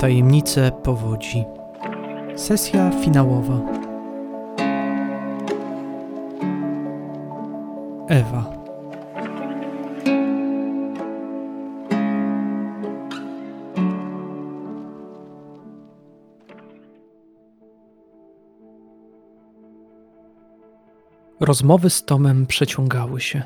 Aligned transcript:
Tajemnice 0.00 0.72
powodzi. 0.82 1.44
Sesja 2.36 2.90
finałowa. 2.90 3.60
Ewa. 8.08 8.52
Rozmowy 21.40 21.90
z 21.90 22.04
Tomem 22.04 22.46
przeciągały 22.46 23.20
się. 23.20 23.42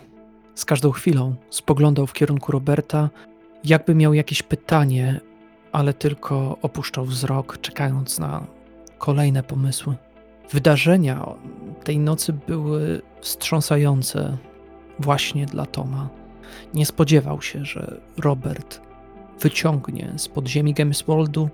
Z 0.54 0.64
każdą 0.64 0.90
chwilą 0.90 1.34
spoglądał 1.50 2.06
w 2.06 2.12
kierunku 2.12 2.52
Roberta, 2.52 3.10
jakby 3.64 3.94
miał 3.94 4.14
jakieś 4.14 4.42
pytanie, 4.42 5.20
ale 5.74 5.94
tylko 5.94 6.56
opuszczał 6.62 7.04
wzrok, 7.04 7.58
czekając 7.60 8.18
na 8.18 8.46
kolejne 8.98 9.42
pomysły. 9.42 9.94
Wydarzenia 10.50 11.26
tej 11.84 11.98
nocy 11.98 12.32
były 12.32 13.02
wstrząsające 13.20 14.36
właśnie 14.98 15.46
dla 15.46 15.66
Toma. 15.66 16.08
Nie 16.74 16.86
spodziewał 16.86 17.42
się, 17.42 17.64
że 17.64 18.00
Robert 18.18 18.80
wyciągnie 19.40 20.12
z 20.16 20.28
podziemi 20.28 20.74
Gamesworldu 20.74 21.48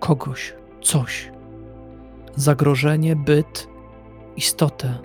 kogoś, 0.00 0.54
coś. 0.82 1.32
Zagrożenie, 2.36 3.16
byt, 3.16 3.68
istotę. 4.36 4.98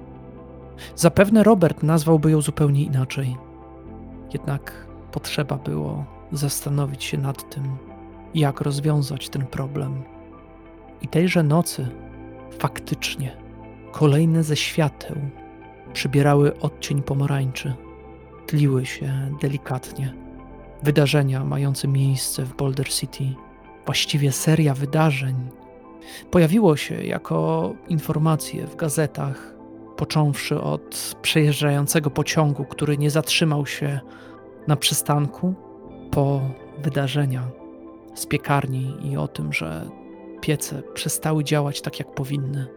Zapewne 0.95 1.43
Robert 1.43 1.83
nazwałby 1.83 2.31
ją 2.31 2.41
zupełnie 2.41 2.83
inaczej. 2.83 3.37
Jednak 4.33 4.87
potrzeba 5.11 5.57
było 5.57 6.05
zastanowić 6.31 7.03
się 7.03 7.17
nad 7.17 7.49
tym, 7.49 7.77
jak 8.39 8.61
rozwiązać 8.61 9.29
ten 9.29 9.45
problem. 9.45 10.03
I 11.01 11.07
tejże 11.07 11.43
nocy 11.43 11.87
faktycznie 12.59 13.37
kolejne 13.91 14.43
ze 14.43 14.55
świateł 14.55 15.15
przybierały 15.93 16.59
odcień 16.59 17.01
pomarańczy, 17.01 17.73
tliły 18.47 18.85
się 18.85 19.35
delikatnie. 19.41 20.13
Wydarzenia 20.83 21.45
mające 21.45 21.87
miejsce 21.87 22.45
w 22.45 22.55
Boulder 22.55 22.89
City, 22.89 23.23
właściwie 23.85 24.31
seria 24.31 24.73
wydarzeń, 24.73 25.35
pojawiło 26.31 26.77
się 26.77 27.03
jako 27.03 27.73
informacje 27.89 28.67
w 28.67 28.75
gazetach, 28.75 29.55
począwszy 29.97 30.61
od 30.61 31.15
przejeżdżającego 31.21 32.09
pociągu, 32.09 32.65
który 32.65 32.97
nie 32.97 33.09
zatrzymał 33.11 33.65
się 33.65 33.99
na 34.67 34.75
przystanku, 34.75 35.53
po 36.11 36.41
wydarzenia 36.83 37.64
z 38.15 38.25
piekarni 38.25 39.11
i 39.11 39.17
o 39.17 39.27
tym, 39.27 39.53
że 39.53 39.89
piece 40.41 40.83
przestały 40.93 41.43
działać 41.43 41.81
tak, 41.81 41.99
jak 41.99 42.15
powinny. 42.15 42.67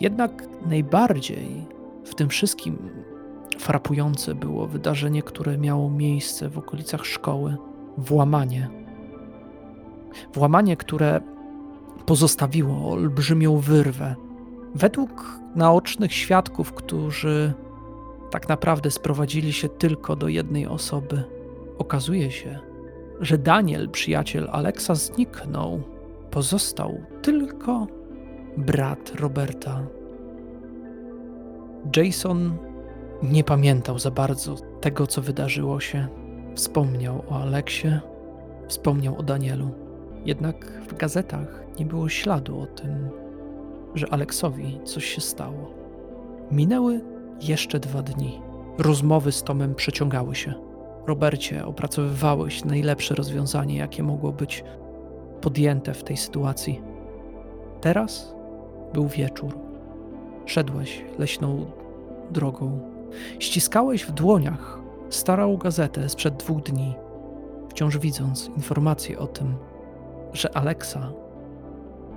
Jednak 0.00 0.44
najbardziej 0.66 1.66
w 2.04 2.14
tym 2.14 2.28
wszystkim 2.28 2.90
frapujące 3.58 4.34
było 4.34 4.66
wydarzenie, 4.66 5.22
które 5.22 5.58
miało 5.58 5.90
miejsce 5.90 6.48
w 6.48 6.58
okolicach 6.58 7.06
szkoły 7.06 7.56
włamanie. 7.98 8.68
Włamanie, 10.34 10.76
które 10.76 11.20
pozostawiło 12.06 12.92
olbrzymią 12.92 13.56
wyrwę. 13.56 14.16
Według 14.74 15.40
naocznych 15.54 16.12
świadków, 16.12 16.72
którzy 16.72 17.52
tak 18.30 18.48
naprawdę 18.48 18.90
sprowadzili 18.90 19.52
się 19.52 19.68
tylko 19.68 20.16
do 20.16 20.28
jednej 20.28 20.66
osoby, 20.66 21.24
okazuje 21.78 22.30
się, 22.30 22.58
że 23.20 23.38
Daniel, 23.38 23.90
przyjaciel 23.90 24.48
Aleksa, 24.52 24.94
zniknął. 24.94 25.82
Pozostał 26.30 27.00
tylko 27.22 27.86
brat 28.56 29.12
Roberta. 29.20 29.86
Jason 31.96 32.56
nie 33.22 33.44
pamiętał 33.44 33.98
za 33.98 34.10
bardzo 34.10 34.54
tego, 34.80 35.06
co 35.06 35.22
wydarzyło 35.22 35.80
się. 35.80 36.08
Wspomniał 36.54 37.24
o 37.28 37.40
Aleksie, 37.40 37.88
wspomniał 38.68 39.18
o 39.18 39.22
Danielu. 39.22 39.70
Jednak 40.24 40.82
w 40.88 40.96
gazetach 40.96 41.64
nie 41.78 41.86
było 41.86 42.08
śladu 42.08 42.60
o 42.60 42.66
tym, 42.66 43.08
że 43.94 44.12
Aleksowi 44.12 44.80
coś 44.84 45.04
się 45.04 45.20
stało. 45.20 45.74
Minęły 46.50 47.00
jeszcze 47.40 47.80
dwa 47.80 48.02
dni. 48.02 48.40
Rozmowy 48.78 49.32
z 49.32 49.42
Tomem 49.42 49.74
przeciągały 49.74 50.34
się. 50.34 50.69
Robercie, 51.06 51.66
opracowywałeś 51.66 52.64
najlepsze 52.64 53.14
rozwiązanie, 53.14 53.76
jakie 53.76 54.02
mogło 54.02 54.32
być 54.32 54.64
podjęte 55.40 55.94
w 55.94 56.04
tej 56.04 56.16
sytuacji. 56.16 56.82
Teraz 57.80 58.34
był 58.92 59.08
wieczór. 59.08 59.58
Szedłeś 60.46 61.04
leśną 61.18 61.66
drogą. 62.30 62.80
Ściskałeś 63.38 64.04
w 64.04 64.12
dłoniach 64.12 64.78
starą 65.10 65.56
gazetę 65.56 66.08
sprzed 66.08 66.36
dwóch 66.36 66.62
dni, 66.62 66.94
wciąż 67.68 67.98
widząc 67.98 68.46
informację 68.56 69.18
o 69.18 69.26
tym, 69.26 69.54
że 70.32 70.56
Aleksa 70.56 71.12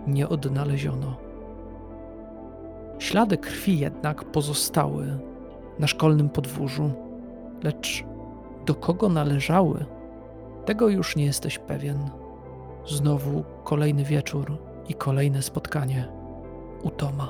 nie 0.08 0.30
odnaleziono. 0.30 1.18
Ślady 3.00 3.38
krwi 3.38 3.80
jednak 3.80 4.24
pozostały 4.24 5.20
na 5.80 5.88
szkolnym 5.88 6.30
podwórzu, 6.30 6.92
lecz 7.64 8.04
do 8.66 8.76
kogo 8.76 9.10
należały, 9.10 9.86
tego 10.66 10.90
już 10.90 11.16
nie 11.16 11.26
jesteś 11.26 11.60
pewien. 11.60 12.10
Znowu 12.88 13.44
kolejny 13.64 14.04
wieczór 14.04 14.58
i 14.90 14.94
kolejne 14.94 15.42
spotkanie 15.42 16.08
u 16.84 16.90
Toma. 16.90 17.30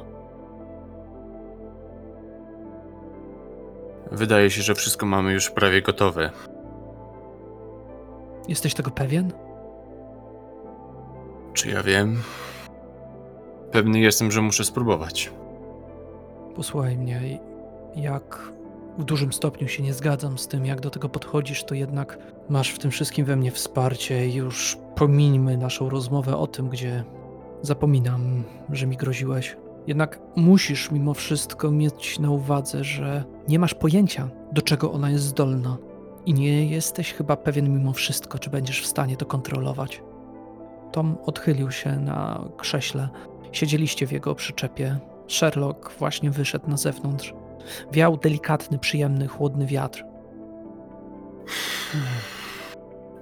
Wydaje 4.11 4.49
się, 4.49 4.61
że 4.61 4.75
wszystko 4.75 5.05
mamy 5.05 5.33
już 5.33 5.49
prawie 5.49 5.81
gotowe. 5.81 6.31
Jesteś 8.47 8.73
tego 8.73 8.91
pewien? 8.91 9.31
Czy 11.53 11.69
ja 11.69 11.83
wiem? 11.83 12.21
Pewny 13.71 13.99
jestem, 13.99 14.31
że 14.31 14.41
muszę 14.41 14.63
spróbować. 14.63 15.31
Posłuchaj 16.55 16.97
mnie, 16.97 17.39
jak 17.95 18.51
w 18.97 19.03
dużym 19.03 19.33
stopniu 19.33 19.67
się 19.67 19.83
nie 19.83 19.93
zgadzam 19.93 20.37
z 20.37 20.47
tym, 20.47 20.65
jak 20.65 20.81
do 20.81 20.89
tego 20.89 21.09
podchodzisz, 21.09 21.63
to 21.63 21.75
jednak 21.75 22.17
masz 22.49 22.69
w 22.69 22.79
tym 22.79 22.91
wszystkim 22.91 23.25
we 23.25 23.35
mnie 23.35 23.51
wsparcie. 23.51 24.29
Już 24.29 24.77
pomińmy 24.95 25.57
naszą 25.57 25.89
rozmowę 25.89 26.37
o 26.37 26.47
tym, 26.47 26.69
gdzie 26.69 27.03
zapominam, 27.61 28.43
że 28.71 28.87
mi 28.87 28.97
groziłeś. 28.97 29.57
Jednak 29.87 30.19
musisz 30.35 30.91
mimo 30.91 31.13
wszystko 31.13 31.71
mieć 31.71 32.19
na 32.19 32.31
uwadze, 32.31 32.83
że 32.83 33.23
nie 33.47 33.59
masz 33.59 33.73
pojęcia, 33.73 34.29
do 34.51 34.61
czego 34.61 34.91
ona 34.91 35.09
jest 35.09 35.23
zdolna. 35.23 35.77
I 36.25 36.33
nie 36.33 36.65
jesteś 36.65 37.13
chyba 37.13 37.37
pewien 37.37 37.73
mimo 37.73 37.93
wszystko, 37.93 38.39
czy 38.39 38.49
będziesz 38.49 38.81
w 38.81 38.87
stanie 38.87 39.17
to 39.17 39.25
kontrolować. 39.25 40.01
Tom 40.91 41.17
odchylił 41.25 41.71
się 41.71 41.99
na 41.99 42.49
krześle. 42.57 43.09
Siedzieliście 43.51 44.07
w 44.07 44.11
jego 44.11 44.35
przyczepie. 44.35 44.99
Sherlock 45.27 45.91
właśnie 45.99 46.31
wyszedł 46.31 46.69
na 46.69 46.77
zewnątrz. 46.77 47.33
Wiał 47.91 48.17
delikatny, 48.17 48.79
przyjemny, 48.79 49.27
chłodny 49.27 49.65
wiatr. 49.65 50.03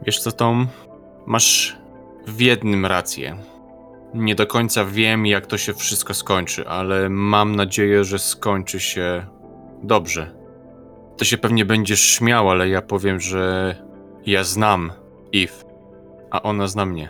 Wiesz 0.06 0.20
co, 0.20 0.32
Tom? 0.32 0.68
Masz 1.26 1.78
w 2.28 2.42
jednym 2.42 2.86
rację. 2.86 3.38
Nie 4.14 4.36
do 4.36 4.48
końca 4.48 4.86
wiem, 4.86 5.26
jak 5.26 5.48
to 5.48 5.58
się 5.58 5.74
wszystko 5.74 6.14
skończy, 6.14 6.68
ale 6.68 7.10
mam 7.10 7.56
nadzieję, 7.56 8.04
że 8.04 8.20
skończy 8.20 8.80
się 8.80 9.26
dobrze. 9.84 10.32
Ty 11.18 11.26
się 11.26 11.38
pewnie 11.38 11.66
będziesz 11.66 12.02
śmiał, 12.02 12.50
ale 12.50 12.70
ja 12.70 12.82
powiem, 12.82 13.20
że 13.20 13.76
ja 14.26 14.44
znam 14.44 14.92
Eve, 15.36 15.64
a 16.32 16.42
ona 16.42 16.68
zna 16.68 16.86
mnie. 16.86 17.10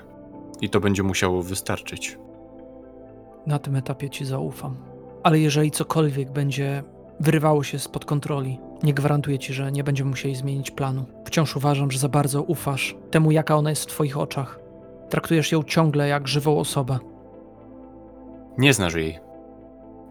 I 0.62 0.70
to 0.70 0.80
będzie 0.80 1.04
musiało 1.04 1.44
wystarczyć. 1.44 2.18
Na 3.48 3.60
tym 3.60 3.76
etapie 3.76 4.10
ci 4.10 4.26
zaufam. 4.26 4.78
Ale 5.24 5.40
jeżeli 5.40 5.72
cokolwiek 5.72 6.32
będzie 6.32 6.84
wyrywało 7.22 7.64
się 7.64 7.80
spod 7.80 8.06
kontroli, 8.06 8.60
nie 8.84 8.94
gwarantuję 8.94 9.40
ci, 9.40 9.54
że 9.54 9.72
nie 9.72 9.84
będziemy 9.84 10.10
musieli 10.10 10.36
zmienić 10.36 10.72
planu. 10.72 11.06
Wciąż 11.26 11.56
uważam, 11.56 11.92
że 11.92 12.00
za 12.00 12.10
bardzo 12.10 12.44
ufasz 12.44 12.96
temu, 13.12 13.32
jaka 13.32 13.56
ona 13.56 13.70
jest 13.70 13.84
w 13.84 13.88
twoich 13.88 14.18
oczach. 14.18 14.60
Traktujesz 15.10 15.52
ją 15.52 15.64
ciągle 15.64 16.08
jak 16.08 16.28
żywą 16.28 16.60
osobę. 16.60 17.00
Nie 18.58 18.74
znasz 18.74 18.96
jej. 18.96 19.20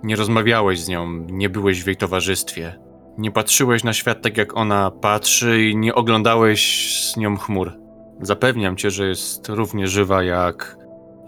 Nie 0.02 0.16
rozmawiałeś 0.16 0.80
z 0.80 0.88
nią, 0.88 1.06
nie 1.12 1.50
byłeś 1.50 1.82
w 1.82 1.86
jej 1.86 1.96
towarzystwie. 1.96 2.78
Nie 3.18 3.30
patrzyłeś 3.30 3.84
na 3.84 3.92
świat 3.92 4.22
tak, 4.22 4.36
jak 4.36 4.56
ona 4.56 4.90
patrzy 4.90 5.62
i 5.62 5.76
nie 5.76 5.94
oglądałeś 5.94 6.94
z 7.04 7.16
nią 7.16 7.36
chmur. 7.36 7.72
Zapewniam 8.20 8.76
cię, 8.76 8.90
że 8.90 9.08
jest 9.08 9.48
równie 9.48 9.86
żywa 9.86 10.22
jak 10.22 10.76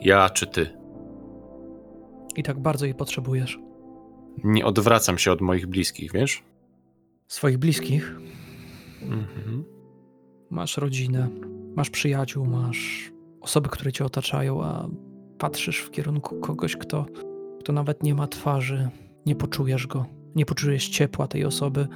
ja 0.01 0.31
czy 0.31 0.47
ty. 0.47 0.79
I 2.37 2.43
tak 2.43 2.59
bardzo 2.59 2.85
jej 2.85 2.95
potrzebujesz. 2.95 3.62
Nie 4.45 4.65
odwracam 4.65 5.19
się 5.19 5.33
od 5.33 5.41
moich 5.41 5.67
bliskich, 5.67 6.13
wiesz? 6.13 6.43
Swoich 7.29 7.59
bliskich? 7.59 8.17
Mhm. 9.03 9.65
Masz 10.51 10.77
rodzinę, 10.77 11.29
masz 11.77 11.91
przyjaciół, 11.91 12.47
masz 12.47 13.13
osoby, 13.41 13.69
które 13.69 13.93
cię 13.93 14.05
otaczają, 14.05 14.65
a 14.65 14.89
patrzysz 15.39 15.79
w 15.79 15.91
kierunku 15.91 16.41
kogoś, 16.41 16.77
kto, 16.77 17.07
kto 17.61 17.73
nawet 17.73 18.03
nie 18.03 18.15
ma 18.15 18.27
twarzy, 18.27 18.91
nie 19.27 19.37
poczujesz 19.37 19.87
go, 19.87 20.07
nie 20.35 20.47
poczujesz 20.47 20.89
ciepła 20.89 21.29
tej 21.29 21.45
osoby, 21.45 21.89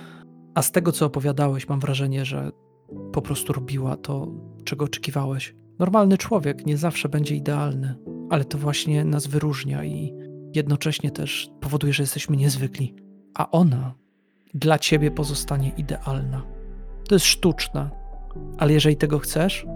a 0.54 0.62
z 0.62 0.72
tego, 0.72 0.92
co 0.92 1.06
opowiadałeś, 1.06 1.68
mam 1.68 1.80
wrażenie, 1.80 2.24
że 2.24 2.50
po 3.12 3.22
prostu 3.22 3.52
robiła 3.52 3.96
to, 3.96 4.28
czego 4.64 4.84
oczekiwałeś. 4.84 5.54
Normalny 5.78 6.18
człowiek 6.18 6.66
nie 6.66 6.76
zawsze 6.76 7.08
będzie 7.08 7.36
idealny, 7.36 7.94
ale 8.30 8.44
to 8.44 8.58
właśnie 8.58 9.04
nas 9.04 9.26
wyróżnia 9.26 9.84
i 9.84 10.12
jednocześnie 10.56 11.10
też 11.10 11.50
powoduje, 11.60 11.92
że 11.92 12.02
jesteśmy 12.02 12.36
niezwykli. 12.36 12.94
A 13.34 13.50
ona 13.50 13.94
dla 14.54 14.78
ciebie 14.78 15.10
pozostanie 15.10 15.72
idealna. 15.76 16.42
To 17.08 17.14
jest 17.14 17.26
sztuczne, 17.26 17.90
ale 18.58 18.72
jeżeli 18.72 18.96
tego 18.96 19.18
chcesz. 19.18 19.66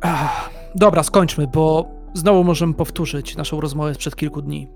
Ach, 0.00 0.50
dobra, 0.74 1.02
skończmy, 1.02 1.46
bo 1.46 1.88
znowu 2.14 2.44
możemy 2.44 2.74
powtórzyć 2.74 3.36
naszą 3.36 3.60
rozmowę 3.60 3.94
sprzed 3.94 4.16
kilku 4.16 4.42
dni. 4.42 4.68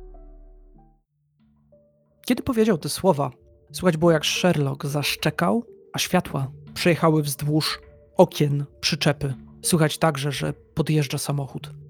Kiedy 2.27 2.43
powiedział 2.43 2.79
te 2.79 2.89
słowa, 2.89 3.31
słychać 3.73 3.97
było 3.97 4.13
jak 4.13 4.27
Sherlock 4.27 4.87
zaszczekał, 4.87 5.65
a 5.93 5.99
światła 5.99 6.51
przejechały 6.75 7.23
wzdłuż 7.23 7.81
okien 8.17 8.65
przyczepy. 8.81 9.35
Słychać 9.63 9.99
także, 9.99 10.33
że 10.33 10.53
podjeżdża 10.53 11.19
samochód. 11.19 11.82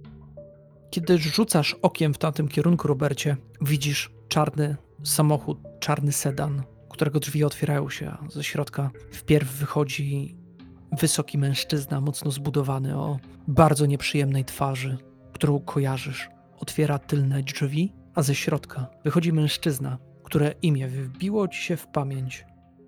Kiedy 0.92 1.18
rzucasz 1.18 1.76
okiem 1.82 2.14
w 2.14 2.18
tamtym 2.18 2.48
kierunku, 2.48 2.88
Robercie, 2.88 3.36
widzisz 3.60 4.10
czarny 4.28 4.76
samochód, 5.04 5.58
czarny 5.80 6.12
sedan, 6.12 6.62
którego 6.90 7.20
drzwi 7.20 7.44
otwierają 7.44 7.90
się, 7.90 8.16
ze 8.28 8.44
środka 8.44 8.90
wpierw 9.12 9.48
wychodzi 9.48 10.36
wysoki 10.98 11.38
mężczyzna, 11.38 12.00
mocno 12.00 12.30
zbudowany, 12.30 12.98
o 12.98 13.18
bardzo 13.48 13.86
nieprzyjemnej 13.86 14.44
twarzy, 14.44 14.98
którą 15.32 15.60
kojarzysz. 15.60 16.28
Otwiera 16.58 16.98
tylne 16.98 17.42
drzwi, 17.42 17.92
a 18.14 18.22
ze 18.22 18.34
środka 18.34 18.86
wychodzi 19.04 19.32
mężczyzna, 19.32 19.98
które 20.24 20.54
imię 20.62 20.88
wbiło 20.88 21.48
ci 21.48 21.62
się 21.62 21.76
w 21.76 21.86
pamięć. 21.86 22.46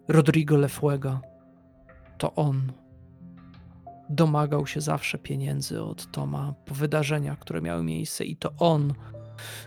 Rodrigo 0.09 0.57
Lefuega. 0.57 1.21
To 2.19 2.35
on. 2.35 2.73
Domagał 4.11 4.67
się 4.67 4.81
zawsze 4.81 5.19
pieniędzy 5.19 5.83
od 5.83 6.11
Toma 6.11 6.55
po 6.67 6.75
wydarzeniach, 6.75 7.39
które 7.39 7.61
miały 7.61 7.83
miejsce, 7.83 8.25
i 8.25 8.37
to 8.37 8.53
on 8.59 8.95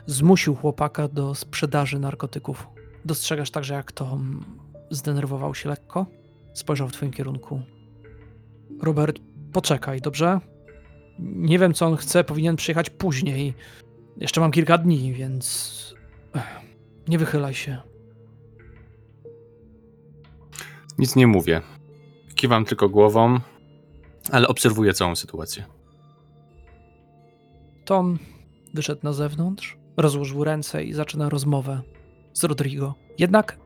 zmusił 0.05 0.55
chłopaka 0.55 1.07
do 1.07 1.35
sprzedaży 1.35 1.99
narkotyków. 1.99 2.67
Dostrzegasz 3.05 3.51
także, 3.51 3.73
jak 3.73 3.91
Tom 3.91 4.45
zdenerwował 4.89 5.55
się 5.55 5.69
lekko? 5.69 6.05
Spojrzał 6.53 6.87
w 6.87 6.91
twoim 6.91 7.11
kierunku. 7.11 7.61
Robert, 8.81 9.19
poczekaj, 9.53 10.01
dobrze? 10.01 10.39
Nie 11.19 11.59
wiem, 11.59 11.73
co 11.73 11.85
on 11.85 11.95
chce, 11.95 12.23
powinien 12.23 12.55
przyjechać 12.55 12.89
później. 12.89 13.53
Jeszcze 14.17 14.41
mam 14.41 14.51
kilka 14.51 14.77
dni, 14.77 15.13
więc. 15.13 15.95
Nie 17.07 17.17
wychylaj 17.17 17.53
się. 17.53 17.77
Nic 20.97 21.15
nie 21.15 21.27
mówię. 21.27 21.61
Kiwam 22.35 22.65
tylko 22.65 22.89
głową, 22.89 23.39
ale 24.31 24.47
obserwuję 24.47 24.94
całą 24.94 25.15
sytuację. 25.15 25.65
Tom 27.85 28.19
wyszedł 28.74 29.01
na 29.03 29.13
zewnątrz, 29.13 29.77
rozłożył 29.97 30.44
ręce 30.44 30.83
i 30.83 30.94
zaczyna 30.94 31.29
rozmowę 31.29 31.81
z 32.33 32.44
Rodrigo. 32.44 32.95
Jednak 33.18 33.59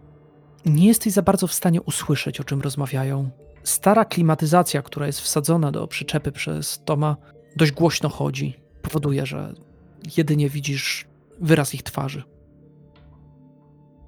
nie 0.65 0.87
jesteś 0.87 1.13
za 1.13 1.21
bardzo 1.21 1.47
w 1.47 1.53
stanie 1.53 1.81
usłyszeć, 1.81 2.39
o 2.39 2.43
czym 2.43 2.61
rozmawiają. 2.61 3.29
Stara 3.63 4.05
klimatyzacja, 4.05 4.81
która 4.81 5.07
jest 5.07 5.21
wsadzona 5.21 5.71
do 5.71 5.87
przyczepy 5.87 6.31
przez 6.31 6.81
Toma, 6.85 7.17
dość 7.55 7.71
głośno 7.71 8.09
chodzi. 8.09 8.55
Powoduje, 8.81 9.25
że 9.25 9.53
jedynie 10.17 10.49
widzisz 10.49 11.07
wyraz 11.39 11.73
ich 11.73 11.83
twarzy. 11.83 12.23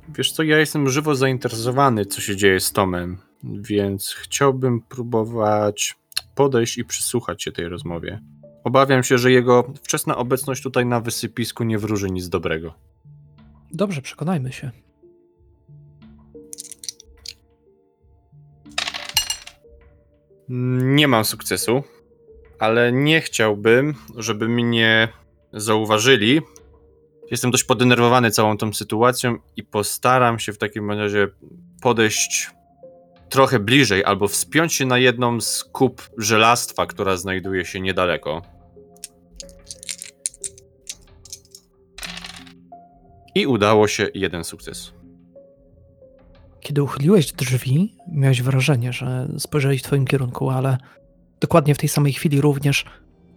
Wiesz 0.10 0.32
co, 0.32 0.44
ja 0.44 0.60
jestem 0.60 0.90
żywo 0.90 1.16
zainteresowany, 1.16 2.06
co 2.06 2.22
się 2.22 2.36
dzieje 2.36 2.60
z 2.60 2.72
Tomem, 2.72 3.18
więc 3.44 4.16
chciałbym 4.20 4.82
próbować 4.82 5.96
podejść 6.36 6.78
i 6.78 6.86
przysłuchać 6.86 7.44
się 7.44 7.52
tej 7.52 7.70
rozmowie. 7.70 8.20
Obawiam 8.64 9.04
się, 9.04 9.18
że 9.18 9.32
jego 9.32 9.74
wczesna 9.84 10.18
obecność 10.18 10.64
tutaj 10.64 10.86
na 10.86 11.00
wysypisku 11.00 11.64
nie 11.64 11.78
wróży 11.78 12.10
nic 12.10 12.30
dobrego. 12.30 12.74
Dobrze, 13.72 14.02
przekonajmy 14.02 14.52
się. 14.52 14.72
Nie 20.80 21.08
mam 21.08 21.26
sukcesu, 21.26 21.84
ale 22.60 22.92
nie 22.92 23.22
chciałbym, 23.22 23.96
żeby 24.16 24.50
mnie 24.50 25.08
zauważyli. 25.54 26.42
Jestem 27.32 27.52
dość 27.52 27.64
podenerwowany 27.64 28.32
całą 28.32 28.58
tą 28.58 28.74
sytuacją 28.74 29.38
i 29.56 29.64
postaram 29.64 30.40
się 30.40 30.54
w 30.54 30.58
takim 30.58 30.92
razie 30.92 31.28
podejść 31.82 32.52
trochę 33.34 33.60
bliżej 33.60 34.06
albo 34.06 34.28
wspiąć 34.28 34.74
się 34.74 34.86
na 34.86 34.98
jedną 34.98 35.42
z 35.42 35.64
kup 35.64 36.10
żelastwa, 36.18 36.86
która 36.86 37.18
znajduje 37.18 37.66
się 37.66 37.80
niedaleko. 37.80 38.42
I 43.36 43.48
udało 43.48 43.88
się 43.88 44.08
jeden 44.14 44.44
sukces. 44.44 44.94
Kiedy 46.60 46.84
uchyliłeś 46.84 47.32
drzwi, 47.32 47.96
miałeś 48.12 48.42
wrażenie, 48.42 48.94
że 48.94 49.28
spojrzeli 49.38 49.78
w 49.78 49.84
twoim 49.84 50.06
kierunku, 50.06 50.50
ale 50.50 50.78
dokładnie 51.42 51.76
w 51.76 51.78
tej 51.78 51.90
samej 51.90 52.14
chwili 52.14 52.42
również 52.42 52.86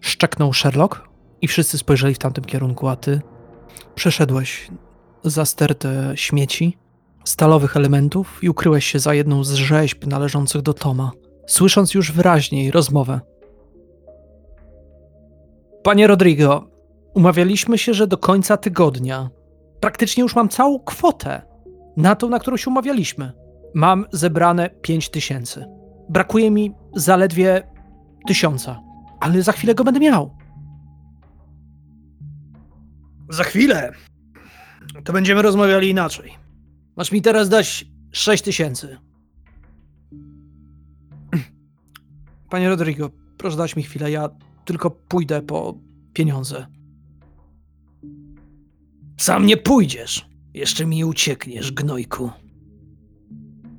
szczeknął 0.00 0.52
Sherlock 0.52 1.08
i 1.40 1.48
wszyscy 1.48 1.78
spojrzeli 1.78 2.14
w 2.14 2.18
tamtym 2.18 2.44
kierunku, 2.44 2.88
a 2.88 2.96
ty 2.96 3.20
przeszedłeś 3.94 4.68
za 5.24 5.44
stertę 5.44 6.12
śmieci, 6.14 6.78
stalowych 7.28 7.76
elementów 7.76 8.38
i 8.42 8.48
ukryłeś 8.48 8.84
się 8.86 8.98
za 8.98 9.14
jedną 9.14 9.44
z 9.44 9.52
rzeźb 9.52 10.06
należących 10.06 10.62
do 10.62 10.74
Toma, 10.74 11.10
słysząc 11.46 11.94
już 11.94 12.12
wyraźniej 12.12 12.70
rozmowę. 12.70 13.20
Panie 15.82 16.06
Rodrigo, 16.06 16.70
umawialiśmy 17.14 17.78
się, 17.78 17.94
że 17.94 18.06
do 18.06 18.18
końca 18.18 18.56
tygodnia 18.56 19.30
praktycznie 19.80 20.22
już 20.22 20.36
mam 20.36 20.48
całą 20.48 20.78
kwotę 20.78 21.42
na 21.96 22.16
tą, 22.16 22.28
na 22.28 22.38
którą 22.38 22.56
się 22.56 22.70
umawialiśmy. 22.70 23.32
Mam 23.74 24.04
zebrane 24.12 24.70
5 24.70 25.08
tysięcy. 25.10 25.64
Brakuje 26.08 26.50
mi 26.50 26.74
zaledwie 26.96 27.62
tysiąca, 28.26 28.80
ale 29.20 29.42
za 29.42 29.52
chwilę 29.52 29.74
go 29.74 29.84
będę 29.84 30.00
miał. 30.00 30.36
Za 33.30 33.44
chwilę. 33.44 33.92
To 35.04 35.12
będziemy 35.12 35.42
rozmawiali 35.42 35.88
inaczej. 35.88 36.45
Masz 36.96 37.12
mi 37.12 37.22
teraz 37.22 37.48
dać 37.48 37.86
6 38.12 38.42
tysięcy. 38.42 38.96
Panie 42.50 42.68
Rodrigo, 42.68 43.10
proszę 43.38 43.56
dać 43.56 43.76
mi 43.76 43.82
chwilę, 43.82 44.10
ja 44.10 44.28
tylko 44.64 44.90
pójdę 44.90 45.42
po 45.42 45.78
pieniądze. 46.12 46.66
Sam 49.16 49.46
nie 49.46 49.56
pójdziesz. 49.56 50.28
Jeszcze 50.54 50.86
mi 50.86 51.04
uciekniesz, 51.04 51.72
gnojku. 51.72 52.30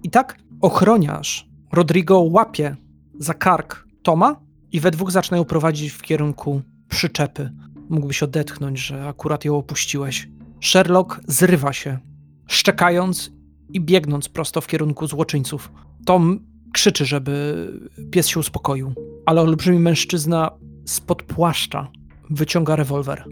I 0.04 0.10
tak 0.10 0.38
ochroniarz 0.62 1.50
Rodrigo 1.72 2.20
łapie 2.20 2.76
za 3.20 3.34
kark 3.34 3.88
Toma 4.04 4.42
i 4.72 4.80
we 4.80 4.92
dwóch 4.92 5.12
zaczynają 5.12 5.46
prowadzić 5.46 5.92
w 5.92 6.02
kierunku 6.02 6.62
przyczepy. 6.90 7.52
Mógłbyś 7.90 8.24
odetchnąć, 8.24 8.80
że 8.80 9.08
akurat 9.08 9.46
ją 9.46 9.58
opuściłeś. 9.58 10.30
Sherlock 10.62 11.20
zrywa 11.28 11.74
się, 11.74 12.00
szczekając 12.48 13.32
i 13.74 13.82
biegnąc 13.82 14.30
prosto 14.30 14.62
w 14.62 14.68
kierunku 14.68 15.08
złoczyńców. 15.08 15.72
Tom 16.06 16.40
krzyczy, 16.74 17.06
żeby 17.06 17.68
pies 18.12 18.28
się 18.28 18.40
uspokoił, 18.40 18.94
ale 19.26 19.42
olbrzymi 19.42 19.80
mężczyzna 19.80 20.52
spod 20.86 21.24
płaszcza 21.24 21.92
wyciąga 22.30 22.76
rewolwer. 22.76 23.26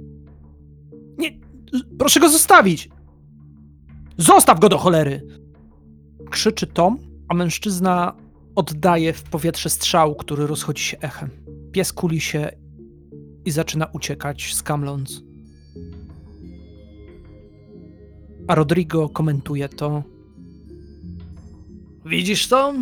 Nie, 1.18 1.40
proszę 2.00 2.20
go 2.20 2.30
zostawić! 2.30 2.90
Zostaw 4.18 4.60
go 4.60 4.70
do 4.70 4.78
cholery! 4.78 5.28
Krzyczy 6.30 6.68
Tom, 6.68 6.98
a 7.28 7.34
mężczyzna 7.34 8.16
oddaje 8.56 9.14
w 9.14 9.24
powietrze 9.24 9.70
strzał, 9.70 10.16
który 10.16 10.48
rozchodzi 10.48 10.84
się 10.84 11.00
echem. 11.00 11.30
Pies 11.72 11.94
kuli 11.94 12.22
się 12.22 12.52
i 13.46 13.52
zaczyna 13.52 13.86
uciekać, 13.86 14.54
skamląc. 14.54 15.25
A 18.48 18.56
Rodrigo 18.56 19.10
komentuje 19.10 19.70
to. 19.70 20.04
Widzisz 22.06 22.48
to? 22.48 22.74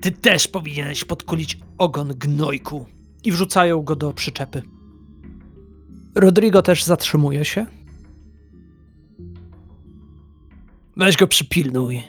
Ty 0.00 0.12
też 0.12 0.48
powinieneś 0.48 1.04
podkulić 1.04 1.58
ogon 1.78 2.08
gnojku. 2.08 2.86
I 3.24 3.32
wrzucają 3.32 3.82
go 3.82 3.96
do 3.96 4.12
przyczepy. 4.12 4.62
Rodrigo 6.14 6.62
też 6.62 6.84
zatrzymuje 6.84 7.44
się. 7.44 7.66
Weź 10.96 11.16
go 11.16 11.26
przypilnuj. 11.26 12.02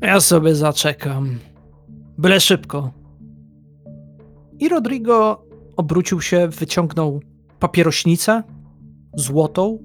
Ja 0.00 0.20
sobie 0.20 0.54
zaczekam. 0.54 1.38
Byle 2.18 2.40
szybko. 2.40 2.92
I 4.58 4.68
Rodrigo 4.68 5.44
obrócił 5.76 6.20
się, 6.20 6.48
wyciągnął 6.48 7.20
papierośnicę 7.58 8.42
złotą, 9.14 9.78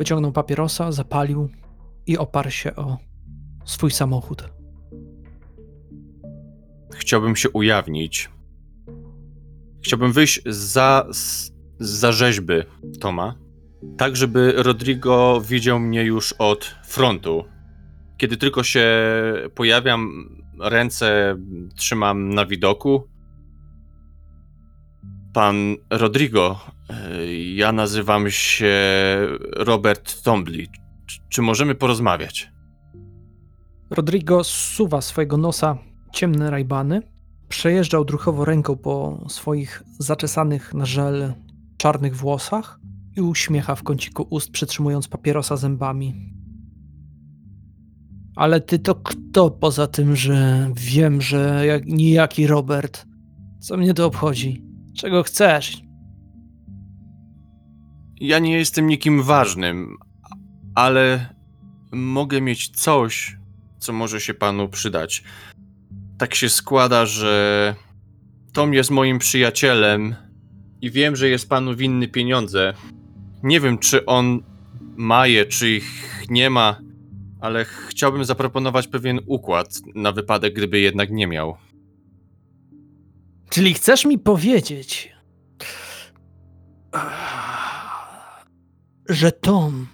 wyciągnął 0.00 0.32
papierosa, 0.32 0.92
zapalił 0.92 1.48
i 2.06 2.18
oparł 2.18 2.50
się 2.50 2.76
o 2.76 2.98
swój 3.64 3.90
samochód. 3.90 4.48
Chciałbym 6.94 7.36
się 7.36 7.50
ujawnić. 7.50 8.30
Chciałbym 9.84 10.12
wyjść 10.12 10.42
za, 10.46 11.06
za 11.78 12.12
rzeźby 12.12 12.54
Toma, 13.00 13.34
tak 13.96 14.16
żeby 14.16 14.52
Rodrigo 14.56 15.40
widział 15.40 15.80
mnie 15.80 16.04
już 16.04 16.32
od 16.32 16.64
frontu. 16.84 17.44
Kiedy 18.16 18.36
tylko 18.36 18.62
się 18.62 18.86
pojawiam, 19.54 20.28
ręce 20.60 21.36
trzymam 21.76 22.34
na 22.34 22.46
widoku. 22.46 23.08
Pan 25.40 25.76
Rodrigo, 25.90 26.60
ja 27.54 27.72
nazywam 27.72 28.30
się 28.30 28.74
Robert 29.56 30.22
Tombly. 30.22 30.66
Czy 31.28 31.42
możemy 31.42 31.74
porozmawiać? 31.74 32.52
Rodrigo 33.90 34.44
zsuwa 34.44 35.00
swojego 35.00 35.36
nosa 35.36 35.78
ciemne 36.12 36.50
rajbany. 36.50 37.02
Przejeżdżał 37.48 38.04
druchowo 38.04 38.44
ręką 38.44 38.76
po 38.76 39.24
swoich 39.28 39.82
zaczesanych 39.98 40.74
na 40.74 40.86
żel 40.86 41.32
czarnych 41.76 42.16
włosach 42.16 42.80
i 43.16 43.20
uśmiecha 43.20 43.74
w 43.74 43.82
kąciku 43.82 44.26
ust, 44.30 44.50
przytrzymując 44.50 45.08
papierosa 45.08 45.56
zębami. 45.56 46.34
Ale 48.36 48.60
ty 48.60 48.78
to 48.78 48.94
kto 48.94 49.50
poza 49.50 49.86
tym, 49.86 50.16
że 50.16 50.70
wiem, 50.76 51.22
że 51.22 51.66
jak, 51.66 51.86
nijaki 51.86 52.46
Robert? 52.46 53.06
Co 53.60 53.76
mnie 53.76 53.94
to 53.94 54.06
obchodzi? 54.06 54.69
Czego 55.00 55.22
chcesz? 55.22 55.82
Ja 58.16 58.38
nie 58.38 58.52
jestem 58.58 58.86
nikim 58.86 59.22
ważnym, 59.22 59.96
ale 60.74 61.34
mogę 61.92 62.40
mieć 62.40 62.68
coś, 62.68 63.36
co 63.78 63.92
może 63.92 64.20
się 64.20 64.34
panu 64.34 64.68
przydać. 64.68 65.24
Tak 66.18 66.34
się 66.34 66.48
składa, 66.48 67.06
że 67.06 67.74
Tom 68.52 68.74
jest 68.74 68.90
moim 68.90 69.18
przyjacielem 69.18 70.14
i 70.80 70.90
wiem, 70.90 71.16
że 71.16 71.28
jest 71.28 71.48
panu 71.48 71.76
winny 71.76 72.08
pieniądze. 72.08 72.74
Nie 73.42 73.60
wiem, 73.60 73.78
czy 73.78 74.06
on 74.06 74.42
ma 74.96 75.26
je, 75.26 75.44
czy 75.44 75.70
ich 75.70 76.24
nie 76.28 76.50
ma, 76.50 76.80
ale 77.40 77.64
chciałbym 77.64 78.24
zaproponować 78.24 78.88
pewien 78.88 79.20
układ 79.26 79.68
na 79.94 80.12
wypadek, 80.12 80.54
gdyby 80.54 80.80
jednak 80.80 81.10
nie 81.10 81.26
miał. 81.26 81.56
Czyli 83.50 83.74
chcesz 83.74 84.04
mi 84.04 84.18
powiedzieć, 84.18 85.12
że 89.08 89.32
Tom 89.32 89.86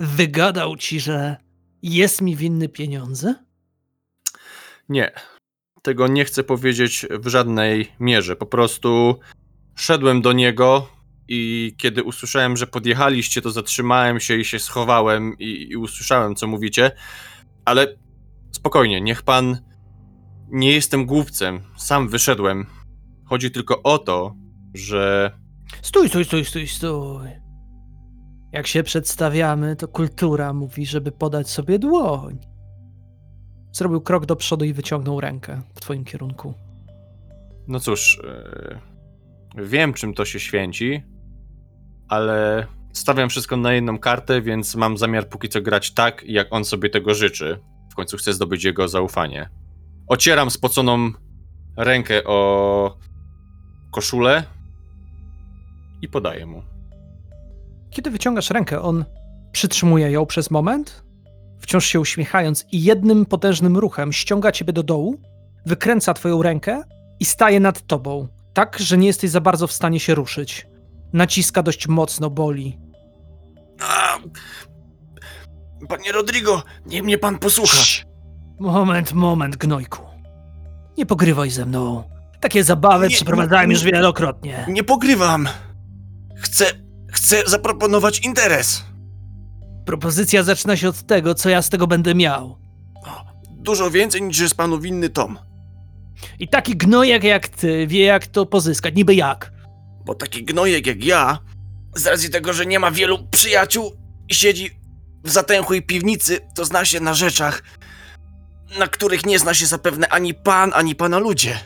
wygadał 0.00 0.76
ci, 0.76 1.00
że 1.00 1.36
jest 1.82 2.20
mi 2.20 2.36
winny 2.36 2.68
pieniądze? 2.68 3.34
Nie. 4.88 5.12
Tego 5.82 6.08
nie 6.08 6.24
chcę 6.24 6.44
powiedzieć 6.44 7.06
w 7.10 7.28
żadnej 7.28 7.92
mierze. 8.00 8.36
Po 8.36 8.46
prostu 8.46 9.18
szedłem 9.74 10.22
do 10.22 10.32
niego 10.32 10.88
i 11.28 11.74
kiedy 11.78 12.02
usłyszałem, 12.02 12.56
że 12.56 12.66
podjechaliście, 12.66 13.42
to 13.42 13.50
zatrzymałem 13.50 14.20
się 14.20 14.36
i 14.36 14.44
się 14.44 14.58
schowałem 14.58 15.38
i, 15.38 15.66
i 15.70 15.76
usłyszałem, 15.76 16.34
co 16.34 16.46
mówicie. 16.46 16.90
Ale 17.64 17.96
spokojnie, 18.52 19.00
niech 19.00 19.22
pan. 19.22 19.67
Nie 20.50 20.72
jestem 20.72 21.06
głupcem. 21.06 21.60
Sam 21.76 22.08
wyszedłem. 22.08 22.66
Chodzi 23.24 23.50
tylko 23.50 23.82
o 23.82 23.98
to, 23.98 24.34
że. 24.74 25.32
Stój, 25.82 26.08
stój, 26.08 26.24
stój, 26.24 26.44
stój, 26.44 26.66
stój. 26.66 27.28
Jak 28.52 28.66
się 28.66 28.82
przedstawiamy, 28.82 29.76
to 29.76 29.88
kultura 29.88 30.52
mówi, 30.52 30.86
żeby 30.86 31.12
podać 31.12 31.50
sobie 31.50 31.78
dłoń. 31.78 32.38
Zrobił 33.72 34.00
krok 34.00 34.26
do 34.26 34.36
przodu 34.36 34.64
i 34.64 34.72
wyciągnął 34.72 35.20
rękę 35.20 35.62
w 35.74 35.80
twoim 35.80 36.04
kierunku. 36.04 36.54
No 37.68 37.80
cóż, 37.80 38.20
yy, 39.56 39.64
wiem 39.64 39.92
czym 39.92 40.14
to 40.14 40.24
się 40.24 40.40
święci, 40.40 41.02
ale 42.08 42.66
stawiam 42.92 43.28
wszystko 43.28 43.56
na 43.56 43.72
jedną 43.72 43.98
kartę, 43.98 44.42
więc 44.42 44.74
mam 44.74 44.98
zamiar 44.98 45.28
póki 45.28 45.48
co 45.48 45.60
grać 45.60 45.94
tak, 45.94 46.24
jak 46.26 46.46
on 46.50 46.64
sobie 46.64 46.90
tego 46.90 47.14
życzy. 47.14 47.60
W 47.92 47.94
końcu 47.94 48.16
chcę 48.16 48.32
zdobyć 48.32 48.64
jego 48.64 48.88
zaufanie. 48.88 49.48
Ocieram 50.08 50.50
spoconą 50.50 51.12
rękę 51.76 52.24
o 52.24 52.96
koszulę 53.92 54.44
i 56.02 56.08
podaję 56.08 56.46
mu. 56.46 56.62
Kiedy 57.90 58.10
wyciągasz 58.10 58.50
rękę, 58.50 58.82
on 58.82 59.04
przytrzymuje 59.52 60.10
ją 60.10 60.26
przez 60.26 60.50
moment, 60.50 61.04
wciąż 61.60 61.86
się 61.86 62.00
uśmiechając 62.00 62.66
i 62.72 62.82
jednym 62.82 63.26
potężnym 63.26 63.76
ruchem 63.76 64.12
ściąga 64.12 64.52
ciebie 64.52 64.72
do 64.72 64.82
dołu, 64.82 65.20
wykręca 65.66 66.14
twoją 66.14 66.42
rękę 66.42 66.82
i 67.20 67.24
staje 67.24 67.60
nad 67.60 67.86
tobą, 67.86 68.28
tak, 68.54 68.78
że 68.78 68.98
nie 68.98 69.06
jesteś 69.06 69.30
za 69.30 69.40
bardzo 69.40 69.66
w 69.66 69.72
stanie 69.72 70.00
się 70.00 70.14
ruszyć. 70.14 70.66
Naciska 71.12 71.62
dość 71.62 71.88
mocno, 71.88 72.30
boli. 72.30 72.78
A, 73.80 74.18
panie 75.88 76.12
Rodrigo, 76.12 76.62
niech 76.86 77.02
mnie 77.02 77.18
pan 77.18 77.38
posłucha. 77.38 78.07
Moment, 78.60 79.12
moment, 79.12 79.56
gnojku. 79.56 80.02
Nie 80.98 81.06
pogrywaj 81.06 81.50
ze 81.50 81.66
mną. 81.66 82.04
Takie 82.40 82.64
zabawy 82.64 83.08
Nie, 83.08 83.14
przeprowadzałem 83.14 83.68
nie, 83.68 83.74
już 83.74 83.84
wielokrotnie. 83.84 84.66
Nie 84.68 84.84
pogrywam. 84.84 85.48
Chcę, 86.36 86.64
chcę 87.12 87.42
zaproponować 87.46 88.18
interes. 88.18 88.84
Propozycja 89.86 90.42
zaczyna 90.42 90.76
się 90.76 90.88
od 90.88 91.06
tego, 91.06 91.34
co 91.34 91.48
ja 91.48 91.62
z 91.62 91.70
tego 91.70 91.86
będę 91.86 92.14
miał. 92.14 92.58
Dużo 93.50 93.90
więcej 93.90 94.22
niż 94.22 94.38
jest 94.38 94.54
panu 94.54 94.80
winny 94.80 95.08
Tom. 95.08 95.38
I 96.38 96.48
taki 96.48 96.76
gnojek 96.76 97.24
jak 97.24 97.48
ty 97.48 97.86
wie, 97.86 98.04
jak 98.04 98.26
to 98.26 98.46
pozyskać. 98.46 98.94
Niby 98.94 99.14
jak. 99.14 99.52
Bo 100.04 100.14
taki 100.14 100.44
gnojek 100.44 100.86
jak 100.86 101.04
ja, 101.04 101.38
z 101.96 102.06
racji 102.06 102.30
tego, 102.30 102.52
że 102.52 102.66
nie 102.66 102.78
ma 102.78 102.90
wielu 102.90 103.18
przyjaciół 103.30 103.92
i 104.28 104.34
siedzi 104.34 104.70
w 105.24 105.30
zatęchłej 105.30 105.82
piwnicy, 105.82 106.38
to 106.54 106.64
zna 106.64 106.84
się 106.84 107.00
na 107.00 107.14
rzeczach, 107.14 107.62
na 108.78 108.86
których 108.86 109.26
nie 109.26 109.38
zna 109.38 109.54
się 109.54 109.66
zapewne 109.66 110.08
ani 110.08 110.34
pan, 110.34 110.72
ani 110.74 110.94
pana 110.94 111.18
ludzie. 111.18 111.60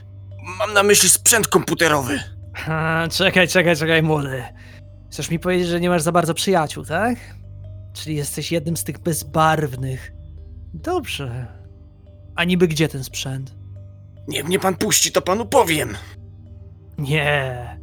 Mam 0.59 0.73
na 0.73 0.82
myśli 0.82 1.09
sprzęt 1.09 1.49
komputerowy. 1.49 2.21
Ha, 2.54 3.09
czekaj, 3.11 3.49
czekaj, 3.49 3.76
czekaj, 3.76 4.02
młody. 4.02 4.44
Chcesz 5.11 5.30
mi 5.30 5.38
powiedzieć, 5.38 5.68
że 5.68 5.80
nie 5.80 5.88
masz 5.88 6.02
za 6.02 6.12
bardzo 6.12 6.35
przyjaciół, 6.35 6.85
tak? 6.85 7.18
Czyli 7.92 8.16
jesteś 8.16 8.52
jednym 8.52 8.76
z 8.76 8.85
tych 8.85 8.99
bezbarwnych. 8.99 10.12
Dobrze. 10.75 11.47
A 12.37 12.44
niby 12.44 12.68
gdzie 12.68 12.88
ten 12.88 13.04
sprzęt? 13.04 13.54
Niech 14.28 14.44
mnie 14.44 14.59
pan 14.59 14.75
puści, 14.75 15.12
to 15.12 15.23
panu 15.23 15.47
powiem. 15.47 15.97
Nie. 16.99 17.78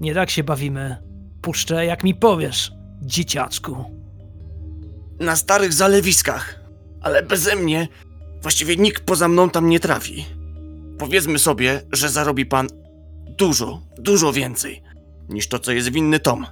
Nie 0.00 0.14
tak 0.14 0.30
się 0.30 0.44
bawimy. 0.44 0.96
Puszczę, 1.42 1.86
jak 1.86 2.04
mi 2.04 2.14
powiesz, 2.14 2.72
dzieciaczku. 3.02 3.84
Na 5.20 5.36
starych 5.36 5.72
zalewiskach. 5.72 6.60
Ale 7.00 7.22
beze 7.22 7.56
mnie 7.56 7.88
właściwie 8.44 8.76
nikt 8.76 9.04
poza 9.04 9.28
mną 9.28 9.50
tam 9.50 9.68
nie 9.68 9.80
trafi. 9.80 10.24
Powiedzmy 10.98 11.38
sobie, 11.38 11.82
że 11.92 12.08
zarobi 12.08 12.46
pan 12.46 12.68
dużo, 13.38 13.82
dużo 13.98 14.32
więcej 14.32 14.82
niż 15.28 15.48
to, 15.48 15.58
co 15.58 15.72
jest 15.72 15.88
winny 15.88 16.20
Tom. 16.20 16.46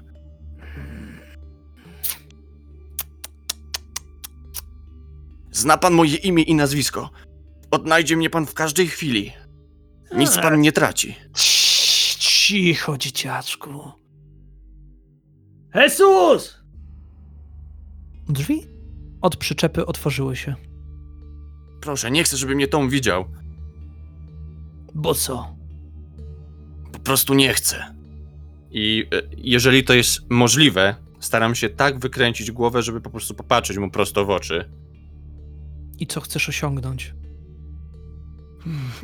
Zna 5.51 5.77
pan 5.79 5.95
moje 5.95 6.17
imię 6.17 6.43
i 6.43 6.55
nazwisko. 6.55 7.11
Odnajdzie 7.71 8.17
mnie 8.17 8.31
pan 8.31 8.47
w 8.47 8.55
każdej 8.55 8.87
chwili. 8.89 9.33
Nic 10.17 10.37
pan 10.39 10.61
nie 10.61 10.73
traci. 10.73 11.17
Cii- 11.33 12.17
Cicho, 12.19 12.99
dzieciaczku. 12.99 13.91
Jesus! 15.75 16.57
Drzwi 18.29 18.67
od 19.21 19.37
przyczepy 19.37 19.87
otworzyły 19.87 20.37
się. 20.37 20.55
Proszę, 21.83 22.11
nie 22.11 22.25
chcę, 22.25 22.37
żeby 22.37 22.55
mnie 22.55 22.69
Tom 22.69 22.89
widział. 22.89 23.25
Bo 24.95 25.15
co? 25.15 25.55
Po 26.93 26.99
prostu 26.99 27.35
nie 27.35 27.53
chcę. 27.53 27.95
I 28.71 29.07
e, 29.15 29.23
jeżeli 29.37 29.85
to 29.85 29.95
jest 29.95 30.31
możliwe, 30.31 30.95
staram 31.21 31.55
się 31.55 31.69
tak 31.69 31.99
wykręcić 31.99 32.51
głowę, 32.51 32.83
żeby 32.83 33.01
po 33.01 33.11
prostu 33.11 33.35
popatrzeć 33.35 33.79
mu 33.79 33.91
prosto 33.91 34.25
w 34.25 34.31
oczy. 34.31 34.71
I 35.99 36.07
co 36.07 36.21
chcesz 36.21 36.49
osiągnąć? 36.49 37.15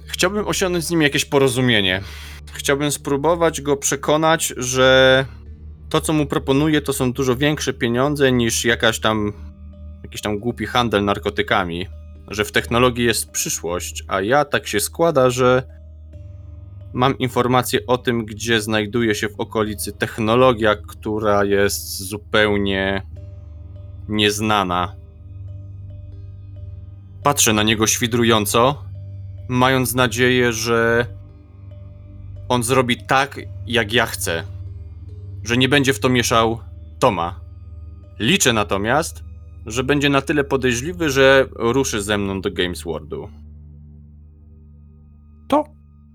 Chciałbym 0.07 0.49
osiągnąć 0.49 0.85
z 0.85 0.91
nim 0.91 1.03
jakieś 1.03 1.25
porozumienie. 1.25 2.03
Chciałbym 2.53 2.93
spróbować 2.93 3.61
go 3.61 3.77
przekonać, 3.77 4.55
że 4.57 5.27
to, 5.89 6.01
co 6.01 6.13
mu 6.13 6.27
proponuję, 6.27 6.81
to 6.81 6.93
są 6.93 7.13
dużo 7.13 7.37
większe 7.37 7.73
pieniądze 7.73 8.33
niż 8.33 8.65
jakaś 8.65 9.01
tam, 9.01 9.33
jakiś 10.03 10.21
tam 10.21 10.39
głupi 10.39 10.67
handel 10.67 11.05
narkotykami. 11.05 11.98
Że 12.31 12.45
w 12.45 12.53
technologii 12.53 13.05
jest 13.05 13.31
przyszłość, 13.31 14.05
a 14.09 14.21
ja 14.21 14.45
tak 14.45 14.67
się 14.67 14.81
składa, 14.81 15.31
że 15.31 15.63
mam 16.93 17.19
informację 17.19 17.87
o 17.87 17.99
tym, 17.99 18.25
gdzie 18.25 18.61
znajduje 18.61 19.15
się 19.15 19.29
w 19.29 19.41
okolicy 19.41 19.93
technologia, 19.93 20.77
która 20.77 21.45
jest 21.45 21.99
zupełnie 21.99 23.03
nieznana. 24.09 24.97
Patrzę 27.23 27.53
na 27.53 27.63
niego 27.63 27.87
świdrująco, 27.87 28.85
mając 29.49 29.95
nadzieję, 29.95 30.53
że 30.53 31.07
on 32.49 32.63
zrobi 32.63 32.97
tak, 32.97 33.41
jak 33.67 33.93
ja 33.93 34.07
chcę. 34.07 34.45
Że 35.45 35.57
nie 35.57 35.69
będzie 35.69 35.93
w 35.93 36.01
to 36.01 36.09
mieszał 36.09 36.61
Toma. 36.99 37.41
Liczę 38.19 38.53
natomiast, 38.53 39.25
że 39.69 39.85
będzie 39.85 40.09
na 40.09 40.21
tyle 40.21 40.45
podejrzliwy, 40.45 41.11
że 41.11 41.47
ruszy 41.57 42.03
ze 42.03 42.19
mną 42.19 42.41
do 42.41 42.51
Games 42.51 42.83
Worldu. 42.83 43.29
To, 45.49 45.65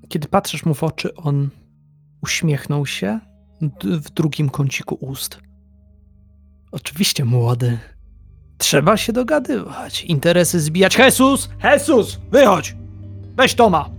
kiedy 0.09 0.27
patrzysz 0.27 0.65
mu 0.65 0.73
w 0.73 0.83
oczy, 0.83 1.15
on 1.15 1.49
uśmiechnął 2.21 2.85
się 2.85 3.19
w 3.81 4.09
drugim 4.09 4.49
kąciku 4.49 4.97
ust. 5.01 5.39
Oczywiście, 6.71 7.25
młody. 7.25 7.79
Trzeba 8.57 8.97
się 8.97 9.13
dogadywać, 9.13 10.03
interesy 10.03 10.59
zbijać. 10.59 10.97
Jesus! 10.97 11.49
Jesus! 11.63 12.19
Wychodź! 12.31 12.75
Weź 13.35 13.55
Toma! 13.55 13.89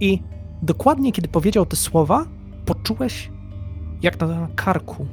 I 0.00 0.22
dokładnie 0.62 1.12
kiedy 1.12 1.28
powiedział 1.28 1.66
te 1.66 1.76
słowa, 1.76 2.26
poczułeś, 2.66 3.30
jak 4.02 4.20
na 4.20 4.48
karku 4.56 5.06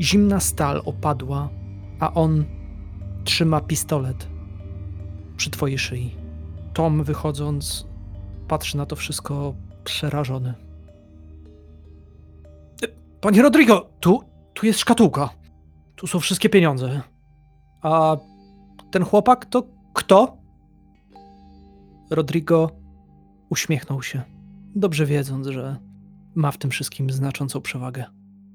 zimna 0.00 0.40
stal 0.40 0.82
opadła, 0.84 1.48
a 2.00 2.14
on 2.14 2.44
trzyma 3.26 3.60
pistolet 3.60 4.28
przy 5.36 5.50
twojej 5.50 5.78
szyi. 5.78 6.14
Tom, 6.72 7.04
wychodząc, 7.04 7.86
patrzy 8.48 8.76
na 8.76 8.86
to 8.86 8.96
wszystko 8.96 9.54
przerażony. 9.84 10.54
Panie 13.20 13.42
Rodrigo, 13.42 13.90
tu, 14.00 14.22
tu 14.54 14.66
jest 14.66 14.78
szkatułka. 14.78 15.30
Tu 15.96 16.06
są 16.06 16.20
wszystkie 16.20 16.48
pieniądze. 16.48 17.00
A 17.82 18.16
ten 18.90 19.04
chłopak 19.04 19.46
to 19.46 19.66
kto? 19.94 20.36
Rodrigo 22.10 22.70
uśmiechnął 23.50 24.02
się, 24.02 24.22
dobrze 24.74 25.06
wiedząc, 25.06 25.46
że 25.46 25.76
ma 26.34 26.50
w 26.52 26.58
tym 26.58 26.70
wszystkim 26.70 27.10
znaczącą 27.10 27.60
przewagę. 27.60 28.04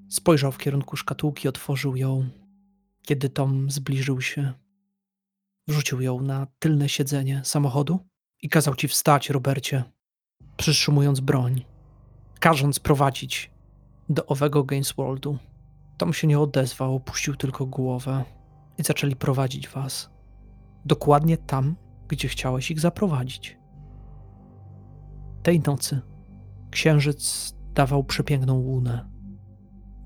Spojrzał 0.10 0.52
w 0.52 0.58
kierunku 0.58 0.98
szkatułki, 0.98 1.48
otworzył 1.48 1.96
ją. 1.96 2.26
Kiedy 3.02 3.30
Tom 3.30 3.72
zbliżył 3.72 4.22
się, 4.22 4.54
wrzucił 5.68 6.02
ją 6.02 6.22
na 6.22 6.48
tylne 6.60 6.90
siedzenie 6.90 7.42
samochodu 7.46 8.00
i 8.42 8.50
kazał 8.50 8.76
ci 8.76 8.88
wstać, 8.88 9.30
Robercie, 9.30 9.84
przytrzymując 10.58 11.20
broń, 11.20 11.66
każąc 12.40 12.80
prowadzić 12.80 13.52
do 14.10 14.26
owego 14.26 14.64
Games 14.64 14.92
Worldu. 14.92 15.38
Tom 15.98 16.14
się 16.14 16.28
nie 16.28 16.40
odezwał, 16.40 16.96
opuścił 16.96 17.36
tylko 17.36 17.66
głowę 17.66 18.26
i 18.78 18.84
zaczęli 18.84 19.16
prowadzić 19.16 19.68
was 19.70 20.10
dokładnie 20.86 21.38
tam, 21.38 21.76
gdzie 22.08 22.28
chciałeś 22.28 22.72
ich 22.72 22.80
zaprowadzić. 22.80 23.58
Tej 25.44 25.60
nocy 25.60 26.02
księżyc 26.72 27.54
dawał 27.74 28.04
przepiękną 28.04 28.54
łunę. 28.54 29.10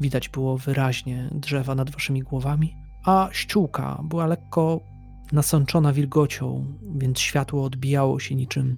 Widać 0.01 0.29
było 0.29 0.57
wyraźnie 0.57 1.29
drzewa 1.31 1.75
nad 1.75 1.89
waszymi 1.89 2.21
głowami, 2.21 2.75
a 3.05 3.29
ściółka 3.31 3.99
była 4.03 4.25
lekko 4.25 4.79
nasączona 5.31 5.93
wilgocią, 5.93 6.65
więc 6.95 7.19
światło 7.19 7.63
odbijało 7.63 8.19
się 8.19 8.35
niczym 8.35 8.77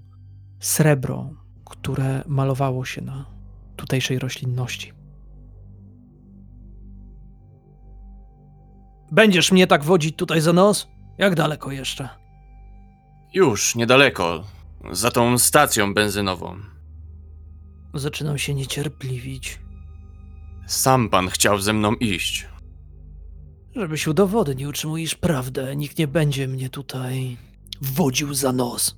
srebro, 0.59 1.29
które 1.65 2.23
malowało 2.27 2.85
się 2.85 3.01
na 3.01 3.25
tutejszej 3.75 4.19
roślinności. 4.19 4.93
Będziesz 9.11 9.51
mnie 9.51 9.67
tak 9.67 9.83
wodzić 9.83 10.15
tutaj 10.15 10.41
za 10.41 10.53
nos? 10.53 10.87
Jak 11.17 11.35
daleko 11.35 11.71
jeszcze? 11.71 12.09
Już, 13.33 13.75
niedaleko. 13.75 14.43
Za 14.91 15.11
tą 15.11 15.37
stacją 15.37 15.93
benzynową. 15.93 16.55
Zaczynam 17.93 18.37
się 18.37 18.53
niecierpliwić. 18.53 19.59
Sam 20.67 21.09
pan 21.09 21.27
chciał 21.27 21.59
ze 21.59 21.73
mną 21.73 21.93
iść. 21.93 22.47
Żebyś 23.77 24.07
udowodnił, 24.07 24.71
czy 24.71 24.87
mówisz 24.87 25.15
prawdę, 25.15 25.75
nikt 25.75 25.97
nie 25.97 26.07
będzie 26.07 26.47
mnie 26.47 26.69
tutaj 26.69 27.37
wodził 27.81 28.33
za 28.33 28.51
nos. 28.51 28.97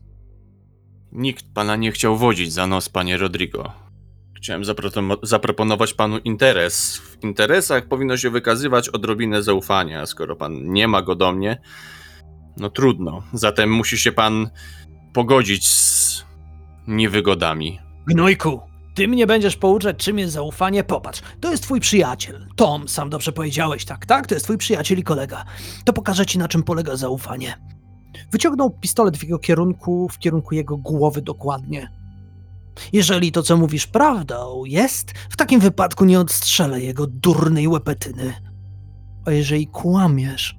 Nikt 1.12 1.46
pana 1.54 1.76
nie 1.76 1.92
chciał 1.92 2.18
wodzić 2.18 2.54
za 2.54 2.68
nos, 2.68 2.90
panie 2.90 3.18
Rodrigo. 3.18 3.72
Chciałem 4.38 4.64
zapro- 4.64 5.18
zaproponować 5.24 5.94
panu 5.94 6.18
interes. 6.18 6.98
W 6.98 7.24
interesach 7.24 7.88
powinno 7.88 8.18
się 8.18 8.30
wykazywać 8.30 8.90
odrobinę 8.90 9.44
zaufania. 9.44 10.06
Skoro 10.06 10.36
pan 10.36 10.72
nie 10.74 10.88
ma 10.88 11.02
go 11.02 11.16
do 11.16 11.32
mnie, 11.32 11.62
no 12.58 12.70
trudno. 12.70 13.24
Zatem 13.34 13.72
musi 13.72 13.98
się 13.98 14.12
pan 14.12 14.50
pogodzić 15.14 15.68
z 15.68 16.26
niewygodami. 16.88 17.80
Gnojku, 18.08 18.62
ty 19.00 19.08
mnie 19.08 19.28
będziesz 19.28 19.56
pouczać, 19.56 19.98
czym 19.98 20.20
jest 20.20 20.34
zaufanie? 20.34 20.84
Popatrz, 20.84 21.22
to 21.40 21.52
jest 21.52 21.64
twój 21.64 21.80
przyjaciel. 21.80 22.48
Tom, 22.56 22.88
sam 22.88 23.10
dobrze 23.10 23.32
powiedziałeś, 23.32 23.86
tak, 23.86 24.06
tak? 24.06 24.28
To 24.28 24.36
jest 24.36 24.46
twój 24.46 24.58
przyjaciel 24.58 25.00
i 25.00 25.04
kolega. 25.04 25.46
To 25.86 25.94
pokażę 25.94 26.26
ci, 26.26 26.40
na 26.40 26.48
czym 26.48 26.64
polega 26.64 26.96
zaufanie. 26.96 27.58
Wyciągnął 28.32 28.70
pistolet 28.70 29.18
w 29.18 29.24
jego 29.24 29.40
kierunku, 29.40 30.10
w 30.10 30.20
kierunku 30.20 30.56
jego 30.56 30.78
głowy 30.78 31.22
dokładnie. 31.22 31.92
Jeżeli 32.94 33.32
to, 33.32 33.44
co 33.44 33.58
mówisz, 33.58 33.88
prawdą 33.88 34.66
jest, 34.66 35.12
w 35.30 35.38
takim 35.38 35.60
wypadku 35.60 36.06
nie 36.06 36.20
odstrzelę 36.20 36.82
jego 36.82 37.08
durnej 37.08 37.68
łepetyny. 37.68 38.34
A 39.26 39.32
jeżeli 39.32 39.68
kłamiesz, 39.68 40.56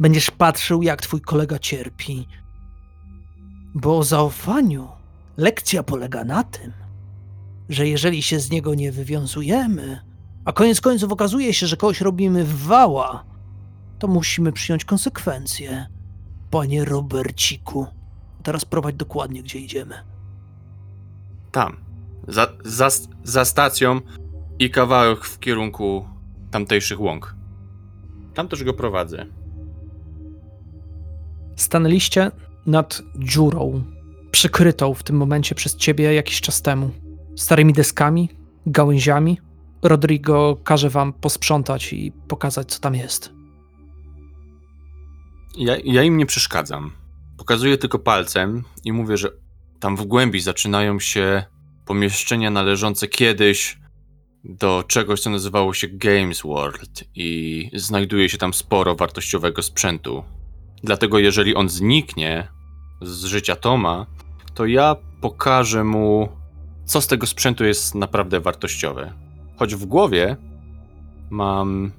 będziesz 0.00 0.30
patrzył, 0.30 0.82
jak 0.82 1.02
twój 1.02 1.20
kolega 1.20 1.58
cierpi. 1.58 2.28
Bo 3.74 3.98
o 3.98 4.04
zaufaniu 4.04 4.88
lekcja 5.36 5.82
polega 5.82 6.24
na 6.24 6.42
tym, 6.42 6.83
że 7.68 7.88
jeżeli 7.88 8.22
się 8.22 8.40
z 8.40 8.50
niego 8.50 8.74
nie 8.74 8.92
wywiązujemy, 8.92 10.00
a 10.44 10.52
koniec 10.52 10.80
końców 10.80 11.12
okazuje 11.12 11.54
się, 11.54 11.66
że 11.66 11.76
kogoś 11.76 12.00
robimy 12.00 12.44
w 12.44 12.62
wała, 12.62 13.24
to 13.98 14.08
musimy 14.08 14.52
przyjąć 14.52 14.84
konsekwencje. 14.84 15.86
Panie 16.50 16.84
Roberciku, 16.84 17.86
teraz 18.42 18.64
prowadź 18.64 18.94
dokładnie, 18.94 19.42
gdzie 19.42 19.58
idziemy. 19.58 19.94
Tam. 21.52 21.76
Za, 22.28 22.46
za, 22.64 22.88
za 23.24 23.44
stacją 23.44 24.00
i 24.58 24.70
kawałek 24.70 25.24
w 25.24 25.38
kierunku 25.38 26.08
tamtejszych 26.50 27.00
łąk. 27.00 27.34
Tam 28.34 28.48
też 28.48 28.64
go 28.64 28.74
prowadzę. 28.74 29.26
Stanęliście 31.56 32.30
nad 32.66 33.02
dziurą, 33.18 33.84
przykrytą 34.30 34.94
w 34.94 35.02
tym 35.02 35.16
momencie 35.16 35.54
przez 35.54 35.76
ciebie 35.76 36.14
jakiś 36.14 36.40
czas 36.40 36.62
temu. 36.62 36.90
Starymi 37.36 37.72
deskami, 37.72 38.28
gałęziami. 38.66 39.40
Rodrigo 39.82 40.56
każe 40.64 40.90
wam 40.90 41.12
posprzątać 41.12 41.92
i 41.92 42.12
pokazać, 42.28 42.68
co 42.72 42.80
tam 42.80 42.94
jest. 42.94 43.32
Ja, 45.56 45.76
ja 45.84 46.02
im 46.02 46.16
nie 46.16 46.26
przeszkadzam. 46.26 46.90
Pokazuję 47.38 47.78
tylko 47.78 47.98
palcem 47.98 48.64
i 48.84 48.92
mówię, 48.92 49.16
że 49.16 49.30
tam 49.80 49.96
w 49.96 50.04
głębi 50.04 50.40
zaczynają 50.40 51.00
się 51.00 51.44
pomieszczenia 51.86 52.50
należące 52.50 53.08
kiedyś 53.08 53.78
do 54.44 54.84
czegoś, 54.88 55.20
co 55.20 55.30
nazywało 55.30 55.74
się 55.74 55.88
Games 55.88 56.42
World 56.42 57.04
i 57.14 57.70
znajduje 57.74 58.28
się 58.28 58.38
tam 58.38 58.54
sporo 58.54 58.94
wartościowego 58.94 59.62
sprzętu. 59.62 60.24
Dlatego 60.82 61.18
jeżeli 61.18 61.54
on 61.54 61.68
zniknie 61.68 62.48
z 63.02 63.24
życia 63.24 63.56
Toma, 63.56 64.06
to 64.54 64.66
ja 64.66 64.96
pokażę 65.20 65.84
mu, 65.84 66.28
co 66.84 67.00
z 67.00 67.06
tego 67.06 67.26
sprzętu 67.26 67.64
jest 67.64 67.94
naprawdę 67.94 68.40
wartościowe. 68.40 69.12
Choć 69.56 69.74
w 69.74 69.84
głowie 69.84 70.36
mam 71.30 71.92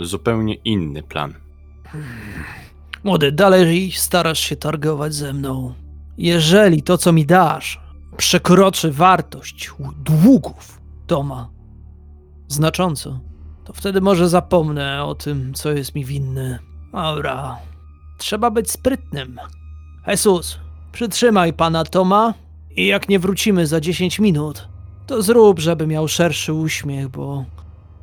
zupełnie 0.00 0.54
inny 0.54 1.02
plan. 1.02 1.34
Młody, 3.04 3.32
dalej 3.32 3.92
starasz 3.92 4.38
się 4.38 4.56
targować 4.56 5.14
ze 5.14 5.32
mną. 5.32 5.74
Jeżeli 6.18 6.82
to, 6.82 6.98
co 6.98 7.12
mi 7.12 7.26
dasz, 7.26 7.80
przekroczy 8.16 8.92
wartość 8.92 9.70
długów 10.04 10.80
Toma 11.06 11.50
znacząco, 12.48 13.20
to 13.64 13.72
wtedy 13.72 14.00
może 14.00 14.28
zapomnę 14.28 15.04
o 15.04 15.14
tym, 15.14 15.54
co 15.54 15.72
jest 15.72 15.94
mi 15.94 16.04
winny. 16.04 16.58
Dobra, 16.92 17.56
trzeba 18.18 18.50
być 18.50 18.70
sprytnym. 18.70 19.40
Jesus, 20.06 20.58
przytrzymaj 20.92 21.52
pana 21.52 21.84
Toma 21.84 22.34
i 22.76 22.86
jak 22.86 23.08
nie 23.08 23.18
wrócimy 23.18 23.66
za 23.66 23.80
10 23.80 24.18
minut, 24.18 24.68
to 25.06 25.22
zrób, 25.22 25.60
żeby 25.60 25.86
miał 25.86 26.08
szerszy 26.08 26.52
uśmiech, 26.52 27.08
bo 27.08 27.44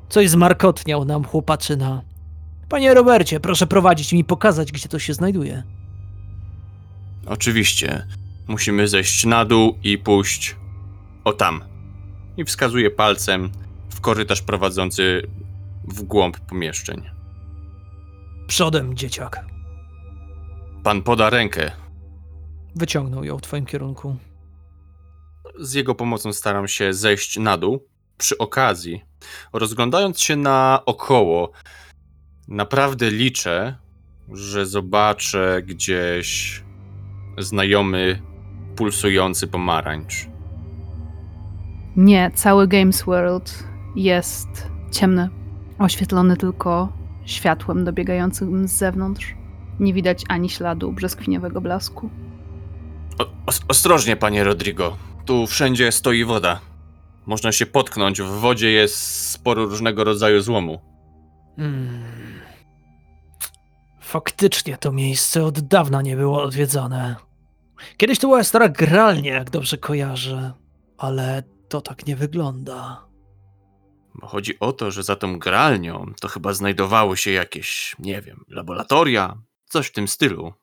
coś 0.09 0.29
zmarkotniał 0.29 1.05
nam 1.05 1.23
chłopaczyna. 1.23 2.01
Panie 2.69 2.93
Robercie, 2.93 3.39
proszę 3.39 3.67
prowadzić 3.67 4.13
mi 4.13 4.23
pokazać, 4.23 4.71
gdzie 4.71 4.89
to 4.89 4.99
się 4.99 5.13
znajduje. 5.13 5.63
Oczywiście, 7.25 8.07
musimy 8.47 8.88
zejść 8.88 9.25
na 9.25 9.45
dół 9.45 9.77
i 9.83 9.97
pójść 9.97 10.55
O 11.23 11.33
tam. 11.33 11.63
I 12.38 12.43
wskazuje 12.45 12.91
palcem 12.91 13.49
w 13.89 14.01
korytarz 14.01 14.41
prowadzący 14.41 15.21
w 15.83 16.03
głąb 16.03 16.39
pomieszczeń. 16.39 17.01
Przodem, 18.47 18.95
dzieciak. 18.95 19.45
Pan 20.83 21.01
poda 21.01 21.29
rękę. 21.29 21.71
Wyciągnął 22.75 23.23
ją 23.23 23.38
w 23.38 23.41
twoim 23.41 23.65
kierunku. 23.65 24.15
Z 25.59 25.73
jego 25.73 25.95
pomocą 25.95 26.33
staram 26.33 26.67
się 26.67 26.93
zejść 26.93 27.37
na 27.37 27.57
dół. 27.57 27.85
Przy 28.17 28.37
okazji, 28.37 29.01
rozglądając 29.53 30.21
się 30.21 30.35
naokoło, 30.35 31.51
naprawdę 32.47 33.11
liczę, 33.11 33.75
że 34.33 34.65
zobaczę 34.65 35.61
gdzieś 35.65 36.63
znajomy, 37.37 38.21
pulsujący 38.75 39.47
pomarańcz. 39.47 40.27
Nie, 41.95 42.31
cały 42.35 42.67
Games 42.67 43.03
World 43.03 43.63
jest 43.95 44.47
ciemny, 44.91 45.29
oświetlony 45.79 46.37
tylko 46.37 46.93
światłem 47.25 47.83
dobiegającym 47.85 48.67
z 48.67 48.71
zewnątrz. 48.71 49.35
Nie 49.79 49.93
widać 49.93 50.23
ani 50.29 50.49
śladu 50.49 50.91
brzoskwiniowego 50.91 51.61
blasku. 51.61 52.09
O, 53.19 53.25
os- 53.45 53.61
ostrożnie, 53.67 54.15
panie 54.15 54.43
Rodrigo. 54.43 54.97
Tu 55.25 55.47
wszędzie 55.47 55.91
stoi 55.91 56.23
woda. 56.25 56.59
Można 57.25 57.51
się 57.51 57.65
potknąć, 57.65 58.21
w 58.21 58.27
wodzie 58.27 58.71
jest 58.71 59.29
sporo 59.31 59.65
różnego 59.65 60.03
rodzaju 60.03 60.41
złomu. 60.41 60.81
Hmm. 61.55 62.03
Faktycznie 64.01 64.77
to 64.77 64.91
miejsce 64.91 65.43
od 65.45 65.59
dawna 65.59 66.01
nie 66.01 66.15
było 66.15 66.43
odwiedzane. 66.43 67.15
Kiedyś 67.97 68.19
to 68.19 68.27
była 68.27 68.43
stara 68.43 68.69
gralnia, 68.69 69.33
jak 69.33 69.49
dobrze 69.49 69.77
kojarzę, 69.77 70.53
ale 70.97 71.43
to 71.69 71.81
tak 71.81 72.07
nie 72.07 72.15
wygląda. 72.15 73.05
Bo 74.15 74.27
chodzi 74.27 74.59
o 74.59 74.73
to, 74.73 74.91
że 74.91 75.03
za 75.03 75.15
tą 75.15 75.39
gralnią 75.39 76.13
to 76.21 76.27
chyba 76.27 76.53
znajdowały 76.53 77.17
się 77.17 77.31
jakieś, 77.31 77.95
nie 77.99 78.21
wiem, 78.21 78.45
laboratoria, 78.47 79.38
coś 79.65 79.88
w 79.88 79.91
tym 79.91 80.07
stylu. 80.07 80.53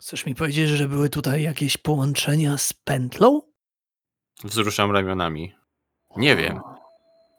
Chcesz 0.00 0.26
mi 0.26 0.34
powiedzieć, 0.34 0.68
że 0.68 0.88
były 0.88 1.08
tutaj 1.08 1.42
jakieś 1.42 1.76
połączenia 1.76 2.58
z 2.58 2.72
pętlą? 2.72 3.47
Wzruszam 4.44 4.90
ramionami. 4.90 5.52
Nie 6.16 6.36
wiem. 6.36 6.60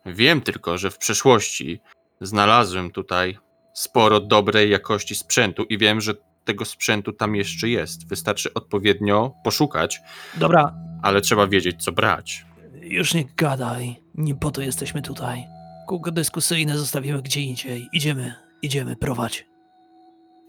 Wiem 0.06 0.42
tylko, 0.42 0.78
że 0.78 0.92
w 0.92 0.98
przeszłości 0.98 1.80
znalazłem 2.22 2.92
tutaj 2.92 3.38
sporo 3.74 4.20
dobrej 4.20 4.70
jakości 4.70 5.16
sprzętu 5.16 5.64
i 5.64 5.78
wiem, 5.78 6.02
że 6.02 6.14
tego 6.46 6.66
sprzętu 6.66 7.14
tam 7.14 7.36
jeszcze 7.36 7.70
jest. 7.70 8.08
Wystarczy 8.08 8.54
odpowiednio 8.54 9.34
poszukać, 9.44 10.02
Dobra, 10.38 10.74
ale 11.04 11.22
trzeba 11.22 11.48
wiedzieć, 11.48 11.84
co 11.84 11.92
brać. 11.92 12.46
już 12.82 13.14
nie 13.14 13.26
gadaj. 13.38 13.96
Nie 14.16 14.36
po 14.36 14.52
to 14.52 14.62
jesteśmy 14.62 15.02
tutaj. 15.02 15.44
Kółko 15.88 16.12
dyskusyjne 16.12 16.78
zostawimy 16.78 17.22
gdzie 17.22 17.42
indziej. 17.42 17.88
Idziemy, 17.94 18.34
idziemy, 18.62 18.96
prowadź. 18.96 19.46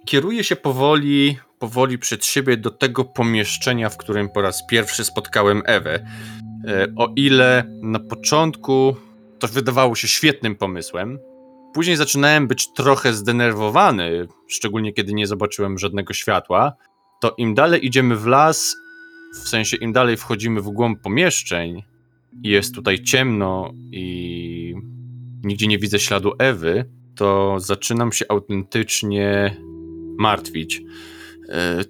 Kieruję 0.07 0.45
się 0.45 0.57
powoli, 0.57 1.39
powoli 1.59 1.99
przed 1.99 2.25
siebie 2.25 2.57
do 2.57 2.71
tego 2.71 3.05
pomieszczenia, 3.05 3.89
w 3.89 3.97
którym 3.97 4.29
po 4.29 4.43
raz 4.43 4.67
pierwszy 4.67 5.05
spotkałem 5.05 5.63
Ewę. 5.67 6.07
E, 6.69 6.87
O 6.97 7.13
ile 7.17 7.65
na 7.83 7.99
początku 7.99 8.97
to 9.39 9.49
wydawało 9.49 9.95
się 9.95 10.09
świetnym 10.09 10.57
pomysłem, 10.57 11.19
później 11.75 11.97
zaczynałem 11.97 12.49
być 12.49 12.73
trochę 12.73 13.13
zdenerwowany, 13.13 14.29
szczególnie 14.49 14.93
kiedy 14.93 15.15
nie 15.15 15.27
zobaczyłem 15.27 15.79
żadnego 15.79 16.15
światła, 16.15 16.73
to 17.21 17.35
im 17.39 17.55
dalej 17.55 17.87
idziemy 17.87 18.17
w 18.17 18.27
las, 18.27 18.77
w 19.45 19.49
sensie 19.49 19.77
im 19.77 19.93
dalej 19.93 20.17
wchodzimy 20.17 20.61
w 20.61 20.69
głąb 20.71 21.01
pomieszczeń 21.03 21.83
i 22.43 22.49
jest 22.49 22.75
tutaj 22.75 23.03
ciemno 23.03 23.73
i 23.93 24.75
nigdzie 25.45 25.67
nie 25.67 25.79
widzę 25.79 25.99
śladu 25.99 26.33
Ewy, 26.39 26.85
to 27.17 27.57
zaczynam 27.61 28.13
się 28.13 28.25
autentycznie 28.29 29.57
martwić. 30.19 30.83
E, 31.49 31.85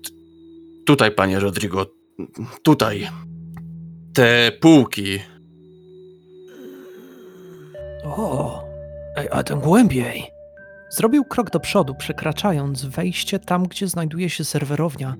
tutaj, 0.87 1.11
panie 1.11 1.41
Rodrigo, 1.41 1.87
tutaj. 2.63 3.09
Te 4.15 4.53
półki. 4.61 5.19
O, 8.05 8.65
a 9.31 9.43
ten 9.43 9.61
głębiej. 9.61 10.31
Zrobił 10.91 11.25
krok 11.25 11.51
do 11.51 11.61
przodu, 11.61 11.95
przekraczając 11.95 12.85
wejście 12.85 13.39
tam, 13.39 13.63
gdzie 13.63 13.89
znajduje 13.89 14.31
się 14.31 14.45
serwerownia, 14.45 15.17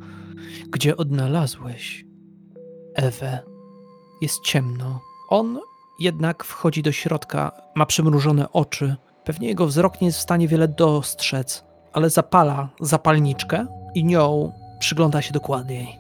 gdzie 0.69 0.97
odnalazłeś 0.97 2.05
Ewę. 2.95 3.39
Jest 4.23 4.41
ciemno. 4.41 5.01
On 5.29 5.61
jednak 6.01 6.45
wchodzi 6.45 6.83
do 6.83 6.93
środka, 6.93 7.53
ma 7.75 7.87
przymrużone 7.87 8.53
oczy. 8.53 8.97
Pewnie 9.25 9.49
jego 9.49 9.67
wzrok 9.67 10.01
nie 10.01 10.07
jest 10.07 10.19
w 10.19 10.23
stanie 10.23 10.49
wiele 10.49 10.69
dostrzec, 10.69 11.65
ale 11.93 12.11
zapala 12.11 12.69
zapalniczkę 12.81 13.67
i 13.95 14.05
nią 14.05 14.53
przygląda 14.79 15.23
się 15.23 15.33
dokładniej. 15.33 16.00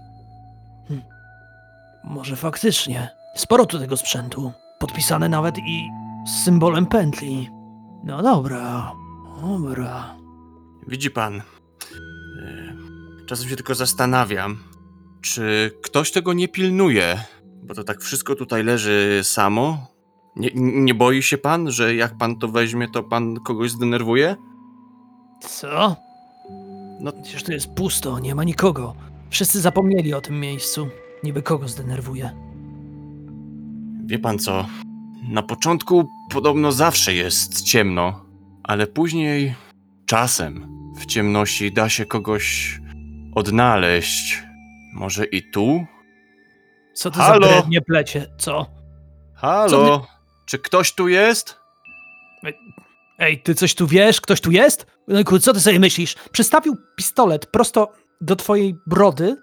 Może 2.05 2.37
faktycznie. 2.37 3.09
Sporo 3.37 3.67
tu 3.67 3.79
tego 3.79 3.97
sprzętu. 3.97 4.53
Podpisane 4.79 5.29
nawet 5.29 5.59
i 5.59 5.89
z 6.27 6.45
symbolem 6.45 6.87
pętli. 6.87 7.49
No 8.05 8.23
dobra, 8.23 8.93
dobra. 9.43 10.15
Widzi 10.89 11.11
pan. 11.11 11.35
e, 11.37 11.43
Czasem 13.27 13.49
się 13.49 13.57
tylko 13.57 13.75
zastanawiam, 13.75 14.59
czy 15.23 15.71
ktoś 15.83 16.13
tego 16.13 16.33
nie 16.33 16.49
pilnuje, 16.49 17.19
bo 17.63 17.75
to 17.75 17.85
tak 17.85 18.01
wszystko 18.01 18.35
tutaj 18.35 18.65
leży 18.65 19.21
samo. 19.23 19.87
Nie, 20.37 20.51
nie 20.55 20.95
boi 20.95 21.23
się 21.23 21.39
pan, 21.39 21.71
że 21.71 21.95
jak 21.95 22.19
pan 22.19 22.37
to 22.39 22.49
weźmie, 22.49 22.89
to 22.89 23.03
pan 23.03 23.37
kogoś 23.41 23.71
zdenerwuje? 23.71 24.37
Co? 25.41 25.97
No, 27.01 27.13
Przecież 27.23 27.43
tu 27.43 27.53
jest 27.53 27.75
pusto, 27.75 28.19
nie 28.19 28.35
ma 28.35 28.45
nikogo. 28.45 28.95
Wszyscy 29.31 29.61
zapomnieli 29.61 30.15
o 30.15 30.21
tym 30.21 30.41
miejscu. 30.41 30.89
Niby 31.23 31.43
kogo 31.43 31.69
zdenerwuje. 31.69 32.31
Wie 34.05 34.19
pan 34.19 34.39
co? 34.39 34.67
Na 35.29 35.43
początku 35.43 36.09
podobno 36.31 36.73
zawsze 36.73 37.15
jest 37.15 37.63
ciemno, 37.63 38.25
ale 38.63 38.87
później 38.87 39.55
czasem 40.07 40.69
w 40.97 41.07
ciemności 41.07 41.73
da 41.73 41.89
się 41.89 42.07
kogoś 42.07 42.81
odnaleźć. 43.35 44.43
Może 44.95 45.25
i 45.25 45.51
tu? 45.51 45.87
Co 46.95 47.11
to 47.11 47.19
Halo? 47.21 47.47
za 47.49 47.53
brednie 47.53 47.81
plecie? 47.81 48.27
Co? 48.39 48.67
Halo? 49.35 50.07
Czy 50.47 50.59
ktoś 50.59 50.93
tu 50.95 51.09
jest? 51.09 51.57
Ej, 53.19 53.43
ty 53.43 53.55
coś 53.55 53.75
tu 53.75 53.87
wiesz? 53.87 54.21
Ktoś 54.21 54.41
tu 54.41 54.51
jest? 54.51 54.87
No 55.09 55.39
co 55.39 55.53
ty 55.53 55.61
sobie 55.61 55.79
myślisz? 55.79 56.15
Przystawił 56.33 56.77
pistolet 56.97 57.47
prosto 57.47 57.93
do 58.21 58.37
twojej 58.37 58.75
brody, 58.87 59.37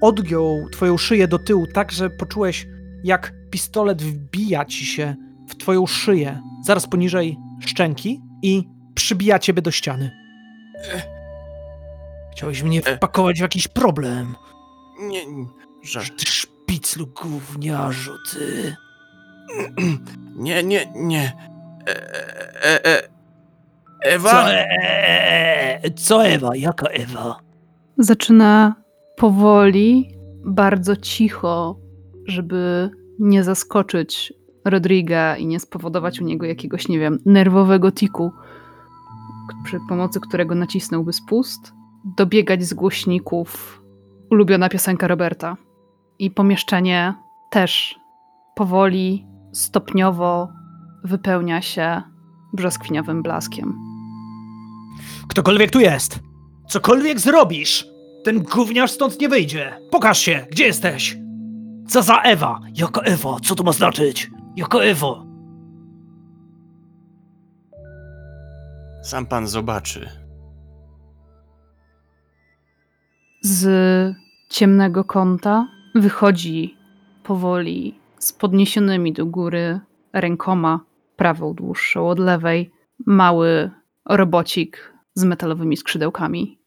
odgiął 0.00 0.68
twoją 0.72 0.96
szyję 0.96 1.28
do 1.28 1.38
tyłu 1.38 1.66
tak, 1.66 1.92
że 1.92 2.10
poczułeś, 2.10 2.66
jak 3.04 3.32
pistolet 3.50 4.02
wbija 4.02 4.64
ci 4.64 4.86
się 4.86 5.14
w 5.48 5.56
twoją 5.56 5.86
szyję, 5.86 6.40
zaraz 6.64 6.86
poniżej 6.86 7.36
szczęki 7.66 8.20
i 8.42 8.68
przybija 8.94 9.38
ciebie 9.38 9.62
do 9.62 9.70
ściany. 9.70 10.10
Chciałeś 12.32 12.62
mnie 12.62 12.80
E. 12.84 12.96
wpakować 12.96 13.38
w 13.38 13.42
jakiś 13.42 13.68
problem. 13.68 14.34
Nie, 15.00 15.20
że... 15.82 16.00
Ty 16.00 16.26
szpiclu 16.26 17.06
gówniarzu, 17.06 18.12
ty. 18.32 18.76
Nie, 20.34 20.62
nie, 20.62 20.92
nie. 20.94 21.32
E, 21.88 22.64
e, 22.64 22.84
e, 22.84 23.08
Ewa? 24.02 24.30
Co, 24.30 24.50
e, 24.50 25.90
co 25.90 26.26
Ewa? 26.26 26.56
Jaka 26.56 26.86
Ewa? 26.86 27.40
Zaczyna 27.98 28.74
powoli, 29.18 30.14
bardzo 30.44 30.96
cicho, 30.96 31.76
żeby 32.26 32.90
nie 33.18 33.44
zaskoczyć 33.44 34.32
Rodriga 34.64 35.36
i 35.36 35.46
nie 35.46 35.60
spowodować 35.60 36.20
u 36.20 36.24
niego 36.24 36.46
jakiegoś, 36.46 36.88
nie 36.88 36.98
wiem, 36.98 37.18
nerwowego 37.26 37.92
tiku, 37.92 38.32
przy 39.64 39.78
pomocy 39.88 40.20
którego 40.20 40.54
nacisnąłby 40.54 41.12
spust, 41.12 41.72
dobiegać 42.16 42.64
z 42.64 42.74
głośników 42.74 43.82
ulubiona 44.30 44.68
piosenka 44.68 45.06
Roberta. 45.06 45.56
I 46.18 46.30
pomieszczenie 46.30 47.14
też 47.50 47.98
powoli, 48.54 49.26
stopniowo 49.52 50.48
wypełnia 51.04 51.62
się 51.62 52.02
brzoskwiniowym 52.52 53.22
blaskiem. 53.22 53.74
Ktokolwiek 55.28 55.70
tu 55.70 55.80
jest, 55.80 56.18
cokolwiek 56.68 57.20
zrobisz, 57.20 57.97
ten 58.24 58.42
gówniarz 58.42 58.90
stąd 58.90 59.20
nie 59.20 59.28
wyjdzie. 59.28 59.80
Pokaż 59.90 60.18
się, 60.18 60.46
gdzie 60.50 60.64
jesteś? 60.66 61.18
Co 61.88 62.02
za 62.02 62.20
Ewa? 62.20 62.60
Jaka 62.74 63.00
Ewa? 63.00 63.36
Co 63.44 63.54
to 63.54 63.62
ma 63.62 63.72
znaczyć? 63.72 64.30
Jaka 64.56 64.78
Ewa? 64.78 65.24
Sam 69.02 69.26
pan 69.26 69.46
zobaczy. 69.46 70.08
Z 73.40 73.68
ciemnego 74.50 75.04
kąta 75.04 75.68
wychodzi 75.94 76.76
powoli 77.22 77.98
z 78.18 78.32
podniesionymi 78.32 79.12
do 79.12 79.26
góry 79.26 79.80
rękoma, 80.12 80.80
prawą 81.16 81.54
dłuższą 81.54 82.08
od 82.08 82.18
lewej, 82.18 82.70
mały 83.06 83.70
robocik 84.04 84.94
z 85.14 85.24
metalowymi 85.24 85.76
skrzydełkami. 85.76 86.57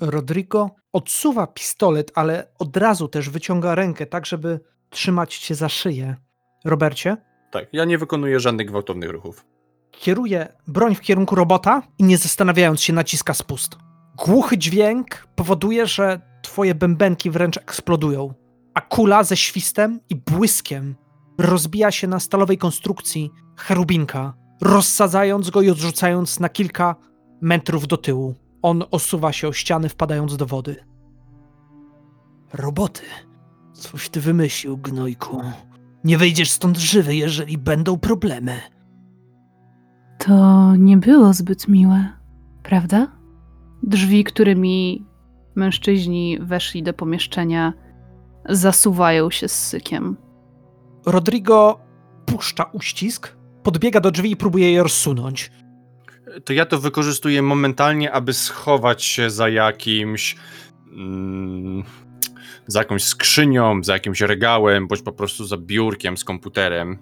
Rodrigo 0.00 0.70
odsuwa 0.92 1.46
pistolet, 1.46 2.12
ale 2.14 2.46
od 2.58 2.76
razu 2.76 3.08
też 3.08 3.30
wyciąga 3.30 3.74
rękę, 3.74 4.06
tak 4.06 4.26
żeby 4.26 4.60
trzymać 4.90 5.38
cię 5.38 5.54
za 5.54 5.68
szyję. 5.68 6.16
Robercie, 6.64 7.16
Tak, 7.50 7.66
ja 7.72 7.84
nie 7.84 7.98
wykonuję 7.98 8.40
żadnych 8.40 8.66
gwałtownych 8.66 9.10
ruchów. 9.10 9.44
kieruje 9.90 10.48
broń 10.66 10.94
w 10.94 11.00
kierunku 11.00 11.34
robota 11.34 11.82
i 11.98 12.04
nie 12.04 12.18
zastanawiając 12.18 12.82
się 12.82 12.92
naciska 12.92 13.34
spust. 13.34 13.76
Głuchy 14.16 14.58
dźwięk 14.58 15.26
powoduje, 15.34 15.86
że 15.86 16.20
twoje 16.42 16.74
bębenki 16.74 17.30
wręcz 17.30 17.56
eksplodują, 17.56 18.34
a 18.74 18.80
kula 18.80 19.24
ze 19.24 19.36
świstem 19.36 20.00
i 20.10 20.16
błyskiem 20.16 20.94
rozbija 21.38 21.90
się 21.90 22.06
na 22.06 22.20
stalowej 22.20 22.58
konstrukcji 22.58 23.30
cherubinka, 23.56 24.34
rozsadzając 24.62 25.50
go 25.50 25.62
i 25.62 25.70
odrzucając 25.70 26.40
na 26.40 26.48
kilka 26.48 26.96
metrów 27.40 27.86
do 27.86 27.96
tyłu. 27.96 28.34
On 28.62 28.84
osuwa 28.90 29.32
się 29.32 29.48
o 29.48 29.52
ściany, 29.52 29.88
wpadając 29.88 30.36
do 30.36 30.46
wody. 30.46 30.76
Roboty. 32.52 33.02
Coś 33.72 34.08
ty 34.08 34.20
wymyślił, 34.20 34.78
gnojku. 34.78 35.40
Nie 36.04 36.18
wyjdziesz 36.18 36.50
stąd 36.50 36.76
żywy, 36.76 37.16
jeżeli 37.16 37.58
będą 37.58 37.98
problemy. 37.98 38.60
To 40.18 40.76
nie 40.76 40.96
było 40.96 41.32
zbyt 41.32 41.68
miłe, 41.68 42.08
prawda? 42.62 43.06
Drzwi, 43.82 44.24
którymi 44.24 45.06
mężczyźni 45.54 46.38
weszli 46.40 46.82
do 46.82 46.92
pomieszczenia, 46.92 47.72
zasuwają 48.48 49.30
się 49.30 49.48
z 49.48 49.66
sykiem. 49.66 50.16
Rodrigo 51.06 51.80
puszcza 52.26 52.64
uścisk, 52.64 53.36
podbiega 53.62 54.00
do 54.00 54.10
drzwi 54.10 54.30
i 54.30 54.36
próbuje 54.36 54.72
je 54.72 54.82
rozsunąć. 54.82 55.50
To 56.44 56.52
ja 56.52 56.66
to 56.66 56.78
wykorzystuję 56.78 57.42
momentalnie, 57.42 58.12
aby 58.12 58.32
schować 58.32 59.04
się 59.04 59.30
za 59.30 59.48
jakimś. 59.48 60.36
Mm, 60.92 61.84
za 62.66 62.78
jakąś 62.78 63.04
skrzynią, 63.04 63.84
za 63.84 63.92
jakimś 63.92 64.20
regałem, 64.20 64.88
bądź 64.88 65.02
po 65.02 65.12
prostu 65.12 65.44
za 65.44 65.56
biurkiem 65.56 66.16
z 66.16 66.24
komputerem. 66.24 66.98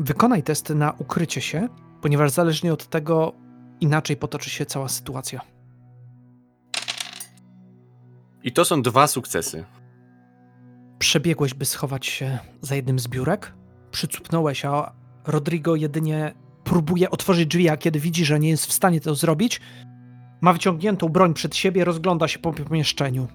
Wykonaj 0.00 0.42
test 0.42 0.70
na 0.70 0.92
ukrycie 0.98 1.40
się, 1.40 1.68
ponieważ 2.02 2.30
zależnie 2.30 2.72
od 2.72 2.86
tego 2.86 3.32
inaczej 3.80 4.16
potoczy 4.16 4.50
się 4.50 4.66
cała 4.66 4.88
sytuacja. 4.88 5.40
I 8.42 8.52
to 8.52 8.64
są 8.64 8.82
dwa 8.82 9.06
sukcesy. 9.06 9.64
Przebiegłeś, 10.98 11.54
by 11.54 11.64
schować 11.64 12.06
się 12.06 12.38
za 12.60 12.76
jednym 12.76 12.98
z 12.98 13.08
biurek, 13.08 13.52
przycupnąłeś, 13.90 14.64
a 14.64 14.92
Rodrigo 15.26 15.76
jedynie 15.76 16.34
próbuje 16.70 17.10
otworzyć 17.10 17.46
drzwi, 17.46 17.68
a 17.68 17.76
kiedy 17.76 18.00
widzi, 18.00 18.24
że 18.24 18.40
nie 18.40 18.48
jest 18.48 18.66
w 18.66 18.72
stanie 18.72 19.00
to 19.00 19.14
zrobić, 19.14 19.60
ma 20.40 20.52
wyciągniętą 20.52 21.08
broń 21.08 21.34
przed 21.34 21.56
siebie, 21.56 21.84
rozgląda 21.84 22.28
się 22.28 22.38
po 22.38 22.52
pomieszczeniu. 22.52 23.28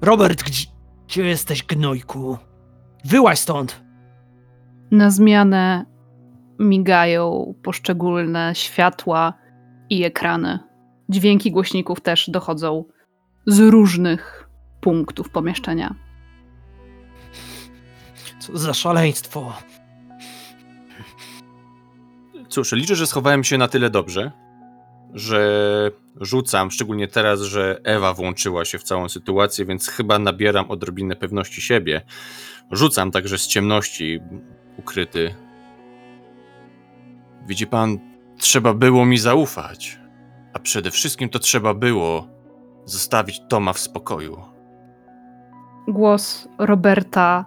Robert, 0.00 0.42
gdzie, 0.42 0.66
gdzie 1.08 1.24
jesteś, 1.24 1.62
gnojku? 1.62 2.38
Wyłaź 3.04 3.38
stąd! 3.38 3.82
Na 4.90 5.10
zmianę 5.10 5.86
migają 6.58 7.54
poszczególne 7.62 8.52
światła 8.54 9.34
i 9.90 10.04
ekrany. 10.04 10.58
Dźwięki 11.08 11.52
głośników 11.52 12.00
też 12.00 12.30
dochodzą 12.30 12.84
z 13.46 13.60
różnych 13.60 14.48
punktów 14.80 15.30
pomieszczenia. 15.30 15.94
Co 18.38 18.58
za 18.58 18.74
szaleństwo. 18.74 19.52
Cóż, 22.52 22.72
liczę, 22.72 22.96
że 22.96 23.06
schowałem 23.06 23.44
się 23.44 23.58
na 23.58 23.68
tyle 23.68 23.90
dobrze, 23.90 24.30
że 25.14 25.90
rzucam, 26.20 26.70
szczególnie 26.70 27.08
teraz, 27.08 27.40
że 27.40 27.80
Ewa 27.84 28.14
włączyła 28.14 28.64
się 28.64 28.78
w 28.78 28.82
całą 28.82 29.08
sytuację, 29.08 29.64
więc 29.64 29.88
chyba 29.88 30.18
nabieram 30.18 30.70
odrobinę 30.70 31.16
pewności 31.16 31.62
siebie. 31.62 32.02
Rzucam 32.70 33.10
także 33.10 33.38
z 33.38 33.46
ciemności 33.46 34.20
ukryty. 34.76 35.34
Widzi 37.46 37.66
pan, 37.66 37.98
trzeba 38.38 38.74
było 38.74 39.04
mi 39.06 39.18
zaufać, 39.18 40.00
a 40.54 40.58
przede 40.58 40.90
wszystkim 40.90 41.28
to 41.28 41.38
trzeba 41.38 41.74
było 41.74 42.28
zostawić 42.84 43.42
Toma 43.48 43.72
w 43.72 43.78
spokoju. 43.78 44.42
Głos 45.88 46.48
Roberta 46.58 47.44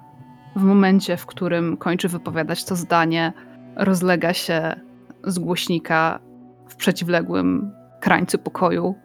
w 0.55 0.63
momencie, 0.63 1.17
w 1.17 1.25
którym 1.25 1.77
kończy 1.77 2.07
wypowiadać 2.07 2.65
to 2.65 2.75
zdanie, 2.75 3.33
rozlega 3.75 4.33
się 4.33 4.84
z 5.25 5.39
głośnika 5.39 6.19
w 6.67 6.75
przeciwległym 6.75 7.71
krańcu 7.99 8.37
pokoju 8.37 8.95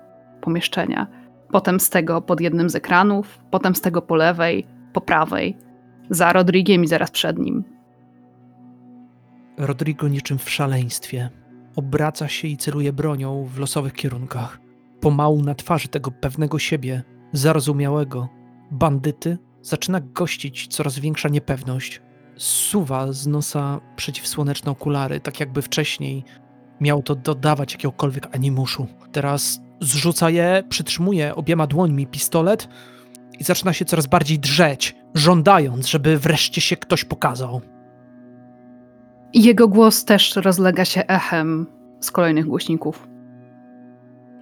pomieszczenia. 0.40 1.06
Potem 1.50 1.80
z 1.80 1.90
tego 1.90 2.22
pod 2.22 2.40
jednym 2.40 2.70
z 2.70 2.74
ekranów, 2.74 3.38
potem 3.50 3.74
z 3.74 3.80
tego 3.80 4.02
po 4.02 4.16
lewej, 4.16 4.66
po 4.92 5.00
prawej, 5.00 5.56
za 6.10 6.32
Rodrigiem 6.32 6.84
i 6.84 6.86
zaraz 6.86 7.10
przed 7.10 7.38
nim. 7.38 7.64
Rodrigo 9.56 10.08
niczym 10.08 10.38
w 10.38 10.50
szaleństwie 10.50 11.30
obraca 11.76 12.28
się 12.28 12.48
i 12.48 12.56
celuje 12.56 12.92
bronią 12.92 13.44
w 13.44 13.58
losowych 13.58 13.92
kierunkach. 13.92 14.60
Pomału 15.00 15.42
na 15.42 15.54
twarzy 15.54 15.88
tego 15.88 16.10
pewnego 16.10 16.58
siebie, 16.58 17.02
zarozumiałego, 17.32 18.28
bandyty 18.70 19.38
zaczyna 19.62 20.00
gościć 20.00 20.66
coraz 20.66 20.98
większa 20.98 21.28
niepewność. 21.28 22.02
Suwa 22.40 23.12
z 23.12 23.26
nosa 23.26 23.80
przeciwsłoneczne 23.96 24.70
okulary, 24.70 25.20
tak 25.20 25.40
jakby 25.40 25.62
wcześniej 25.62 26.24
miał 26.80 27.02
to 27.02 27.14
dodawać 27.14 27.72
jakiegokolwiek 27.72 28.34
animuszu. 28.34 28.86
Teraz 29.12 29.60
zrzuca 29.80 30.30
je, 30.30 30.62
przytrzymuje 30.68 31.34
obiema 31.34 31.66
dłońmi 31.66 32.06
pistolet 32.06 32.68
i 33.38 33.44
zaczyna 33.44 33.72
się 33.72 33.84
coraz 33.84 34.06
bardziej 34.06 34.38
drzeć, 34.38 34.96
żądając, 35.14 35.86
żeby 35.86 36.18
wreszcie 36.18 36.60
się 36.60 36.76
ktoś 36.76 37.04
pokazał. 37.04 37.60
Jego 39.34 39.68
głos 39.68 40.04
też 40.04 40.36
rozlega 40.36 40.84
się 40.84 41.06
echem 41.06 41.66
z 42.00 42.10
kolejnych 42.10 42.46
głośników. 42.46 43.08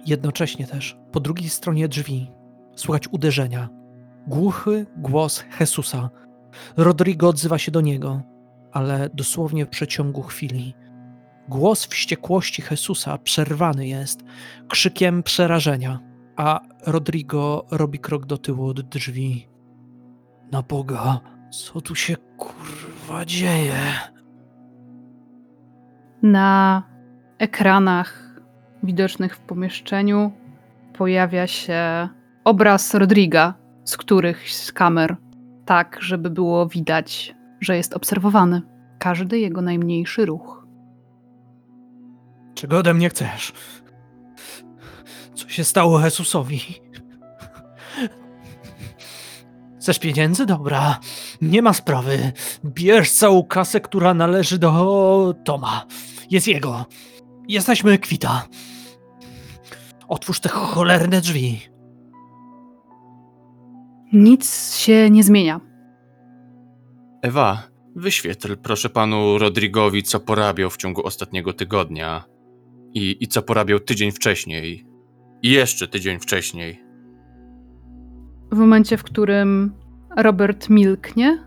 Jednocześnie 0.05 0.67
też, 0.67 0.97
po 1.11 1.19
drugiej 1.19 1.49
stronie 1.49 1.87
drzwi, 1.87 2.31
słychać 2.75 3.07
uderzenia. 3.07 3.69
Głuchy 4.27 4.85
głos 4.97 5.43
Jesusa. 5.59 6.09
Rodrigo 6.77 7.27
odzywa 7.27 7.57
się 7.57 7.71
do 7.71 7.81
niego, 7.81 8.21
ale 8.71 9.09
dosłownie 9.13 9.65
w 9.65 9.69
przeciągu 9.69 10.21
chwili. 10.21 10.75
Głos 11.49 11.85
wściekłości 11.85 12.63
Jesusa 12.71 13.17
przerwany 13.17 13.87
jest 13.87 14.23
krzykiem 14.67 15.23
przerażenia, 15.23 15.99
a 16.35 16.59
Rodrigo 16.85 17.65
robi 17.71 17.99
krok 17.99 18.25
do 18.25 18.37
tyłu 18.37 18.67
od 18.67 18.81
drzwi. 18.81 19.47
Na 20.51 20.61
Boga, 20.61 21.19
co 21.51 21.81
tu 21.81 21.95
się 21.95 22.15
kurwa 22.37 23.25
dzieje? 23.25 23.81
Na 26.23 26.83
ekranach 27.37 28.39
widocznych 28.83 29.35
w 29.35 29.39
pomieszczeniu 29.39 30.31
pojawia 30.93 31.47
się 31.47 32.09
obraz 32.43 32.93
Rodriga 32.93 33.53
z 33.89 33.97
których 33.97 34.51
z 34.51 34.71
kamer, 34.71 35.15
tak 35.69 35.97
żeby 36.01 36.29
było 36.29 36.67
widać, 36.67 37.35
że 37.61 37.77
jest 37.77 37.93
obserwowany. 37.93 38.61
Każdy 38.99 39.39
jego 39.39 39.61
najmniejszy 39.61 40.25
ruch. 40.25 40.67
Czego 42.55 42.77
ode 42.77 42.93
mnie 42.93 43.09
chcesz? 43.09 43.53
Co 45.35 45.49
się 45.49 45.63
stało 45.63 45.99
Jezusowi? 45.99 46.61
Chcesz 49.79 49.99
pieniędzy? 49.99 50.45
Dobra, 50.45 50.99
nie 51.41 51.61
ma 51.61 51.73
sprawy. 51.73 52.31
Bierz 52.65 53.11
całą 53.11 53.43
kasę, 53.43 53.81
która 53.81 54.13
należy 54.13 54.57
do 54.57 55.35
Toma. 55.43 55.85
Jest 56.29 56.47
jego. 56.47 56.85
Jesteśmy 57.47 57.99
kwita. 57.99 58.47
Otwórz 60.07 60.39
te 60.39 60.49
cholerne 60.49 61.21
drzwi. 61.21 61.68
Nic 64.13 64.75
się 64.75 65.09
nie 65.09 65.23
zmienia. 65.23 65.59
Ewa, 67.21 67.63
wyświetl 67.95 68.57
proszę 68.57 68.89
panu 68.89 69.37
Rodrigowi, 69.37 70.03
co 70.03 70.19
porabiał 70.19 70.69
w 70.69 70.77
ciągu 70.77 71.05
ostatniego 71.05 71.53
tygodnia 71.53 72.23
i, 72.93 73.17
i 73.19 73.27
co 73.27 73.41
porabiał 73.41 73.79
tydzień 73.79 74.11
wcześniej 74.11 74.85
i 75.41 75.51
jeszcze 75.51 75.87
tydzień 75.87 76.19
wcześniej. 76.19 76.83
W 78.51 78.57
momencie, 78.57 78.97
w 78.97 79.03
którym 79.03 79.73
Robert 80.17 80.69
milknie, 80.69 81.43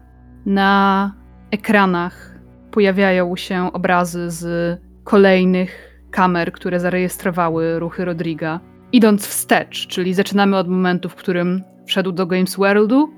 na 0.46 1.14
ekranach 1.50 2.38
pojawiają 2.70 3.36
się 3.36 3.72
obrazy 3.72 4.30
z 4.30 4.80
kolejnych 5.04 5.98
kamer, 6.10 6.52
które 6.52 6.80
zarejestrowały 6.80 7.78
ruchy 7.78 8.04
Rodriga. 8.04 8.60
Idąc 8.92 9.26
wstecz, 9.26 9.86
czyli 9.86 10.14
zaczynamy 10.14 10.56
od 10.56 10.68
momentu, 10.68 11.08
w 11.08 11.14
którym 11.14 11.62
wszedł 11.86 12.12
do 12.12 12.26
Games 12.26 12.56
Worldu 12.56 13.08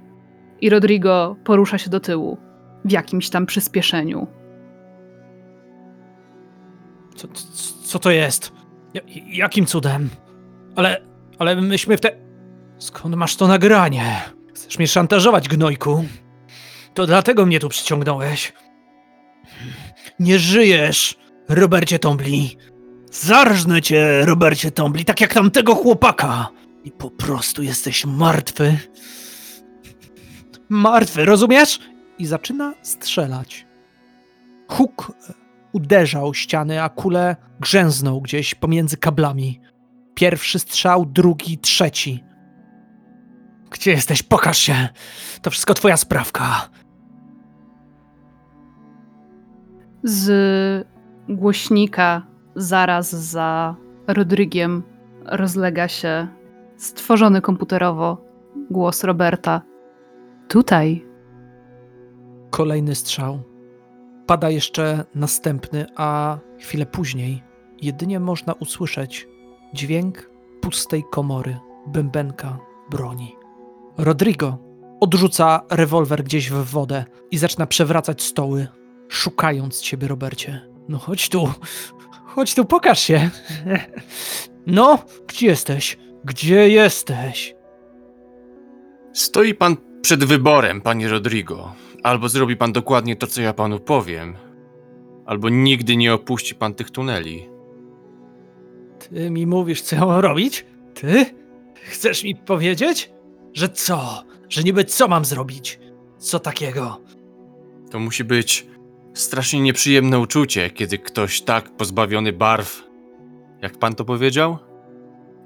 i 0.61 0.71
Rodrigo 0.71 1.37
porusza 1.45 1.79
się 1.79 1.91
do 1.91 2.01
tyłu. 2.01 2.39
w 2.85 2.93
jakimś 2.93 3.31
tam 3.31 3.47
przyspieszeniu. 3.47 4.27
Co, 7.17 7.29
co, 7.85 7.99
to 7.99 8.11
jest? 8.11 8.53
Ja, 8.95 9.01
jakim 9.27 9.67
cudem? 9.67 10.11
Ale, 10.77 11.03
ale 11.39 11.57
myśmy 11.57 11.97
w 11.97 12.01
te... 12.01 12.11
Skąd 12.79 13.15
masz 13.15 13.37
to 13.37 13.47
nagranie? 13.47 14.23
Chcesz 14.55 14.79
mnie 14.79 14.89
szantażować, 14.89 15.49
gnojku? 15.49 16.05
To 16.95 17.07
dlatego 17.07 17.47
mnie 17.47 17.61
tu 17.61 17.69
przyciągnąłeś. 17.69 18.53
Nie 20.19 20.39
żyjesz, 20.39 21.19
Robercie 21.49 21.99
Tombli. 21.99 22.57
Zarżnę 23.11 23.83
cię, 23.83 24.25
Robercie 24.25 24.71
Tombli, 24.71 25.05
tak 25.05 25.21
jak 25.21 25.35
tamtego 25.35 25.75
chłopaka. 25.75 26.49
I 26.85 26.91
po 26.91 27.11
prostu 27.11 27.63
jesteś 27.63 28.07
martwy. 28.07 28.79
Martwy, 30.69 31.25
rozumiesz? 31.25 31.81
I 32.19 32.27
zaczyna 32.27 32.75
strzelać. 32.83 33.67
Huk 34.69 35.13
uderzał 35.73 36.35
ściany, 36.35 36.83
a 36.83 36.89
kule 36.89 37.37
grzęznął 37.61 38.21
gdzieś 38.21 38.55
pomiędzy 38.55 38.97
kablami. 38.97 39.61
Pierwszy 40.15 40.59
strzał, 40.59 41.07
drugi, 41.07 41.59
trzeci. 41.59 42.25
Gdzie 43.71 43.91
jesteś? 43.91 44.23
Pokaż 44.23 44.59
się! 44.59 44.89
To 45.43 45.51
wszystko 45.51 45.75
twoja 45.75 45.97
sprawka. 45.97 46.69
Z 50.03 50.87
głośnika 51.29 52.27
zaraz 52.57 53.15
za 53.15 53.77
Rodrygiem 54.07 54.83
rozlega 55.25 55.89
się 55.89 56.29
stworzony 56.77 57.41
komputerowo 57.41 58.25
głos 58.71 59.05
Roberta. 59.05 59.63
Tutaj. 60.49 61.07
Kolejny 62.51 62.95
strzał. 62.95 63.43
Pada 64.27 64.51
jeszcze 64.51 65.05
następny, 65.15 65.87
a 65.97 66.39
chwilę 66.59 66.87
później 66.87 67.43
jedynie 67.83 68.21
można 68.21 68.53
usłyszeć 68.53 69.29
dźwięk 69.75 70.31
pustej 70.61 71.05
komory, 71.11 71.59
bębenka 71.87 72.59
broni. 72.91 73.37
Rodrigo 73.99 74.59
odrzuca 75.01 75.61
rewolwer 75.71 76.25
gdzieś 76.25 76.51
w 76.51 76.65
wodę 76.65 77.05
i 77.31 77.39
zaczyna 77.39 77.67
przewracać 77.67 78.23
stoły, 78.23 78.67
szukając 79.09 79.81
ciebie, 79.81 80.09
Robercie. 80.09 80.61
No 80.89 80.99
chodź 80.99 81.29
tu, 81.29 81.49
chodź 82.25 82.55
tu, 82.55 82.65
pokaż 82.65 83.01
się. 83.01 83.31
No, 84.67 84.99
gdzie 85.27 85.47
jesteś? 85.47 85.99
Gdzie 86.25 86.69
jesteś? 86.69 87.55
Stoi 89.13 89.55
pan 89.55 89.77
przed 90.03 90.25
wyborem, 90.25 90.81
panie 90.81 91.09
Rodrigo. 91.09 91.73
Albo 92.03 92.29
zrobi 92.29 92.57
pan 92.57 92.73
dokładnie 92.73 93.17
to, 93.17 93.27
co 93.27 93.43
ja 93.43 93.53
panu 93.53 93.81
powiem, 93.81 94.35
albo 95.27 95.49
nigdy 95.49 95.97
nie 95.97 96.15
opuści 96.15 96.55
pan 96.55 96.75
tych 96.75 96.91
tuneli. 96.91 97.49
Ty 98.99 99.31
mi 99.31 99.47
mówisz, 99.47 99.83
co 99.83 100.07
mam 100.07 100.21
robić? 100.21 100.67
Ty? 100.95 101.27
Chcesz 101.75 102.25
mi 102.25 102.37
powiedzieć? 102.37 103.11
Że 103.53 103.69
co? 103.69 104.23
Że 104.49 104.63
niby 104.63 104.85
co 104.85 105.09
mam 105.09 105.25
zrobić? 105.25 105.81
Co 106.19 106.39
takiego? 106.41 107.01
To 107.91 107.99
musi 107.99 108.25
być 108.25 108.67
strasznie 109.15 109.61
nieprzyjemne 109.61 110.19
uczucie, 110.19 110.71
kiedy 110.71 110.99
ktoś 110.99 111.43
tak 111.43 111.77
pozbawiony 111.77 112.33
barw, 112.33 112.83
jak 113.63 113.79
pan 113.79 113.95
to 113.95 114.05
powiedział? 114.05 114.59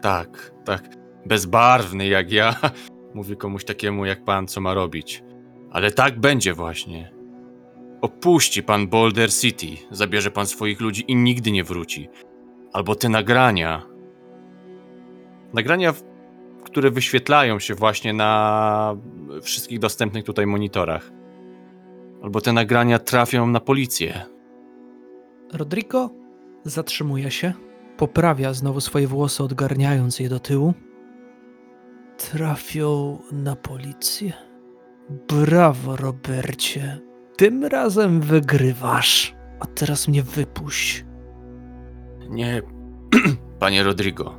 Tak, 0.03 0.53
tak, 0.65 0.89
bezbarwny 1.27 2.07
jak 2.07 2.33
ja, 2.33 2.57
mówi 3.15 3.37
komuś 3.37 3.65
takiemu 3.65 4.07
jak 4.07 4.25
pan, 4.25 4.47
co 4.47 4.61
ma 4.61 4.75
robić. 4.75 5.23
Ale 5.71 5.91
tak 5.91 6.21
będzie 6.21 6.55
właśnie. 6.55 7.13
Opuści 8.01 8.63
pan 8.63 8.89
Boulder 8.89 9.33
City, 9.33 9.67
zabierze 9.91 10.31
pan 10.31 10.47
swoich 10.47 10.81
ludzi 10.81 11.05
i 11.09 11.17
nigdy 11.17 11.51
nie 11.51 11.65
wróci. 11.65 12.09
Albo 12.73 12.95
te 12.95 13.09
nagrania. 13.09 13.83
Nagrania, 15.55 15.95
które 16.65 16.91
wyświetlają 16.91 17.59
się 17.59 17.75
właśnie 17.75 18.13
na 18.13 18.97
wszystkich 19.43 19.79
dostępnych 19.79 20.25
tutaj 20.25 20.47
monitorach. 20.47 21.11
Albo 22.23 22.41
te 22.41 22.53
nagrania 22.53 22.99
trafią 22.99 23.47
na 23.47 23.61
policję. 23.61 24.23
Rodrigo 25.53 26.11
zatrzymuje 26.65 27.31
się, 27.31 27.53
poprawia 27.99 28.53
znowu 28.55 28.81
swoje 28.81 29.07
włosy, 29.07 29.43
odgarniając 29.43 30.21
je 30.21 30.29
do 30.29 30.41
tyłu. 30.41 30.75
Trafią 32.19 33.19
na 33.33 33.57
policję. 33.57 34.33
Brawo, 35.29 35.97
Robercie. 35.97 36.99
Tym 37.37 37.65
razem 37.65 38.21
wygrywasz. 38.21 39.35
A 39.61 39.67
teraz 39.67 40.09
mnie 40.09 40.23
wypuść. 40.23 41.05
Nie, 42.29 42.63
panie 43.61 43.83
Rodrigo. 43.83 44.35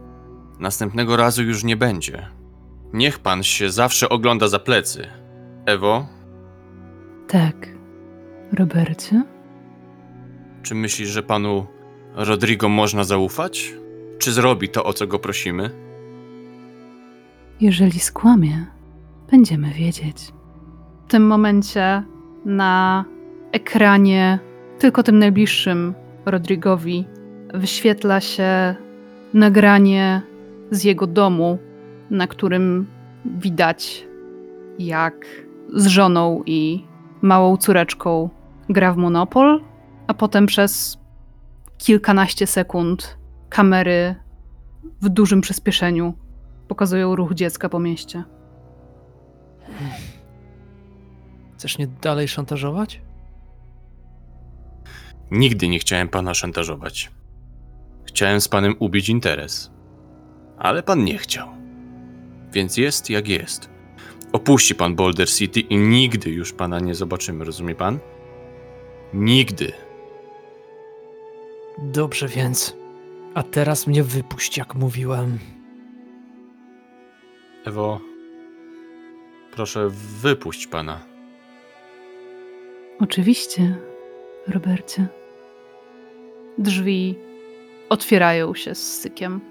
Następnego 0.60 1.18
razu 1.18 1.44
już 1.44 1.64
nie 1.64 1.78
będzie. 1.78 2.28
Niech 2.94 3.20
pan 3.20 3.44
się 3.44 3.70
zawsze 3.70 4.10
ogląda 4.10 4.48
za 4.48 4.60
plecy. 4.60 5.08
Ewo, 5.66 6.08
Tak. 7.28 7.56
Robercie? 8.54 9.24
czy 10.64 10.76
myślisz, 10.76 11.10
że 11.10 11.24
panu 11.24 11.66
Rodrigo 12.16 12.70
można 12.70 13.04
zaufać? 13.04 13.74
Czy 14.20 14.32
zrobi 14.32 14.70
to, 14.70 14.84
o 14.84 14.94
co 14.94 15.08
go 15.08 15.20
prosimy? 15.20 15.70
Jeżeli 17.62 18.00
skłamie, 18.00 18.66
będziemy 19.32 19.74
wiedzieć. 19.74 20.34
W 21.08 21.12
tym 21.12 21.28
momencie 21.28 22.04
na 22.46 23.06
ekranie, 23.52 24.40
tylko 24.80 25.04
tym 25.04 25.20
najbliższym 25.20 25.94
Rodrigowi, 26.26 27.06
wyświetla 27.54 28.22
się 28.22 28.76
nagranie 29.34 30.22
z 30.72 30.84
jego 30.84 31.08
domu, 31.08 31.58
na 32.10 32.28
którym 32.28 32.88
widać, 33.26 34.08
jak 34.80 35.26
z 35.74 35.88
żoną 35.88 36.44
i 36.46 36.86
małą 37.22 37.58
córeczką 37.58 38.30
gra 38.70 38.94
w 38.94 38.98
Monopol, 38.98 39.62
a 40.08 40.14
potem 40.14 40.46
przez 40.46 40.99
kilkanaście 41.80 42.48
sekund 42.48 43.18
kamery 43.50 44.16
w 45.02 45.10
dużym 45.10 45.42
przyspieszeniu 45.42 46.14
pokazują 46.68 47.16
ruch 47.16 47.34
dziecka 47.34 47.70
po 47.70 47.80
mieście. 47.80 48.24
Chcesz 51.58 51.78
mnie 51.78 51.88
dalej 51.88 52.28
szantażować? 52.28 53.02
Nigdy 55.32 55.68
nie 55.68 55.80
chciałem 55.80 56.08
pana 56.08 56.34
szantażować. 56.34 57.12
Chciałem 58.06 58.42
z 58.42 58.48
panem 58.48 58.76
ubić 58.80 59.10
interes. 59.10 59.72
Ale 60.58 60.84
pan 60.84 61.04
nie 61.04 61.18
chciał. 61.18 61.48
Więc 62.52 62.78
jest 62.78 63.10
jak 63.10 63.28
jest. 63.28 63.70
Opuści 64.32 64.76
pan 64.76 64.96
Boulder 64.96 65.30
City 65.30 65.60
i 65.60 65.78
nigdy 65.78 66.30
już 66.30 66.54
pana 66.54 66.80
nie 66.80 66.96
zobaczymy, 66.96 67.46
rozumie 67.46 67.76
pan? 67.76 68.00
Nigdy. 69.14 69.89
Dobrze 71.84 72.28
więc. 72.28 72.76
A 73.34 73.44
teraz 73.44 73.88
mnie 73.88 74.04
wypuść, 74.04 74.58
jak 74.58 74.76
mówiłem. 74.76 75.40
Ewo, 77.66 78.00
proszę 79.52 79.90
wypuść 80.22 80.68
pana. 80.68 81.00
Oczywiście, 83.00 83.76
Robercie. 84.48 85.08
Drzwi 86.58 87.16
otwierają 87.90 88.54
się 88.54 88.76
z 88.76 89.00
sykiem. 89.00 89.42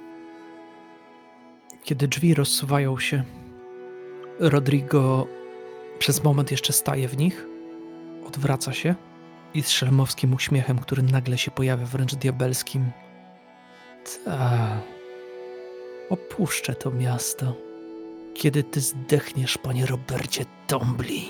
Kiedy 1.84 2.08
drzwi 2.08 2.34
rozsuwają 2.34 2.98
się, 2.98 3.22
Rodrigo 4.38 5.26
przez 5.98 6.24
moment 6.24 6.50
jeszcze 6.50 6.72
staje 6.72 7.08
w 7.08 7.18
nich, 7.18 7.46
odwraca 8.26 8.72
się 8.72 8.94
i 9.58 9.62
z 9.62 9.70
szelmowskim 9.70 10.34
uśmiechem, 10.34 10.78
który 10.78 11.02
nagle 11.02 11.38
się 11.38 11.50
pojawia 11.50 11.86
wręcz 11.86 12.14
diabelskim. 12.14 12.90
Ta. 14.24 14.80
Opuszczę 16.10 16.74
to 16.74 16.90
miasto. 16.90 17.56
Kiedy 18.34 18.62
ty 18.62 18.80
zdechniesz, 18.80 19.58
panie 19.58 19.86
Robercie 19.86 20.44
Tombli. 20.66 21.22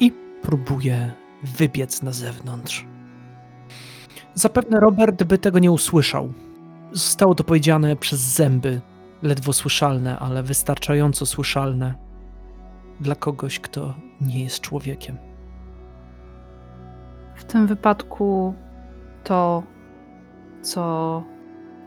I 0.00 0.12
próbuje 0.42 1.12
wybiec 1.42 2.02
na 2.02 2.12
zewnątrz. 2.12 2.84
Zapewne 4.34 4.80
Robert 4.80 5.24
by 5.24 5.38
tego 5.38 5.58
nie 5.58 5.72
usłyszał. 5.72 6.32
Zostało 6.92 7.34
to 7.34 7.44
powiedziane 7.44 7.96
przez 7.96 8.20
zęby, 8.20 8.80
ledwo 9.22 9.52
słyszalne, 9.52 10.18
ale 10.18 10.42
wystarczająco 10.42 11.26
słyszalne 11.26 11.94
dla 13.00 13.14
kogoś, 13.14 13.60
kto 13.60 13.94
nie 14.20 14.44
jest 14.44 14.60
człowiekiem. 14.60 15.27
W 17.38 17.44
tym 17.44 17.66
wypadku 17.66 18.54
to, 19.24 19.62
co 20.62 21.22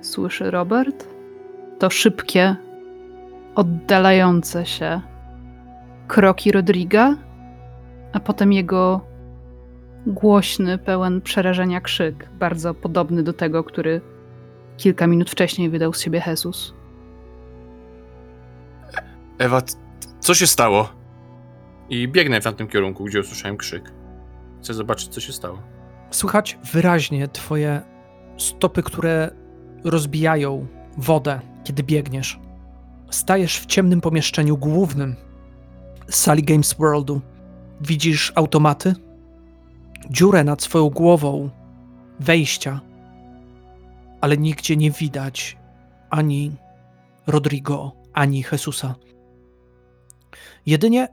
słyszy 0.02 0.52
Robert, 0.52 1.08
to 1.80 1.90
szybkie, 1.90 2.56
oddalające 3.56 4.66
się 4.66 5.02
kroki 6.08 6.52
Rodriga, 6.52 7.16
a 8.14 8.20
potem 8.20 8.54
jego 8.54 9.02
głośny, 10.08 10.78
pełen 10.78 11.22
przerażenia 11.22 11.82
krzyk, 11.82 12.30
bardzo 12.40 12.74
podobny 12.74 13.24
do 13.24 13.34
tego, 13.34 13.64
który 13.64 14.02
kilka 14.78 15.08
minut 15.08 15.30
wcześniej 15.30 15.70
wydał 15.70 15.94
z 15.94 16.02
siebie 16.02 16.24
Jesus. 16.28 16.74
Ewa, 19.38 19.62
co 20.20 20.34
się 20.34 20.48
stało? 20.48 20.90
I 21.90 22.08
biegnę 22.08 22.42
w 22.42 22.44
tamtym 22.44 22.68
kierunku, 22.68 23.04
gdzie 23.04 23.20
usłyszałem 23.20 23.58
krzyk. 23.58 24.01
Chcę 24.62 24.74
zobaczyć, 24.74 25.08
co 25.08 25.22
się 25.22 25.34
stało. 25.34 25.62
Słychać 26.12 26.60
wyraźnie 26.74 27.28
twoje 27.28 27.82
stopy, 28.38 28.84
które 28.84 29.32
rozbijają 29.84 30.68
wodę, 30.98 31.40
kiedy 31.64 31.84
biegniesz. 31.84 32.40
Stajesz 33.10 33.60
w 33.60 33.66
ciemnym 33.66 34.02
pomieszczeniu 34.02 34.58
głównym 34.58 35.16
sali 36.10 36.44
Games 36.44 36.74
Worldu. 36.74 37.22
Widzisz 37.82 38.32
automaty, 38.36 38.94
dziurę 40.10 40.44
nad 40.44 40.62
swoją 40.62 40.90
głową, 40.90 41.50
wejścia, 42.20 42.82
ale 44.22 44.38
nigdzie 44.38 44.78
nie 44.78 44.92
widać 44.92 45.58
ani 46.10 46.52
Rodrigo, 47.28 47.92
ani 48.14 48.44
Jesusa. 48.52 48.96
Jedynie 50.66 51.08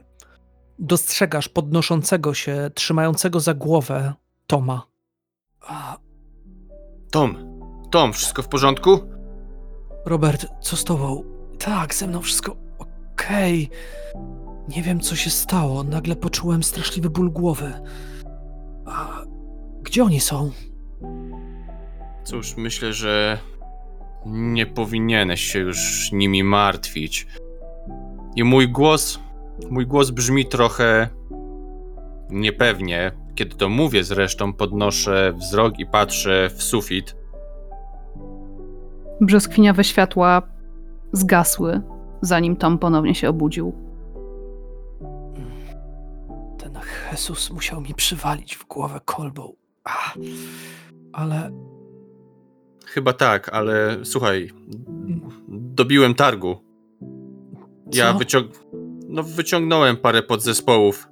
dostrzegasz 0.78 1.48
podnoszącego 1.48 2.34
się, 2.34 2.70
trzymającego 2.74 3.40
za 3.40 3.54
głowę 3.54 4.14
Toma. 4.46 4.86
Tom, 7.10 7.60
Tom, 7.90 8.12
wszystko 8.12 8.42
w 8.42 8.48
porządku? 8.48 9.00
Robert, 10.06 10.46
co 10.60 10.76
z 10.76 10.84
tobą? 10.84 11.24
Tak, 11.58 11.94
ze 11.94 12.06
mną 12.06 12.20
wszystko 12.20 12.56
okej. 12.78 13.70
Nie 14.68 14.82
wiem, 14.82 15.00
co 15.00 15.16
się 15.16 15.30
stało. 15.30 15.84
Nagle 15.84 16.16
poczułem 16.16 16.62
straszliwy 16.62 17.10
ból 17.10 17.30
głowy. 17.30 17.72
A 18.86 19.22
gdzie 19.82 20.04
oni 20.04 20.20
są? 20.20 20.50
Cóż, 22.24 22.56
myślę, 22.56 22.92
że 22.92 23.38
nie 24.26 24.66
powinieneś 24.66 25.40
się 25.40 25.58
już 25.58 26.12
nimi 26.12 26.44
martwić. 26.44 27.26
I 28.36 28.44
mój 28.44 28.68
głos, 28.68 29.20
mój 29.70 29.86
głos 29.86 30.10
brzmi 30.10 30.46
trochę 30.46 31.08
niepewnie. 32.30 33.12
Kiedy 33.34 33.56
to 33.56 33.68
mówię 33.68 34.04
zresztą, 34.04 34.52
podnoszę 34.52 35.32
wzrok 35.36 35.78
i 35.78 35.86
patrzę 35.86 36.50
w 36.56 36.62
sufit. 36.62 37.16
Brzoskwiniowe 39.20 39.84
światła 39.84 40.42
zgasły, 41.12 41.80
zanim 42.22 42.56
Tom 42.56 42.78
ponownie 42.78 43.14
się 43.14 43.28
obudził. 43.28 43.72
Ten 46.58 46.78
Jesus 47.12 47.50
musiał 47.50 47.80
mi 47.80 47.94
przywalić 47.94 48.56
w 48.56 48.66
głowę 48.66 49.00
kolbą. 49.04 49.52
A, 49.84 50.12
ale 51.12 51.50
Chyba 52.86 53.12
tak, 53.12 53.48
ale 53.48 54.04
słuchaj, 54.04 54.50
dobiłem 55.48 56.14
targu. 56.14 56.56
Ja 57.94 58.14
Co? 58.26 58.40
No, 59.08 59.22
wyciągnąłem 59.22 59.96
parę 59.96 60.22
podzespołów 60.22 61.08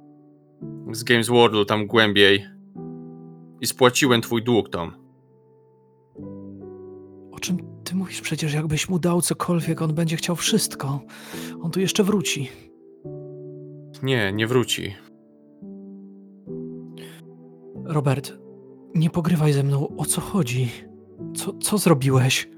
z 0.91 1.03
Games 1.03 1.27
Worldu 1.27 1.65
tam 1.65 1.87
głębiej 1.87 2.45
i 3.61 3.67
spłaciłem 3.67 4.21
twój 4.21 4.43
dług, 4.43 4.69
Tom. 4.69 4.91
o 7.31 7.39
czym 7.39 7.57
ty 7.83 7.95
mówisz? 7.95 8.21
Przecież 8.21 8.53
jakbyś 8.53 8.89
mu 8.89 8.99
dał 8.99 9.21
cokolwiek, 9.21 9.81
on 9.81 9.93
będzie 9.93 10.15
chciał 10.15 10.35
wszystko. 10.35 10.99
On 11.61 11.71
tu 11.71 11.79
jeszcze 11.79 12.03
wróci. 12.03 12.49
Nie, 14.03 14.33
nie 14.33 14.47
wróci. 14.47 14.95
Robert, 17.85 18.33
nie 18.95 19.09
pogrywaj 19.09 19.53
ze 19.53 19.63
mną. 19.63 19.87
O 19.97 20.05
co 20.05 20.21
chodzi? 20.21 20.69
Co, 21.35 21.53
co 21.53 21.77
zrobiłeś? 21.77 22.49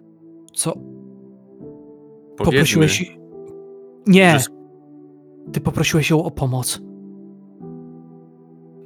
Co, 0.53 0.73
Powiedzmy, 2.37 2.37
Poprosiłeś. 2.37 3.17
Nie! 4.07 4.39
że... 4.39 4.58
Ty 5.53 5.61
poprosiłeś 5.61 6.09
ją 6.09 6.23
o 6.23 6.31
pomoc. 6.31 6.81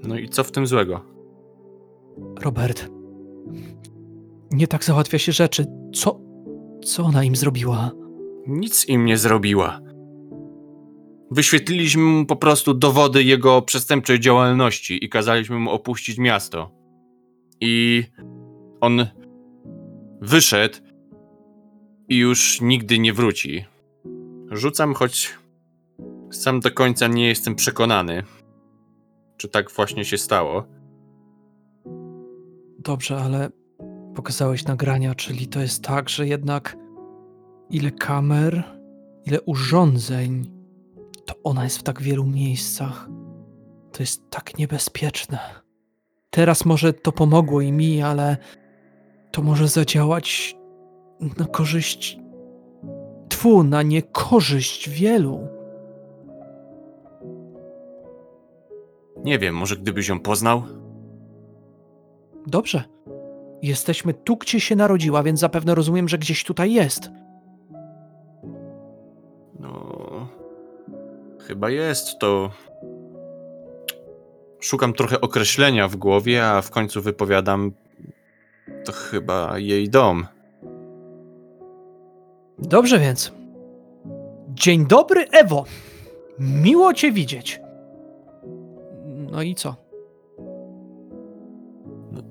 No 0.03 0.17
i 0.17 0.29
co 0.29 0.43
w 0.43 0.51
tym 0.51 0.67
złego? 0.67 1.01
Robert. 2.41 2.89
Nie 4.51 4.67
tak 4.67 4.83
załatwia 4.83 5.17
się 5.17 5.31
rzeczy. 5.31 5.65
Co. 5.95 6.19
Co 6.85 7.03
ona 7.03 7.23
im 7.23 7.35
zrobiła? 7.35 7.91
Nic 8.47 8.89
im 8.89 9.05
nie 9.05 9.17
zrobiła. 9.17 9.79
Wyświetliliśmy 11.31 12.03
mu 12.03 12.25
po 12.25 12.35
prostu 12.35 12.73
dowody 12.73 13.23
jego 13.23 13.61
przestępczej 13.61 14.19
działalności 14.19 15.05
i 15.05 15.09
kazaliśmy 15.09 15.59
mu 15.59 15.71
opuścić 15.71 16.17
miasto. 16.17 16.71
I 17.61 18.03
on 18.81 19.07
wyszedł 20.21 20.77
i 22.09 22.17
już 22.17 22.61
nigdy 22.61 22.99
nie 22.99 23.13
wróci. 23.13 23.65
Rzucam, 24.51 24.93
choć 24.93 25.33
sam 26.35 26.59
do 26.59 26.71
końca 26.71 27.07
nie 27.07 27.27
jestem 27.27 27.55
przekonany, 27.55 28.23
czy 29.37 29.49
tak 29.49 29.71
właśnie 29.71 30.05
się 30.05 30.17
stało. 30.17 30.63
Dobrze, 32.79 33.17
ale 33.17 33.49
pokazałeś 34.15 34.65
nagrania, 34.65 35.15
czyli 35.15 35.47
to 35.47 35.59
jest 35.59 35.83
tak, 35.83 36.09
że 36.09 36.27
jednak 36.27 36.77
ile 37.69 37.91
kamer, 37.91 38.63
ile 39.25 39.41
urządzeń, 39.41 40.51
to 41.25 41.35
ona 41.43 41.63
jest 41.63 41.77
w 41.77 41.83
tak 41.83 42.01
wielu 42.01 42.25
miejscach. 42.25 43.09
To 43.91 44.03
jest 44.03 44.29
tak 44.29 44.57
niebezpieczne. 44.57 45.39
Teraz 46.29 46.65
może 46.65 46.93
to 46.93 47.11
pomogło 47.11 47.61
i 47.61 47.71
mi, 47.71 48.01
ale 48.01 48.37
to 49.31 49.41
może 49.41 49.67
zadziałać 49.67 50.55
na 51.37 51.45
korzyść. 51.45 52.19
Twu, 53.29 53.63
na 53.63 53.83
niekorzyść 53.83 54.89
wielu. 54.89 55.47
Nie 59.23 59.39
wiem, 59.39 59.55
może 59.55 59.75
gdybyś 59.75 60.07
ją 60.07 60.19
poznał? 60.19 60.63
Dobrze. 62.47 62.83
Jesteśmy 63.61 64.13
tu, 64.13 64.37
gdzie 64.37 64.59
się 64.59 64.75
narodziła, 64.75 65.23
więc 65.23 65.39
zapewne 65.39 65.75
rozumiem, 65.75 66.09
że 66.09 66.17
gdzieś 66.17 66.43
tutaj 66.43 66.73
jest. 66.73 67.11
No. 69.59 70.27
Chyba 71.47 71.69
jest 71.69 72.19
to. 72.19 72.51
Szukam 74.59 74.93
trochę 74.93 75.21
określenia 75.21 75.87
w 75.87 75.95
głowie, 75.95 76.45
a 76.45 76.61
w 76.61 76.71
końcu 76.71 77.01
wypowiadam. 77.01 77.71
To 78.85 78.91
chyba 78.91 79.59
jej 79.59 79.89
dom. 79.89 80.27
Dobrze 82.59 82.99
więc. 82.99 83.33
Dzień 84.49 84.87
dobry, 84.87 85.25
Ewo. 85.31 85.65
Miło 86.39 86.93
cię 86.93 87.11
widzieć. 87.11 87.62
No 89.33 89.41
i 89.41 89.55
co? 89.55 89.75
No, 92.11 92.21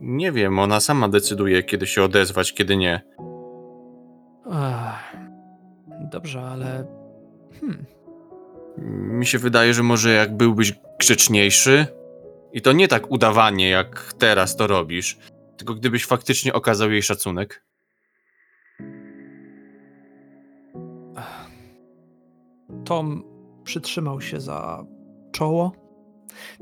nie 0.00 0.32
wiem, 0.32 0.58
ona 0.58 0.80
sama 0.80 1.08
decyduje, 1.08 1.62
kiedy 1.62 1.86
się 1.86 2.02
odezwać, 2.02 2.54
kiedy 2.54 2.76
nie. 2.76 3.00
Ach, 4.50 5.16
dobrze, 6.10 6.40
ale. 6.40 6.86
Hmm. 7.60 7.84
Mi 9.18 9.26
się 9.26 9.38
wydaje, 9.38 9.74
że 9.74 9.82
może 9.82 10.10
jak 10.10 10.36
byłbyś 10.36 10.80
grzeczniejszy, 10.98 11.86
i 12.52 12.62
to 12.62 12.72
nie 12.72 12.88
tak 12.88 13.10
udawanie, 13.10 13.68
jak 13.68 14.12
teraz 14.18 14.56
to 14.56 14.66
robisz, 14.66 15.18
tylko 15.56 15.74
gdybyś 15.74 16.06
faktycznie 16.06 16.52
okazał 16.52 16.90
jej 16.90 17.02
szacunek. 17.02 17.64
Tom 22.84 23.24
przytrzymał 23.64 24.20
się 24.20 24.40
za 24.40 24.84
czoło, 25.32 25.87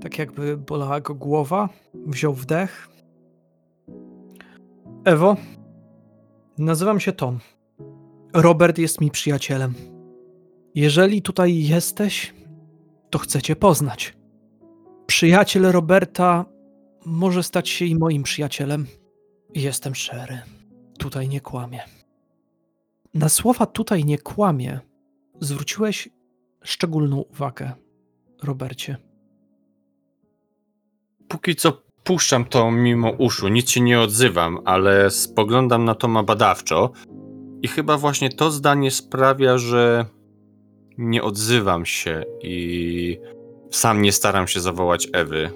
tak 0.03 0.18
jakby 0.18 0.57
bolała 0.57 1.01
go 1.01 1.14
głowa. 1.14 1.68
Wziął 1.95 2.35
wdech. 2.35 2.89
Ewo, 5.05 5.37
nazywam 6.59 7.01
się 7.01 7.12
Tom. 7.12 7.39
Robert 8.33 8.79
jest 8.79 9.01
mi 9.01 9.11
przyjacielem. 9.11 9.74
Jeżeli 10.74 11.22
tutaj 11.22 11.59
jesteś, 11.62 12.35
to 13.11 13.18
chcę 13.18 13.43
cię 13.43 13.57
poznać. 13.57 14.16
Przyjaciel 15.07 15.62
Roberta 15.72 16.45
może 17.07 17.43
stać 17.43 17.68
się 17.68 17.85
i 17.85 17.97
moim 17.97 18.22
przyjacielem. 18.22 18.87
Jestem 19.55 19.95
szczery. 19.95 20.39
Tutaj 20.99 21.29
nie 21.29 21.41
kłamię. 21.41 21.81
Na 23.14 23.29
słowa 23.29 23.66
tutaj 23.66 24.05
nie 24.05 24.18
kłamię 24.18 24.81
zwróciłeś 25.41 26.09
szczególną 26.62 27.20
uwagę, 27.20 27.72
Robercie. 28.43 28.97
Póki 31.29 31.57
co 31.57 31.83
puszczam 32.05 32.45
to 32.45 32.70
mimo 32.70 33.11
uszu, 33.11 33.49
nic 33.49 33.70
się 33.70 33.81
nie 33.81 34.01
odzywam, 34.01 34.59
ale 34.64 35.11
spoglądam 35.11 35.85
na 35.85 35.95
Toma 35.95 36.22
badawczo 36.22 36.93
i 37.62 37.68
chyba 37.68 37.99
właśnie 37.99 38.31
to 38.31 38.51
zdanie 38.51 38.91
sprawia, 38.91 39.59
że 39.59 40.07
nie 40.99 41.22
odzywam 41.22 41.87
się 41.87 42.22
i 42.43 43.18
sam 43.70 44.03
nie 44.03 44.12
staram 44.12 44.47
się 44.47 44.61
zawołać 44.61 45.09
Ewy. 45.12 45.51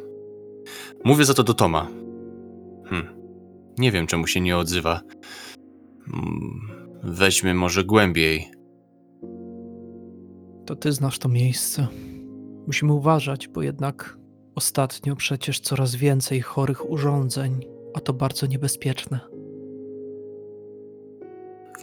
Mówię 1.04 1.24
za 1.24 1.34
to 1.34 1.42
do 1.42 1.54
Toma. 1.54 1.88
Hm. 2.86 3.06
Nie 3.78 3.92
wiem, 3.92 4.06
czemu 4.06 4.26
się 4.26 4.40
nie 4.40 4.56
odzywa. 4.56 5.00
Mm, 6.14 6.60
Weźmy 7.02 7.54
może 7.54 7.84
głębiej. 7.84 8.50
To 10.66 10.76
ty 10.76 10.92
znasz 10.92 11.18
to 11.18 11.28
miejsce. 11.28 11.86
Musimy 12.66 12.92
uważać, 12.92 13.48
bo 13.48 13.62
jednak 13.62 14.19
ostatnio 14.54 15.16
przecież 15.16 15.60
coraz 15.60 15.94
więcej 15.94 16.40
chorych 16.40 16.90
urządzeń, 16.90 17.60
a 17.94 18.00
to 18.00 18.12
bardzo 18.12 18.46
niebezpieczne. 18.46 19.20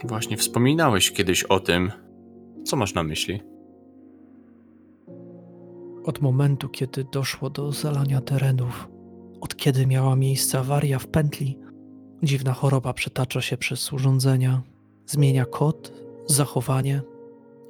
Właśnie 0.04 0.36
wspominałeś 0.36 1.12
kiedyś 1.12 1.44
o 1.44 1.60
tym. 1.60 1.92
Co 2.64 2.76
masz 2.76 2.94
na 2.94 3.02
myśli? 3.02 3.40
Od 6.04 6.20
momentu, 6.20 6.68
kiedy 6.68 7.04
doszło 7.12 7.50
do 7.50 7.72
zalania 7.72 8.20
terenów, 8.20 8.88
od 9.40 9.56
kiedy 9.56 9.86
miała 9.86 10.16
miejsce 10.16 10.58
awaria 10.58 10.98
w 10.98 11.06
pętli, 11.06 11.58
dziwna 12.22 12.52
choroba 12.52 12.92
przetacza 12.92 13.40
się 13.40 13.56
przez 13.56 13.92
urządzenia, 13.92 14.62
zmienia 15.06 15.44
kod, 15.44 15.92
zachowanie, 16.26 17.02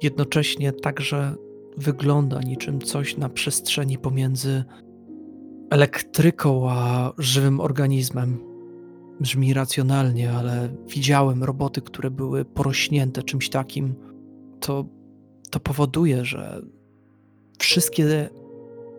jednocześnie 0.03 0.71
także 0.71 1.35
wygląda 1.77 2.41
niczym 2.41 2.81
coś 2.81 3.17
na 3.17 3.29
przestrzeni 3.29 3.97
pomiędzy 3.97 4.63
elektryką 5.69 6.69
a 6.69 7.11
żywym 7.17 7.59
organizmem. 7.59 8.37
Brzmi 9.19 9.53
racjonalnie, 9.53 10.31
ale 10.31 10.69
widziałem 10.87 11.43
roboty, 11.43 11.81
które 11.81 12.11
były 12.11 12.45
porośnięte 12.45 13.23
czymś 13.23 13.49
takim. 13.49 13.95
To, 14.59 14.85
to 15.49 15.59
powoduje, 15.59 16.25
że 16.25 16.61
wszystkie 17.59 18.29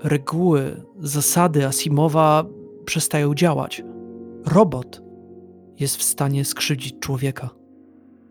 reguły, 0.02 0.82
zasady 0.98 1.66
Asimowa 1.66 2.44
przestają 2.84 3.34
działać. 3.34 3.84
Robot 4.46 5.02
jest 5.78 5.96
w 5.96 6.02
stanie 6.02 6.44
skrzywdzić 6.44 6.98
człowieka. 7.00 7.50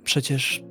Przecież 0.04 0.64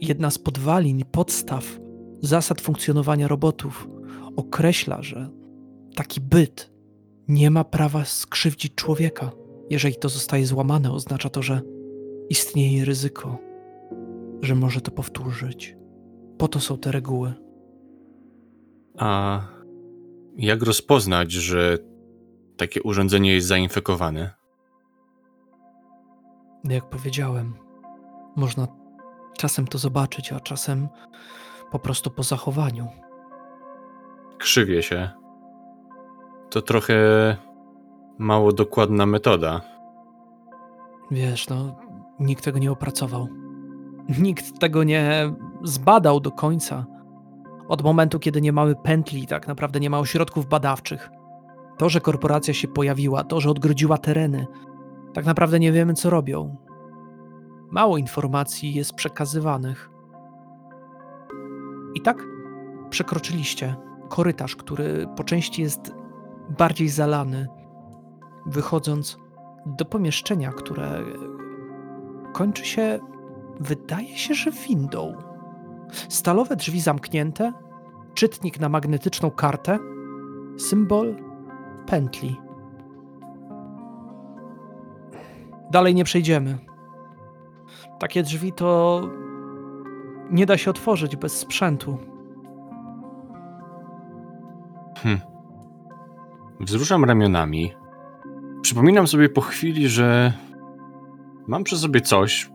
jedna 0.00 0.30
z 0.30 0.38
podwalin, 0.38 1.04
podstaw 1.12 1.80
zasad 2.22 2.60
funkcjonowania 2.60 3.28
robotów 3.28 3.88
określa, 4.36 5.02
że 5.02 5.41
taki 5.94 6.20
byt 6.20 6.72
nie 7.28 7.50
ma 7.50 7.64
prawa 7.64 8.04
skrzywdzić 8.04 8.74
człowieka. 8.74 9.30
Jeżeli 9.70 9.96
to 9.96 10.08
zostaje 10.08 10.46
złamane, 10.46 10.92
oznacza 10.92 11.30
to, 11.30 11.42
że 11.42 11.60
istnieje 12.28 12.84
ryzyko, 12.84 13.38
że 14.42 14.54
może 14.54 14.80
to 14.80 14.90
powtórzyć. 14.90 15.76
Po 16.38 16.48
to 16.48 16.60
są 16.60 16.78
te 16.78 16.92
reguły. 16.92 17.34
A 18.98 19.40
jak 20.36 20.62
rozpoznać, 20.62 21.32
że 21.32 21.78
takie 22.56 22.82
urządzenie 22.82 23.34
jest 23.34 23.46
zainfekowane? 23.46 24.30
Jak 26.64 26.88
powiedziałem, 26.88 27.54
można 28.36 28.68
czasem 29.38 29.66
to 29.66 29.78
zobaczyć, 29.78 30.32
a 30.32 30.40
czasem 30.40 30.88
po 31.70 31.78
prostu 31.78 32.10
po 32.10 32.22
zachowaniu. 32.22 32.88
Krzywie 34.38 34.82
się. 34.82 35.21
To 36.52 36.62
trochę 36.62 36.96
mało 38.18 38.52
dokładna 38.52 39.06
metoda. 39.06 39.60
Wiesz, 41.10 41.48
no, 41.48 41.76
nikt 42.20 42.44
tego 42.44 42.58
nie 42.58 42.72
opracował. 42.72 43.28
Nikt 44.18 44.58
tego 44.58 44.84
nie 44.84 45.32
zbadał 45.64 46.20
do 46.20 46.30
końca. 46.30 46.86
Od 47.68 47.82
momentu, 47.82 48.18
kiedy 48.18 48.40
nie 48.40 48.52
mamy 48.52 48.74
pętli, 48.74 49.26
tak 49.26 49.48
naprawdę 49.48 49.80
nie 49.80 49.90
ma 49.90 49.98
ośrodków 49.98 50.46
badawczych. 50.46 51.10
To, 51.78 51.88
że 51.88 52.00
korporacja 52.00 52.54
się 52.54 52.68
pojawiła, 52.68 53.24
to, 53.24 53.40
że 53.40 53.50
odgrodziła 53.50 53.98
tereny, 53.98 54.46
tak 55.14 55.24
naprawdę 55.24 55.58
nie 55.58 55.72
wiemy, 55.72 55.94
co 55.94 56.10
robią. 56.10 56.56
Mało 57.70 57.98
informacji 57.98 58.74
jest 58.74 58.94
przekazywanych. 58.94 59.90
I 61.94 62.00
tak 62.00 62.24
przekroczyliście 62.90 63.76
korytarz, 64.08 64.56
który 64.56 65.06
po 65.16 65.24
części 65.24 65.62
jest 65.62 66.01
bardziej 66.58 66.88
zalany, 66.88 67.48
wychodząc 68.46 69.18
do 69.66 69.84
pomieszczenia, 69.84 70.52
które 70.52 71.02
kończy 72.32 72.64
się, 72.64 72.98
wydaje 73.60 74.18
się, 74.18 74.34
że 74.34 74.50
windą. 74.50 75.14
Stalowe 76.08 76.56
drzwi 76.56 76.80
zamknięte, 76.80 77.52
czytnik 78.14 78.60
na 78.60 78.68
magnetyczną 78.68 79.30
kartę, 79.30 79.78
symbol 80.58 81.16
pętli. 81.86 82.40
Dalej 85.70 85.94
nie 85.94 86.04
przejdziemy. 86.04 86.58
Takie 87.98 88.22
drzwi 88.22 88.52
to 88.52 89.00
nie 90.30 90.46
da 90.46 90.58
się 90.58 90.70
otworzyć 90.70 91.16
bez 91.16 91.38
sprzętu. 91.38 91.98
Hm. 95.02 95.31
Wzruszam 96.62 97.04
ramionami. 97.04 97.72
Przypominam 98.62 99.06
sobie 99.06 99.28
po 99.28 99.40
chwili, 99.40 99.88
że 99.88 100.32
mam 101.46 101.64
przy 101.64 101.78
sobie 101.78 102.00
coś, 102.00 102.50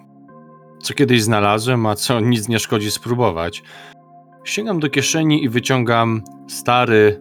co 0.82 0.94
kiedyś 0.94 1.24
znalazłem, 1.24 1.86
a 1.86 1.96
co 1.96 2.20
nic 2.20 2.48
nie 2.48 2.60
szkodzi 2.60 2.92
spróbować. 2.92 3.64
Sięgam 4.44 4.80
do 4.80 4.90
kieszeni 4.90 5.44
i 5.44 5.50
wyciągam 5.50 6.22
stary, 6.48 7.20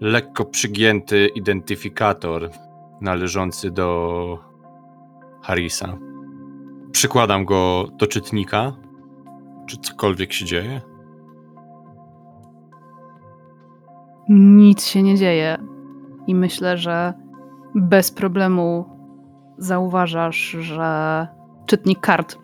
lekko 0.00 0.44
przygięty 0.44 1.26
identyfikator 1.26 2.50
należący 3.00 3.70
do 3.70 4.38
Harrisa. 5.42 5.98
Przykładam 6.92 7.44
go 7.44 7.88
do 7.92 8.06
czytnika. 8.06 8.72
Czy 9.66 9.76
cokolwiek 9.76 10.32
się 10.32 10.44
dzieje? 10.44 10.93
Nic 14.28 14.84
się 14.86 15.02
nie 15.02 15.16
dzieje. 15.16 15.58
I 16.26 16.34
myślę, 16.34 16.76
że 16.78 17.14
bez 17.74 18.10
problemu 18.10 18.84
zauważasz, 19.58 20.56
że 20.60 21.28
czytnik 21.66 22.00
kart, 22.00 22.38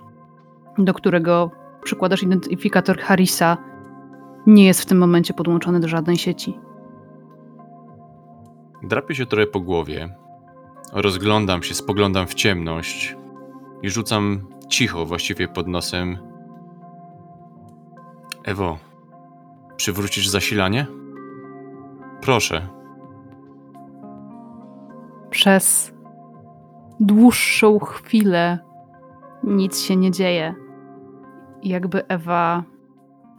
do 0.78 0.94
którego 0.94 1.50
przykładasz 1.82 2.22
identyfikator 2.22 2.98
Harrisa, 2.98 3.56
nie 4.46 4.66
jest 4.66 4.82
w 4.82 4.86
tym 4.86 4.98
momencie 4.98 5.34
podłączony 5.34 5.80
do 5.80 5.88
żadnej 5.88 6.16
sieci. 6.16 6.58
Drapię 8.82 9.14
się 9.14 9.26
trochę 9.26 9.46
po 9.46 9.60
głowie. 9.60 10.16
Rozglądam 10.92 11.62
się, 11.62 11.74
spoglądam 11.74 12.26
w 12.26 12.34
ciemność 12.34 13.16
i 13.82 13.90
rzucam 13.90 14.46
cicho, 14.68 15.06
właściwie 15.06 15.48
pod 15.48 15.68
nosem. 15.68 16.18
Ewo, 18.44 18.78
przywrócisz 19.76 20.28
zasilanie? 20.28 20.86
Proszę. 22.22 22.68
Przez 25.30 25.92
dłuższą 27.00 27.78
chwilę 27.78 28.58
nic 29.44 29.80
się 29.80 29.96
nie 29.96 30.10
dzieje. 30.10 30.54
Jakby 31.62 32.06
Ewa 32.06 32.62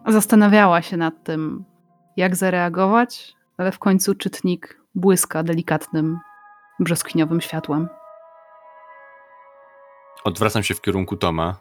zastanawiała 0.08 0.82
się 0.82 0.98
nad 0.98 1.24
tym, 1.24 1.66
jak 2.18 2.36
zareagować, 2.36 3.36
ale 3.58 3.72
w 3.72 3.80
końcu 3.80 4.16
czytnik 4.16 4.82
błyska 4.96 5.44
delikatnym, 5.44 6.20
brzoskwiniowym 6.80 7.42
światłem. 7.42 7.88
Odwracam 10.24 10.64
się 10.64 10.74
w 10.74 10.82
kierunku 10.82 11.18
Toma. 11.18 11.56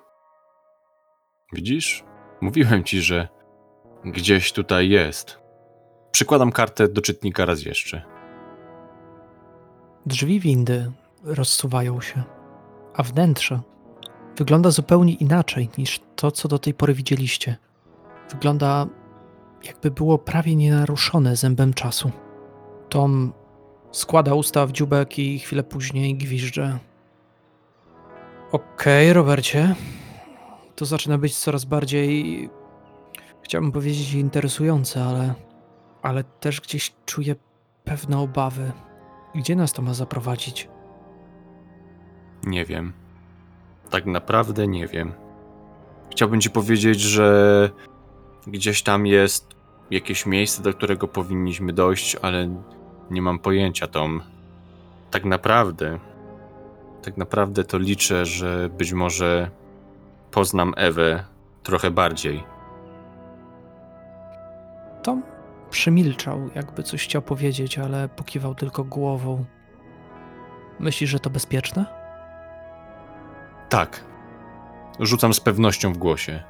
Widzisz? 1.52 2.04
Mówiłem 2.40 2.84
ci, 2.84 3.00
że 3.00 3.28
gdzieś 4.04 4.52
tutaj 4.52 4.88
jest. 4.88 5.39
Przykładam 6.12 6.52
kartę 6.52 6.88
do 6.88 7.00
czytnika 7.00 7.44
raz 7.44 7.64
jeszcze. 7.64 8.02
Drzwi 10.06 10.40
windy 10.40 10.92
rozsuwają 11.24 12.00
się, 12.00 12.22
a 12.94 13.02
wnętrze 13.02 13.60
wygląda 14.36 14.70
zupełnie 14.70 15.14
inaczej 15.14 15.68
niż 15.78 16.00
to, 16.16 16.30
co 16.30 16.48
do 16.48 16.58
tej 16.58 16.74
pory 16.74 16.94
widzieliście. 16.94 17.56
Wygląda 18.30 18.86
jakby 19.64 19.90
było 19.90 20.18
prawie 20.18 20.56
nienaruszone 20.56 21.36
zębem 21.36 21.74
czasu. 21.74 22.10
Tom 22.88 23.32
składa 23.92 24.34
usta 24.34 24.66
w 24.66 24.72
dziubek 24.72 25.18
i 25.18 25.38
chwilę 25.38 25.62
później 25.62 26.14
gwizdże. 26.14 26.78
Okej, 28.52 29.12
Robercie. 29.12 29.74
To 30.76 30.84
zaczyna 30.84 31.18
być 31.18 31.38
coraz 31.38 31.64
bardziej, 31.64 32.50
chciałbym 33.42 33.72
powiedzieć, 33.72 34.12
interesujące, 34.12 35.04
ale, 35.04 35.34
ale 36.02 36.24
też 36.24 36.60
gdzieś 36.60 36.94
czuję 37.06 37.34
pewne 37.84 38.18
obawy. 38.18 38.72
Gdzie 39.34 39.56
nas 39.56 39.72
to 39.72 39.82
ma 39.82 39.94
zaprowadzić? 39.94 40.68
Nie 42.44 42.64
wiem. 42.64 42.92
Tak 43.90 44.06
naprawdę 44.06 44.68
nie 44.68 44.86
wiem. 44.86 45.12
Chciałbym 46.10 46.40
ci 46.40 46.50
powiedzieć, 46.50 47.00
że 47.00 47.70
gdzieś 48.46 48.82
tam 48.82 49.06
jest 49.06 49.48
jakieś 49.90 50.26
miejsce, 50.26 50.62
do 50.62 50.74
którego 50.74 51.08
powinniśmy 51.08 51.72
dojść, 51.72 52.16
ale 52.22 52.48
Nie 53.10 53.22
mam 53.22 53.38
pojęcia, 53.38 53.86
Tom. 53.86 54.22
Tak 55.10 55.24
naprawdę, 55.24 55.98
tak 57.02 57.16
naprawdę 57.16 57.64
to 57.64 57.78
liczę, 57.78 58.26
że 58.26 58.68
być 58.78 58.92
może 58.92 59.50
poznam 60.30 60.74
Ewę 60.76 61.24
trochę 61.62 61.90
bardziej. 61.90 62.44
Tom 65.02 65.22
przemilczał, 65.70 66.50
jakby 66.54 66.82
coś 66.82 67.04
chciał 67.04 67.22
powiedzieć, 67.22 67.78
ale 67.78 68.08
pokiwał 68.08 68.54
tylko 68.54 68.84
głową. 68.84 69.44
Myślisz, 70.78 71.10
że 71.10 71.20
to 71.20 71.30
bezpieczne? 71.30 71.86
Tak. 73.68 74.04
Rzucam 75.00 75.34
z 75.34 75.40
pewnością 75.40 75.92
w 75.92 75.98
głosie. 75.98 76.42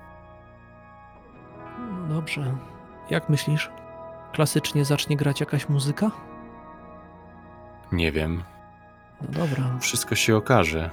No 1.78 2.14
dobrze. 2.14 2.56
Jak 3.10 3.28
myślisz? 3.28 3.70
Klasycznie 4.32 4.84
zacznie 4.84 5.16
grać 5.16 5.40
jakaś 5.40 5.68
muzyka? 5.68 6.10
Nie 7.92 8.12
wiem. 8.12 8.42
No 9.22 9.28
dobra. 9.28 9.78
Wszystko 9.80 10.14
się 10.14 10.36
okaże. 10.36 10.90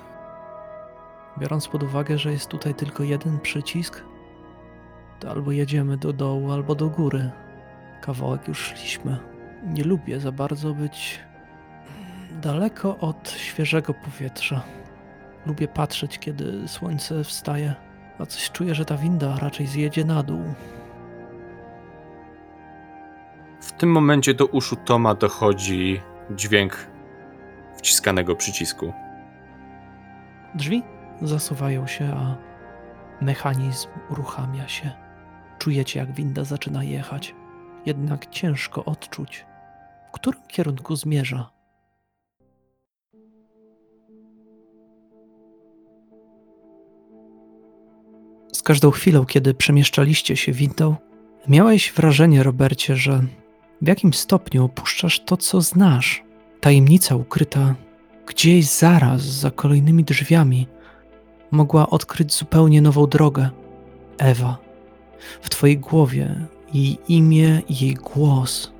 Biorąc 1.39 1.67
pod 1.67 1.83
uwagę, 1.83 2.17
że 2.17 2.31
jest 2.31 2.47
tutaj 2.47 2.75
tylko 2.75 3.03
jeden 3.03 3.39
przycisk, 3.39 4.03
to 5.19 5.29
albo 5.31 5.51
jedziemy 5.51 5.97
do 5.97 6.13
dołu, 6.13 6.51
albo 6.51 6.75
do 6.75 6.89
góry. 6.89 7.31
Kawałek 8.07 8.47
już 8.47 8.59
szliśmy. 8.59 9.17
Nie 9.63 9.83
lubię 9.83 10.19
za 10.19 10.31
bardzo 10.31 10.73
być 10.73 11.19
daleko 12.41 12.97
od 12.97 13.29
świeżego 13.29 13.93
powietrza. 13.93 14.61
Lubię 15.45 15.67
patrzeć, 15.67 16.19
kiedy 16.19 16.67
słońce 16.67 17.23
wstaje, 17.23 17.75
a 18.19 18.25
coś 18.25 18.51
czuję, 18.51 18.75
że 18.75 18.85
ta 18.85 18.97
winda 18.97 19.39
raczej 19.39 19.67
zjedzie 19.67 20.05
na 20.05 20.23
dół. 20.23 20.43
W 23.61 23.71
tym 23.71 23.91
momencie 23.91 24.33
do 24.33 24.45
uszu 24.45 24.75
Toma 24.75 25.15
dochodzi 25.15 26.01
dźwięk 26.31 26.87
wciskanego 27.77 28.35
przycisku. 28.35 28.93
Drzwi 30.55 30.83
zasuwają 31.21 31.87
się, 31.87 32.05
a 32.05 32.35
mechanizm 33.21 33.89
uruchamia 34.09 34.67
się. 34.67 34.91
Czujecie, 35.59 35.99
jak 35.99 36.11
winda 36.11 36.43
zaczyna 36.43 36.83
jechać, 36.83 37.35
jednak 37.87 38.29
ciężko 38.29 38.85
odczuć, 38.85 39.45
w 40.09 40.11
którym 40.11 40.41
kierunku 40.47 40.95
zmierza. 40.95 41.49
Z 48.53 48.61
każdą 48.61 48.91
chwilą, 48.91 49.25
kiedy 49.25 49.53
przemieszczaliście 49.53 50.37
się 50.37 50.51
windą, 50.51 50.95
miałeś 51.47 51.93
wrażenie, 51.93 52.43
Robercie, 52.43 52.95
że 52.95 53.23
w 53.81 53.87
jakimś 53.87 54.17
stopniu 54.17 54.65
opuszczasz 54.65 55.19
to, 55.19 55.37
co 55.37 55.61
znasz. 55.61 56.23
Tajemnica 56.59 57.15
ukryta 57.15 57.75
gdzieś 58.27 58.65
zaraz 58.65 59.21
za 59.21 59.51
kolejnymi 59.51 60.03
drzwiami 60.03 60.67
mogła 61.51 61.89
odkryć 61.89 62.33
zupełnie 62.33 62.81
nową 62.81 63.07
drogę. 63.07 63.49
Ewa. 64.17 64.57
W 65.41 65.49
twojej 65.49 65.77
głowie 65.77 66.47
jej 66.73 66.97
imię 67.07 67.61
jej 67.69 67.93
głos 67.93 68.71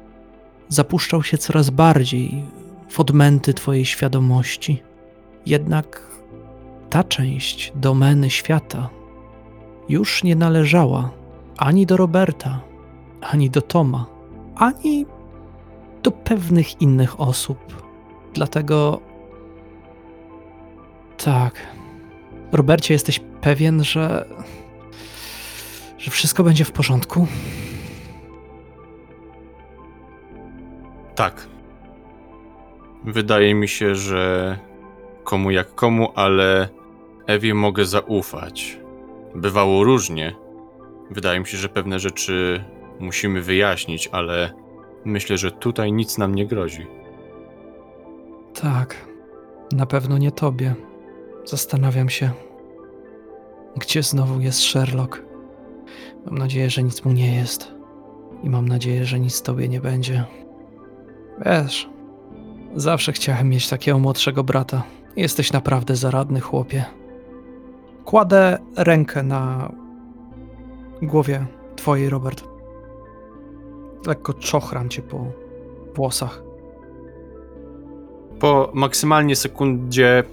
zapuszczał 0.70 1.24
się 1.24 1.38
coraz 1.38 1.70
bardziej 1.70 2.44
w 2.90 3.00
odmęty 3.00 3.54
twojej 3.54 3.86
świadomości. 3.86 4.84
Jednak 5.46 6.08
ta 6.90 7.04
część 7.04 7.72
domeny 7.76 8.30
świata 8.30 8.90
już 9.90 10.24
nie 10.24 10.36
należała 10.36 11.12
ani 11.58 11.86
do 11.86 11.98
Roberta, 11.98 12.62
ani 13.22 13.50
do 13.50 13.62
Toma, 13.62 14.06
ani 14.56 15.06
do 16.04 16.12
pewnych 16.12 16.82
innych 16.82 17.20
osób. 17.20 17.84
Dlatego 18.34 19.02
tak. 21.18 21.54
Robercie, 22.52 22.94
jesteś 22.94 23.22
pewien, 23.42 23.84
że. 23.84 24.26
że 25.98 26.12
wszystko 26.12 26.44
będzie 26.44 26.66
w 26.66 26.72
porządku? 26.72 27.28
Tak. 31.18 31.48
Wydaje 33.04 33.54
mi 33.56 33.68
się, 33.68 33.96
że 33.96 34.58
komu 35.24 35.52
jak 35.52 35.76
komu, 35.76 36.12
ale 36.16 36.70
Ewie 37.28 37.54
mogę 37.54 37.86
zaufać. 37.86 38.80
Bywało 39.36 39.84
różnie. 39.84 40.36
Wydaje 41.12 41.40
mi 41.40 41.46
się, 41.48 41.58
że 41.58 41.70
pewne 41.70 42.00
rzeczy 42.00 42.64
musimy 43.00 43.42
wyjaśnić, 43.42 44.10
ale 44.12 44.54
myślę, 45.06 45.38
że 45.38 45.52
tutaj 45.52 45.92
nic 45.92 46.18
nam 46.18 46.36
nie 46.36 46.48
grozi. 46.48 46.88
Tak. 48.62 49.08
Na 49.72 49.86
pewno 49.86 50.18
nie 50.18 50.32
tobie. 50.32 50.76
Zastanawiam 51.46 52.10
się, 52.10 52.30
gdzie 53.78 54.04
znowu 54.04 54.40
jest 54.40 54.60
Sherlock. 54.60 55.24
Mam 56.26 56.38
nadzieję, 56.38 56.70
że 56.70 56.84
nic 56.84 57.06
mu 57.06 57.12
nie 57.12 57.36
jest. 57.36 57.74
I 58.44 58.50
mam 58.50 58.68
nadzieję, 58.68 59.06
że 59.06 59.20
nic 59.20 59.42
tobie 59.42 59.70
nie 59.70 59.82
będzie. 59.82 60.26
Wiesz, 61.46 61.90
zawsze 62.76 63.12
chciałem 63.12 63.50
mieć 63.50 63.70
takiego 63.70 64.00
młodszego 64.00 64.44
brata. 64.44 64.84
Jesteś 65.16 65.54
naprawdę 65.54 65.96
zaradny, 65.96 66.40
chłopie. 66.40 66.86
Kładę 68.06 68.58
rękę 68.76 69.24
na 69.24 69.72
głowie 71.02 71.46
twojej, 71.76 72.10
Robert. 72.10 72.44
Lekko 74.08 74.34
czochram 74.34 74.90
cię 74.90 75.02
po 75.02 75.26
włosach. 75.96 76.44
Po 78.40 78.72
maksymalnie 78.74 79.36
sekundzie 79.36 80.24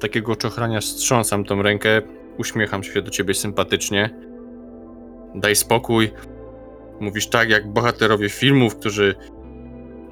takiego 0.00 0.36
czochrania 0.36 0.80
strząsam 0.80 1.44
tą 1.44 1.62
rękę, 1.62 2.02
uśmiecham 2.38 2.82
się 2.82 3.02
do 3.02 3.10
ciebie 3.10 3.34
sympatycznie. 3.34 4.10
Daj 5.34 5.56
spokój. 5.56 6.10
Mówisz 7.00 7.28
tak, 7.28 7.50
jak 7.50 7.72
bohaterowie 7.72 8.28
filmów, 8.28 8.76
którzy 8.76 9.14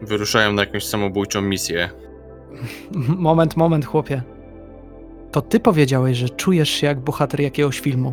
wyruszają 0.03 0.53
na 0.53 0.62
jakąś 0.62 0.84
samobójczą 0.84 1.42
misję. 1.42 1.90
Moment, 3.18 3.57
moment, 3.57 3.86
chłopie. 3.86 4.22
To 5.30 5.42
ty 5.42 5.61
powiedziałeś, 5.61 6.18
że 6.18 6.28
czujesz 6.28 6.70
się 6.70 6.86
jak 6.86 7.00
bohater 7.00 7.40
jakiegoś 7.40 7.80
filmu, 7.80 8.12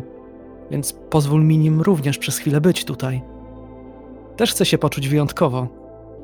więc 0.70 0.92
pozwól 0.92 1.44
mi 1.44 1.58
nim 1.58 1.80
również 1.80 2.18
przez 2.18 2.38
chwilę 2.38 2.60
być 2.60 2.84
tutaj. 2.84 3.22
Też 4.36 4.50
chcę 4.50 4.66
się 4.66 4.78
poczuć 4.78 5.08
wyjątkowo. 5.08 5.68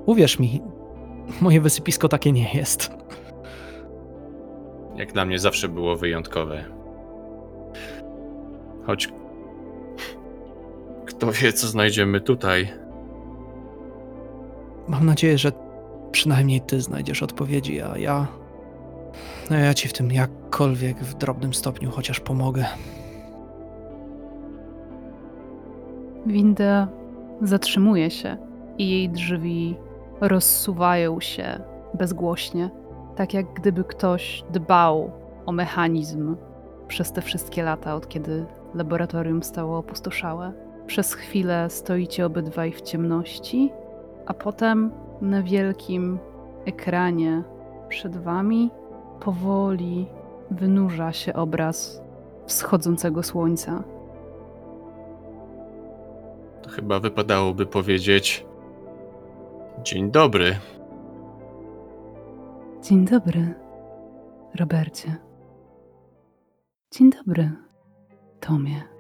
Uwierz 0.07 0.39
mi, 0.39 0.63
moje 1.41 1.61
wysypisko 1.61 2.09
takie 2.09 2.33
nie 2.33 2.53
jest. 2.55 2.91
Jak 4.97 5.13
dla 5.13 5.27
mnie 5.27 5.39
zawsze 5.39 5.69
było 5.69 5.97
wyjątkowe. 5.97 6.65
Choć. 8.87 9.09
Kto 11.07 11.33
wie, 11.33 11.53
co 11.53 11.67
znajdziemy 11.67 12.21
tutaj. 12.21 12.69
Mam 14.89 15.07
nadzieję, 15.07 15.39
że 15.39 15.53
przynajmniej 16.13 16.61
ty 16.61 16.81
znajdziesz 16.81 17.23
odpowiedzi, 17.23 17.83
a 17.83 17.99
ja. 17.99 18.27
No 19.51 19.57
ja 19.57 19.75
ci 19.75 19.89
w 19.89 19.93
tym 19.93 20.13
jakkolwiek 20.13 20.99
w 20.99 21.15
drobnym 21.15 21.55
stopniu 21.55 21.91
chociaż 21.91 22.21
pomogę. 22.21 22.65
Winda 26.27 26.89
zatrzymuje 27.43 28.11
się 28.11 28.37
i 28.79 28.91
jej 28.91 29.09
drzwi 29.09 29.77
rozsuwają 30.21 31.21
się 31.21 31.61
bezgłośnie, 31.95 32.71
tak 33.17 33.35
jak 33.35 33.55
gdyby 33.55 33.85
ktoś 33.85 34.45
dbał 34.51 35.11
o 35.47 35.53
mechanizm 35.53 36.37
przez 36.89 37.13
te 37.13 37.23
wszystkie 37.23 37.63
lata, 37.63 37.95
od 37.95 38.09
kiedy 38.09 38.47
laboratorium 38.75 39.43
stało 39.43 39.79
opustoszałe. 39.79 40.53
Przez 40.87 41.15
chwilę 41.15 41.71
stoicie 41.71 42.27
obydwaj 42.27 42.73
w 42.73 42.81
ciemności, 42.81 43.73
a 44.27 44.35
potem 44.35 44.91
na 45.21 45.43
wielkim 45.43 46.19
ekranie 46.65 47.43
przed 47.89 48.17
wami 48.17 48.71
powoli 49.21 50.07
wynurza 50.51 51.13
się 51.13 51.35
obraz 51.35 52.03
wschodzącego 52.47 53.23
słońca. 53.23 53.85
To 56.63 56.71
chyba 56.71 57.01
wypadałoby 57.01 57.67
powiedzieć. 57.67 58.47
Dzień 59.83 60.11
dobry. 60.11 60.57
Dzień 62.83 63.05
dobry, 63.05 63.55
Robercie. 64.55 65.17
Dzień 66.91 67.11
dobry, 67.11 67.51
Tomie. 68.41 68.96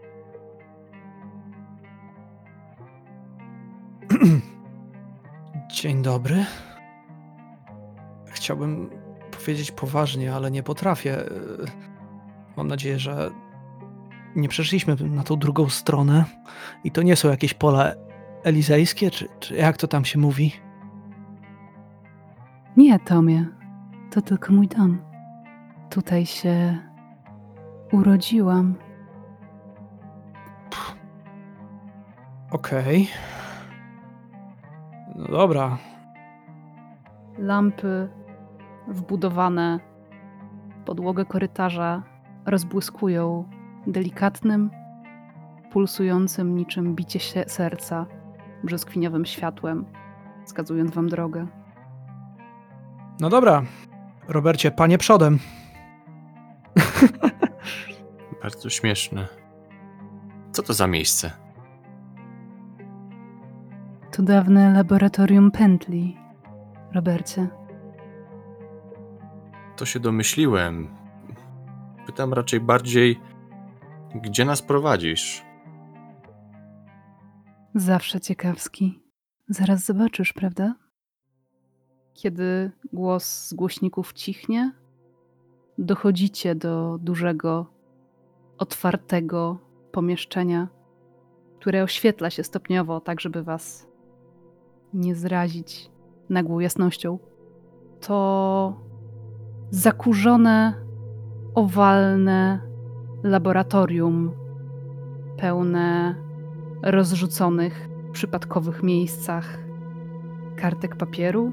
Dzień 5.76 6.02
dobry. 6.02 6.44
Chciałbym 8.26 8.90
powiedzieć 9.30 9.70
poważnie, 9.70 10.34
ale 10.34 10.50
nie 10.50 10.62
potrafię. 10.62 11.16
Mam 12.56 12.68
nadzieję, 12.68 12.98
że 12.98 13.30
nie 14.36 14.48
przeszliśmy 14.48 14.96
na 15.00 15.22
tą 15.22 15.36
drugą 15.36 15.68
stronę 15.68 16.24
i 16.84 16.90
to 16.90 17.02
nie 17.02 17.16
są 17.16 17.28
jakieś 17.28 17.54
pola 17.54 17.92
elizejskie, 18.44 19.10
czy, 19.10 19.28
czy 19.40 19.54
jak 19.54 19.76
to 19.76 19.88
tam 19.88 20.04
się 20.04 20.18
mówi? 20.18 20.52
Nie, 22.76 22.98
Tomie. 22.98 23.46
To 24.10 24.22
tylko 24.22 24.52
mój 24.52 24.68
dom. 24.68 25.02
Tutaj 25.90 26.26
się 26.26 26.78
urodziłam. 27.92 28.74
Okej. 32.50 33.08
No 35.16 35.28
dobra. 35.28 35.78
Lampy 37.38 38.08
wbudowane 38.88 39.80
w 40.80 40.84
podłogę 40.84 41.24
korytarza 41.24 42.02
rozbłyskują 42.46 43.48
delikatnym, 43.86 44.70
pulsującym 45.72 46.56
niczym 46.56 46.94
bicie 46.94 47.20
się 47.20 47.44
serca 47.46 48.06
brzoskwiniowym 48.64 49.26
światłem, 49.26 49.84
wskazując 50.44 50.94
wam 50.94 51.08
drogę. 51.08 51.46
No 53.20 53.28
dobra. 53.28 53.62
Robercie, 54.28 54.70
panie 54.70 54.98
przodem. 54.98 55.38
Bardzo 58.42 58.70
śmieszne. 58.70 59.26
Co 60.52 60.62
to 60.62 60.72
za 60.72 60.86
miejsce? 60.86 61.45
To 64.16 64.22
dawne 64.22 64.72
laboratorium 64.72 65.50
pętli, 65.50 66.16
Robercie. 66.94 67.48
To 69.76 69.86
się 69.86 70.00
domyśliłem. 70.00 70.88
Pytam 72.06 72.34
raczej 72.34 72.60
bardziej, 72.60 73.20
gdzie 74.14 74.44
nas 74.44 74.62
prowadzisz? 74.62 75.44
Zawsze 77.74 78.20
ciekawski. 78.20 79.02
Zaraz 79.48 79.84
zobaczysz, 79.84 80.32
prawda? 80.32 80.74
Kiedy 82.14 82.70
głos 82.92 83.24
z 83.24 83.54
głośników 83.54 84.12
cichnie, 84.12 84.72
dochodzicie 85.78 86.54
do 86.54 86.98
dużego, 86.98 87.66
otwartego 88.58 89.58
pomieszczenia, 89.92 90.68
które 91.60 91.82
oświetla 91.82 92.30
się 92.30 92.44
stopniowo, 92.44 93.00
tak 93.00 93.20
żeby 93.20 93.42
was 93.42 93.95
nie 94.96 95.14
zrazić 95.14 95.90
nagłą 96.30 96.58
jasnością. 96.58 97.18
To 98.00 98.80
zakurzone, 99.70 100.74
owalne 101.54 102.60
laboratorium 103.22 104.30
pełne 105.36 106.14
rozrzuconych 106.82 107.88
w 108.08 108.10
przypadkowych 108.10 108.82
miejscach 108.82 109.58
kartek 110.56 110.96
papieru 110.96 111.52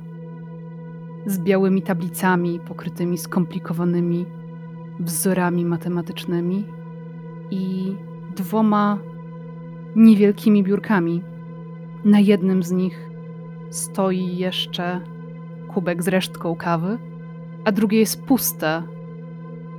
z 1.26 1.39
białymi 1.39 1.82
tablicami 1.82 2.60
pokrytymi 2.60 3.18
skomplikowanymi 3.18 4.26
wzorami 5.00 5.66
matematycznymi 5.66 6.66
i 7.52 7.96
dwoma 8.36 8.98
niewielkimi 9.96 10.64
biurkami. 10.64 11.22
Na 12.06 12.20
jednym 12.20 12.64
z 12.64 12.72
nich 12.72 13.10
stoi 13.74 14.38
jeszcze 14.38 15.01
kubek 15.74 16.03
z 16.03 16.07
resztką 16.07 16.55
kawy, 16.55 16.97
a 17.65 17.71
drugie 17.71 17.99
jest 17.99 18.24
puste, 18.24 18.84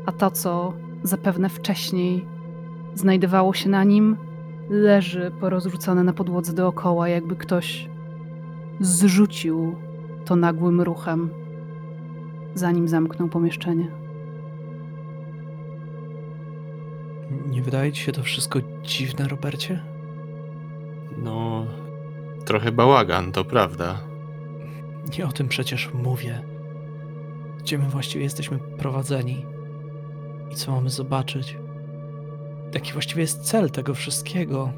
a 0.06 0.12
to, 0.12 0.30
co 0.30 0.72
zapewne 1.02 1.48
wcześniej 1.48 2.26
znajdowało 2.94 3.54
się 3.54 3.70
na 3.70 3.84
nim, 3.84 4.16
leży 4.70 5.32
porozrzucone 5.40 6.04
na 6.04 6.12
podłodze 6.12 6.52
dookoła, 6.52 7.08
jakby 7.08 7.36
ktoś 7.36 7.88
zrzucił 8.80 9.76
to 10.24 10.36
nagłym 10.36 10.80
ruchem, 10.80 11.30
zanim 12.54 12.88
zamknął 12.88 13.28
pomieszczenie. 13.28 13.88
Nie 17.46 17.62
wydaje 17.62 17.92
ci 17.92 18.02
się 18.02 18.12
to 18.12 18.22
wszystko 18.22 18.58
dziwne, 18.82 19.28
Robercie? 19.28 19.80
No, 21.18 21.66
trochę 22.44 22.72
bałagan, 22.72 23.32
to 23.32 23.44
prawda. 23.44 24.00
Nie 25.18 25.26
o 25.26 25.32
tym 25.32 25.48
przecież 25.48 25.90
mówię. 25.94 26.42
Gdzie 27.58 27.78
my 27.78 27.88
właściwie 27.88 28.24
jesteśmy 28.24 28.58
prowadzeni? 28.58 29.46
I 30.50 30.54
co 30.54 30.72
mamy 30.72 30.90
zobaczyć? 30.90 31.58
Jaki 32.74 32.92
właściwie 32.92 33.22
jest 33.22 33.42
cel 33.42 33.70
tego 33.70 33.94
wszystkiego? 33.94 34.72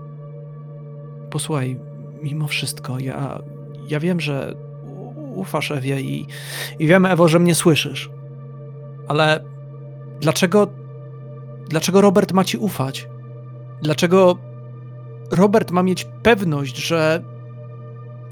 Posłuchaj, 1.30 1.80
mimo 2.22 2.46
wszystko, 2.46 2.98
ja, 2.98 3.42
ja 3.88 4.00
wiem, 4.00 4.20
że 4.20 4.54
ufasz 5.34 5.70
Ewie 5.70 6.00
i, 6.00 6.26
i 6.78 6.86
wiem, 6.86 7.06
Ewo, 7.06 7.28
że 7.28 7.38
mnie 7.38 7.54
słyszysz. 7.54 8.10
Ale 9.08 9.44
dlaczego, 10.20 10.68
dlaczego 11.68 12.00
Robert 12.00 12.32
ma 12.32 12.44
ci 12.44 12.58
ufać? 12.58 13.08
Dlaczego 13.82 14.38
Robert 15.30 15.70
ma 15.70 15.82
mieć 15.82 16.06
pewność, 16.22 16.76
że 16.76 17.22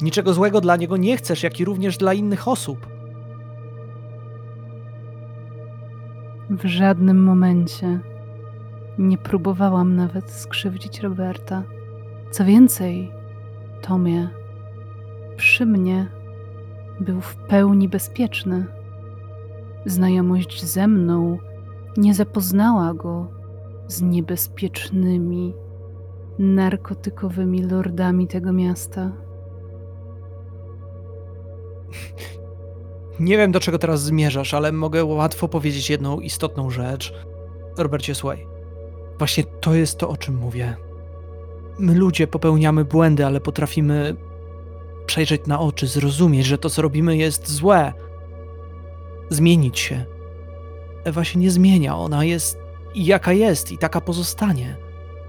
niczego 0.02 0.34
złego 0.34 0.60
dla 0.60 0.76
niego 0.76 0.96
nie 0.96 1.16
chcesz, 1.16 1.42
jak 1.42 1.60
i 1.60 1.64
również 1.64 1.96
dla 1.96 2.14
innych 2.14 2.48
osób? 2.48 2.86
W 6.50 6.64
żadnym 6.66 7.22
momencie 7.24 8.00
nie 8.98 9.18
próbowałam 9.18 9.96
nawet 9.96 10.30
skrzywdzić 10.30 11.00
Roberta. 11.00 11.62
Co 12.30 12.44
więcej, 12.44 13.10
Tomie, 13.82 14.28
przy 15.36 15.66
mnie 15.66 16.08
był 17.00 17.20
w 17.20 17.36
pełni 17.36 17.88
bezpieczny. 17.88 18.66
Znajomość 19.86 20.64
ze 20.64 20.88
mną 20.88 21.38
nie 21.96 22.14
zapoznała 22.14 22.94
go 22.94 23.26
z 23.86 24.02
niebezpiecznymi, 24.02 25.54
narkotykowymi 26.38 27.62
lordami 27.62 28.26
tego 28.26 28.52
miasta. 28.52 29.12
Nie 33.20 33.36
wiem, 33.36 33.52
do 33.52 33.60
czego 33.60 33.78
teraz 33.78 34.02
zmierzasz, 34.02 34.54
ale 34.54 34.72
mogę 34.72 35.04
łatwo 35.04 35.48
powiedzieć 35.48 35.90
jedną 35.90 36.20
istotną 36.20 36.70
rzecz. 36.70 37.14
Robercie, 37.78 38.14
słuchaj. 38.14 38.46
Właśnie 39.18 39.44
to 39.44 39.74
jest 39.74 39.98
to, 39.98 40.08
o 40.08 40.16
czym 40.16 40.36
mówię. 40.36 40.76
My 41.78 41.94
ludzie 41.94 42.26
popełniamy 42.26 42.84
błędy, 42.84 43.26
ale 43.26 43.40
potrafimy 43.40 44.16
przejrzeć 45.06 45.46
na 45.46 45.60
oczy, 45.60 45.86
zrozumieć, 45.86 46.46
że 46.46 46.58
to, 46.58 46.70
co 46.70 46.82
robimy, 46.82 47.16
jest 47.16 47.50
złe. 47.50 47.92
Zmienić 49.30 49.78
się. 49.78 50.04
Ewa 51.04 51.24
się 51.24 51.38
nie 51.38 51.50
zmienia, 51.50 51.96
ona 51.96 52.24
jest 52.24 52.58
jaka 52.94 53.32
jest, 53.32 53.72
i 53.72 53.78
taka 53.78 54.00
pozostanie. 54.00 54.76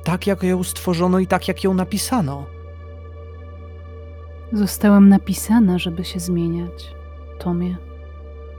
Tak, 0.03 0.28
jak 0.28 0.43
ją 0.43 0.63
stworzono, 0.63 1.20
i 1.20 1.28
tak, 1.28 1.47
jak 1.47 1.63
ją 1.63 1.74
napisano. 1.74 2.45
Zostałam 4.54 5.10
napisana, 5.10 5.80
żeby 5.80 6.04
się 6.04 6.20
zmieniać, 6.20 6.96
Tomie, 7.39 7.78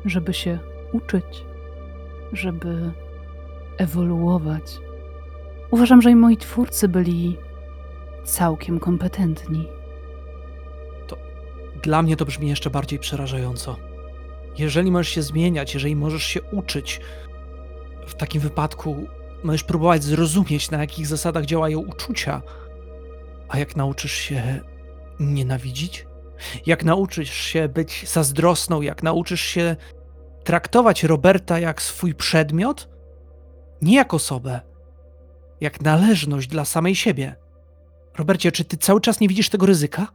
żeby 0.04 0.34
się 0.34 0.58
uczyć, 0.92 1.44
żeby 2.32 2.92
ewoluować. 3.78 4.78
Uważam, 5.70 6.02
że 6.02 6.10
i 6.10 6.16
moi 6.16 6.36
twórcy 6.36 6.88
byli 6.88 7.36
całkiem 8.24 8.80
kompetentni. 8.80 9.68
Dla 11.82 12.02
mnie 12.02 12.16
to 12.16 12.24
brzmi 12.24 12.48
jeszcze 12.48 12.70
bardziej 12.70 12.98
przerażająco. 12.98 13.76
Jeżeli 14.58 14.90
możesz 14.90 15.08
się 15.08 15.22
zmieniać, 15.22 15.74
jeżeli 15.74 15.96
możesz 15.96 16.22
się 16.22 16.42
uczyć, 16.42 17.00
w 18.06 18.14
takim 18.14 18.40
wypadku 18.40 19.06
możesz 19.44 19.64
próbować 19.64 20.04
zrozumieć, 20.04 20.70
na 20.70 20.78
jakich 20.78 21.06
zasadach 21.06 21.44
działają 21.44 21.78
uczucia. 21.78 22.42
A 23.48 23.58
jak 23.58 23.76
nauczysz 23.76 24.12
się 24.12 24.60
nienawidzić? 25.20 26.06
Jak 26.66 26.84
nauczysz 26.84 27.32
się 27.32 27.68
być 27.68 28.08
zazdrosną? 28.08 28.82
Jak 28.82 29.02
nauczysz 29.02 29.40
się 29.40 29.76
traktować 30.44 31.04
Roberta 31.04 31.58
jak 31.58 31.82
swój 31.82 32.14
przedmiot? 32.14 32.88
Nie 33.82 33.96
jak 33.96 34.14
osobę, 34.14 34.60
jak 35.60 35.80
należność 35.80 36.48
dla 36.48 36.64
samej 36.64 36.94
siebie. 36.94 37.36
Robercie, 38.18 38.52
czy 38.52 38.64
ty 38.64 38.76
cały 38.76 39.00
czas 39.00 39.20
nie 39.20 39.28
widzisz 39.28 39.48
tego 39.48 39.66
ryzyka? 39.66 40.06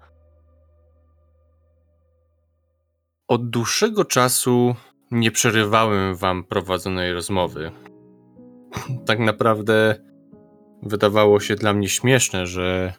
Od 3.28 3.50
dłuższego 3.50 4.06
czasu 4.06 4.76
nie 5.12 5.32
przerywałem 5.32 6.16
wam 6.16 6.44
prowadzonej 6.44 7.14
rozmowy. 7.14 7.72
Tak 9.06 9.20
naprawdę 9.20 9.96
wydawało 10.84 11.40
się 11.40 11.56
dla 11.56 11.74
mnie 11.74 11.90
śmieszne, 11.90 12.48
że 12.48 12.94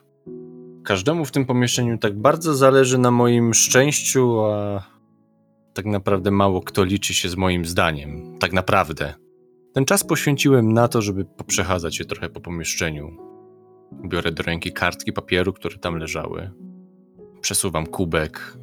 każdemu 0.84 1.24
w 1.24 1.30
tym 1.30 1.46
pomieszczeniu 1.46 1.98
tak 1.98 2.18
bardzo 2.18 2.54
zależy 2.54 2.98
na 2.98 3.10
moim 3.10 3.54
szczęściu, 3.54 4.40
a 4.40 4.82
tak 5.74 5.86
naprawdę 5.86 6.30
mało 6.30 6.60
kto 6.60 6.84
liczy 6.84 7.14
się 7.14 7.28
z 7.28 7.36
moim 7.36 7.64
zdaniem. 7.64 8.38
Tak 8.38 8.52
naprawdę. 8.52 9.14
Ten 9.74 9.84
czas 9.84 10.04
poświęciłem 10.04 10.72
na 10.72 10.88
to, 10.88 11.02
żeby 11.02 11.24
poprzechadzać 11.24 11.96
się 11.96 12.04
trochę 12.04 12.28
po 12.28 12.40
pomieszczeniu. 12.40 13.16
Biorę 14.08 14.32
do 14.32 14.42
ręki 14.42 14.72
kartki 14.72 15.12
papieru, 15.12 15.52
które 15.52 15.78
tam 15.78 15.96
leżały. 15.96 16.50
Przesuwam 17.40 17.86
kubek, 17.86 18.56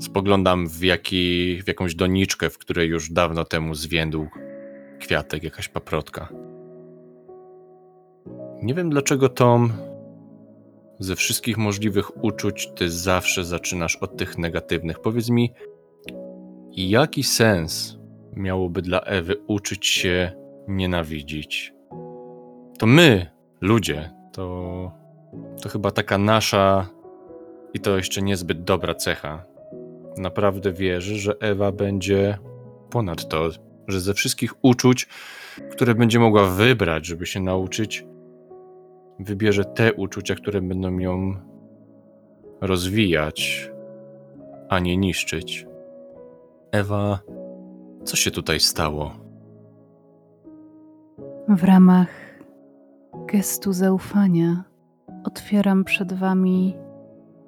Spoglądam 0.00 0.68
w, 0.68 0.82
jaki, 0.82 1.62
w 1.62 1.68
jakąś 1.68 1.94
doniczkę, 1.94 2.50
w 2.50 2.58
której 2.58 2.88
już 2.88 3.10
dawno 3.10 3.44
temu 3.44 3.74
zwiędł 3.74 4.26
kwiatek, 5.00 5.42
jakaś 5.42 5.68
paprotka. 5.68 6.28
Nie 8.62 8.74
wiem 8.74 8.90
dlaczego, 8.90 9.28
Tom, 9.28 9.72
ze 11.00 11.16
wszystkich 11.16 11.58
możliwych 11.58 12.24
uczuć 12.24 12.70
ty 12.76 12.90
zawsze 12.90 13.44
zaczynasz 13.44 13.96
od 13.96 14.16
tych 14.16 14.38
negatywnych. 14.38 15.00
Powiedz 15.00 15.30
mi, 15.30 15.52
jaki 16.72 17.22
sens 17.22 17.98
miałoby 18.36 18.82
dla 18.82 19.00
Ewy 19.00 19.36
uczyć 19.46 19.86
się 19.86 20.32
nienawidzić? 20.68 21.72
To 22.78 22.86
my, 22.86 23.26
ludzie, 23.60 24.10
to, 24.32 24.92
to 25.62 25.68
chyba 25.68 25.90
taka 25.90 26.18
nasza 26.18 26.88
i 27.74 27.80
to 27.80 27.96
jeszcze 27.96 28.22
niezbyt 28.22 28.64
dobra 28.64 28.94
cecha. 28.94 29.44
Naprawdę 30.16 30.72
wierzę, 30.72 31.16
że 31.16 31.34
Ewa 31.40 31.72
będzie 31.72 32.38
ponad 32.90 33.28
to, 33.28 33.48
że 33.88 34.00
ze 34.00 34.14
wszystkich 34.14 34.64
uczuć, 34.64 35.08
które 35.70 35.94
będzie 35.94 36.18
mogła 36.18 36.46
wybrać, 36.46 37.06
żeby 37.06 37.26
się 37.26 37.40
nauczyć, 37.40 38.04
wybierze 39.24 39.64
te 39.64 39.94
uczucia, 39.94 40.34
które 40.34 40.62
będą 40.62 40.98
ją 40.98 41.34
rozwijać, 42.60 43.70
a 44.68 44.78
nie 44.78 44.96
niszczyć. 44.96 45.66
Ewa, 46.72 47.20
co 48.04 48.16
się 48.16 48.30
tutaj 48.30 48.60
stało? 48.60 49.12
W 51.48 51.64
ramach 51.64 52.08
gestu 53.26 53.72
zaufania 53.72 54.64
otwieram 55.24 55.84
przed 55.84 56.12
wami 56.12 56.76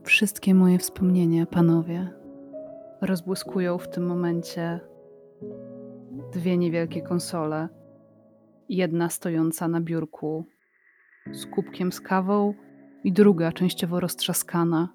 wszystkie 0.02 0.54
moje 0.54 0.78
wspomnienia, 0.78 1.46
panowie. 1.46 2.10
Rozbłyskują 3.00 3.78
w 3.78 3.88
tym 3.88 4.06
momencie 4.06 4.80
dwie 6.32 6.58
niewielkie 6.58 7.02
konsole. 7.02 7.68
Jedna 8.68 9.08
stojąca 9.08 9.68
na 9.68 9.80
biurku 9.80 10.46
z 11.32 11.46
kubkiem 11.46 11.92
z 11.92 12.00
kawą 12.00 12.54
i 13.04 13.12
druga 13.12 13.52
częściowo 13.52 14.00
roztrzaskana, 14.00 14.88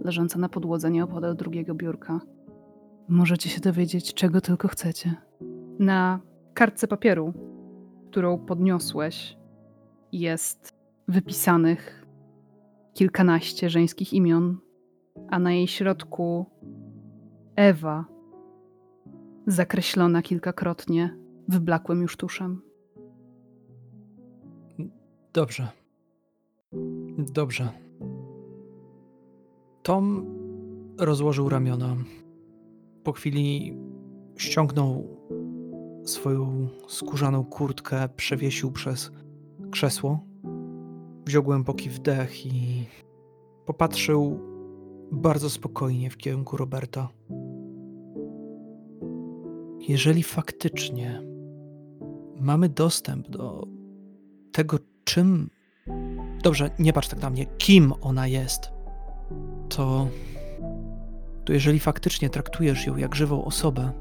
leżąca 0.00 0.38
na 0.38 0.48
podłodze 0.48 0.90
nieopodal 0.90 1.36
drugiego 1.36 1.74
biurka. 1.74 2.20
Możecie 3.08 3.50
się 3.50 3.60
dowiedzieć, 3.60 4.14
czego 4.14 4.40
tylko 4.40 4.68
chcecie. 4.68 5.14
Na 5.78 6.20
kartce 6.54 6.88
papieru, 6.88 7.32
którą 8.10 8.38
podniosłeś, 8.38 9.36
jest 10.12 10.74
wypisanych 11.08 12.06
kilkanaście 12.94 13.70
żeńskich 13.70 14.12
imion, 14.12 14.58
a 15.28 15.38
na 15.38 15.52
jej 15.52 15.68
środku 15.68 16.46
Ewa, 17.56 18.04
zakreślona 19.46 20.22
kilkakrotnie 20.22 21.16
wyblakłym 21.48 22.02
już 22.02 22.16
tuszem. 22.16 22.69
Dobrze. 25.32 25.68
Dobrze. 27.18 27.68
Tom 29.82 30.26
rozłożył 30.98 31.48
ramiona. 31.48 31.96
Po 33.04 33.12
chwili 33.12 33.76
ściągnął 34.36 35.16
swoją 36.04 36.68
skórzaną 36.88 37.44
kurtkę, 37.44 38.08
przewiesił 38.16 38.72
przez 38.72 39.10
krzesło. 39.70 40.20
Wziął 41.26 41.42
głęboki 41.42 41.90
wdech 41.90 42.46
i 42.46 42.86
popatrzył 43.66 44.40
bardzo 45.12 45.50
spokojnie 45.50 46.10
w 46.10 46.16
kierunku 46.16 46.56
Roberta. 46.56 47.08
Jeżeli 49.88 50.22
faktycznie 50.22 51.22
mamy 52.40 52.68
dostęp 52.68 53.28
do 53.28 53.66
tego, 54.52 54.78
czym. 55.04 55.50
Dobrze, 56.42 56.70
nie 56.78 56.92
patrz 56.92 57.08
tak 57.08 57.22
na 57.22 57.30
mnie, 57.30 57.46
kim 57.46 57.92
ona 58.00 58.26
jest, 58.26 58.70
to. 59.68 60.08
To 61.44 61.52
jeżeli 61.52 61.80
faktycznie 61.80 62.30
traktujesz 62.30 62.86
ją 62.86 62.96
jak 62.96 63.14
żywą 63.14 63.44
osobę, 63.44 63.92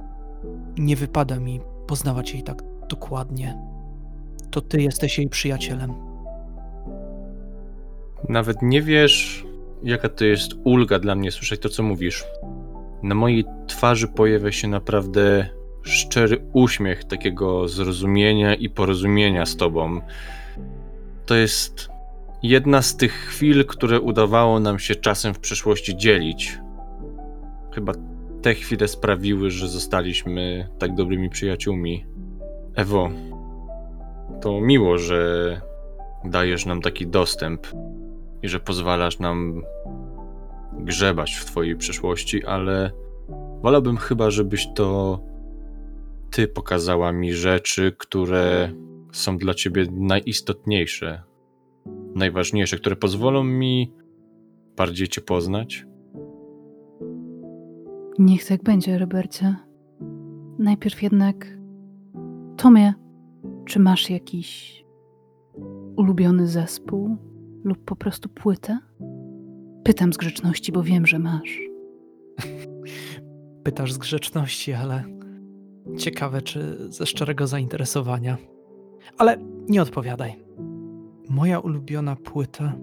nie 0.78 0.96
wypada 0.96 1.40
mi 1.40 1.60
poznawać 1.88 2.34
jej 2.34 2.44
tak 2.44 2.64
dokładnie. 2.90 3.58
To 4.52 4.62
ty 4.62 4.82
jesteś 4.82 5.18
jej 5.18 5.30
przyjacielem. 5.30 5.94
Nawet 8.30 8.62
nie 8.62 8.82
wiesz, 8.82 9.46
jaka 9.84 10.10
to 10.10 10.26
jest 10.26 10.52
ulga 10.64 11.00
dla 11.00 11.16
mnie 11.16 11.32
słyszeć 11.32 11.62
to, 11.62 11.70
co 11.70 11.84
mówisz. 11.84 12.26
Na 13.04 13.16
mojej 13.16 13.46
twarzy 13.68 14.08
pojawia 14.08 14.52
się 14.52 14.68
naprawdę 14.68 15.50
szczery 15.82 16.42
uśmiech 16.54 17.04
takiego 17.04 17.68
zrozumienia 17.68 18.56
i 18.56 18.70
porozumienia 18.70 19.46
z 19.46 19.56
tobą. 19.56 20.02
To 21.30 21.36
jest 21.36 21.90
jedna 22.44 22.82
z 22.82 22.98
tych 22.98 23.14
chwil, 23.14 23.66
które 23.66 24.00
udawało 24.00 24.60
nam 24.60 24.80
się 24.80 24.96
czasem 24.96 25.34
w 25.34 25.40
przeszłości 25.40 25.98
dzielić. 25.98 26.60
Chyba 27.76 27.94
te 28.42 28.54
chwile 28.54 28.88
sprawiły, 28.88 29.52
że 29.52 29.68
zostaliśmy 29.68 30.70
tak 30.80 30.96
dobrymi 30.96 31.30
przyjaciółmi. 31.30 32.06
Ewo, 32.76 33.10
to 34.42 34.62
miło, 34.62 34.98
że 34.98 35.62
dajesz 36.26 36.66
nam 36.66 36.82
taki 36.82 37.08
dostęp 37.08 37.68
i 38.42 38.50
że 38.50 38.60
pozwalasz 38.60 39.20
nam 39.20 39.64
grzebać 40.74 41.36
w 41.36 41.46
Twojej 41.46 41.76
przeszłości, 41.76 42.46
ale 42.46 42.92
wolałbym 43.62 43.98
chyba, 43.98 44.32
żebyś 44.32 44.68
to 44.76 45.20
Ty 46.32 46.48
pokazała 46.48 47.12
mi 47.12 47.34
rzeczy, 47.34 47.96
które 47.98 48.72
są 49.12 49.38
dla 49.38 49.54
Ciebie 49.54 49.86
najistotniejsze, 49.92 51.24
najważniejsze, 52.16 52.78
które 52.78 52.96
pozwolą 52.96 53.44
mi 53.44 53.94
bardziej 54.78 55.08
Cię 55.08 55.22
poznać. 55.22 55.86
Niech 58.20 58.46
tak 58.46 58.64
będzie, 58.64 58.98
Robercie. 58.98 59.56
Najpierw 60.60 61.04
jednak, 61.04 61.58
Tomie, 62.58 62.94
czy 63.66 63.80
masz 63.80 64.10
jakiś 64.10 64.80
ulubiony 65.96 66.48
zespół 66.48 67.18
lub 67.64 67.86
po 67.86 67.96
prostu 67.96 68.30
płytę? 68.30 68.80
Pytam 69.84 70.14
z 70.14 70.18
grzeczności, 70.18 70.72
bo 70.72 70.84
wiem, 70.84 71.08
że 71.08 71.20
masz. 71.20 71.60
Pytasz 73.64 73.94
z 73.94 73.98
grzeczności, 73.98 74.74
ale 74.74 75.04
ciekawe, 75.98 76.42
czy 76.42 76.78
ze 76.92 77.06
szczerego 77.06 77.48
zainteresowania. 77.48 78.38
Ale 79.18 79.38
nie 79.70 79.82
odpowiadaj. 79.82 80.36
Moja 81.30 81.60
ulubiona 81.60 82.16
płyta. 82.16 82.74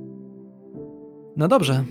No 1.36 1.48
dobrze. 1.48 1.84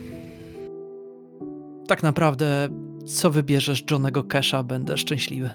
Tak 1.88 2.03
naprawdę, 2.03 2.69
co 3.05 3.32
wybierzesz 3.32 3.84
Johnego 3.91 4.23
Casha, 4.23 4.63
będę 4.63 4.97
szczęśliwy. 4.97 5.49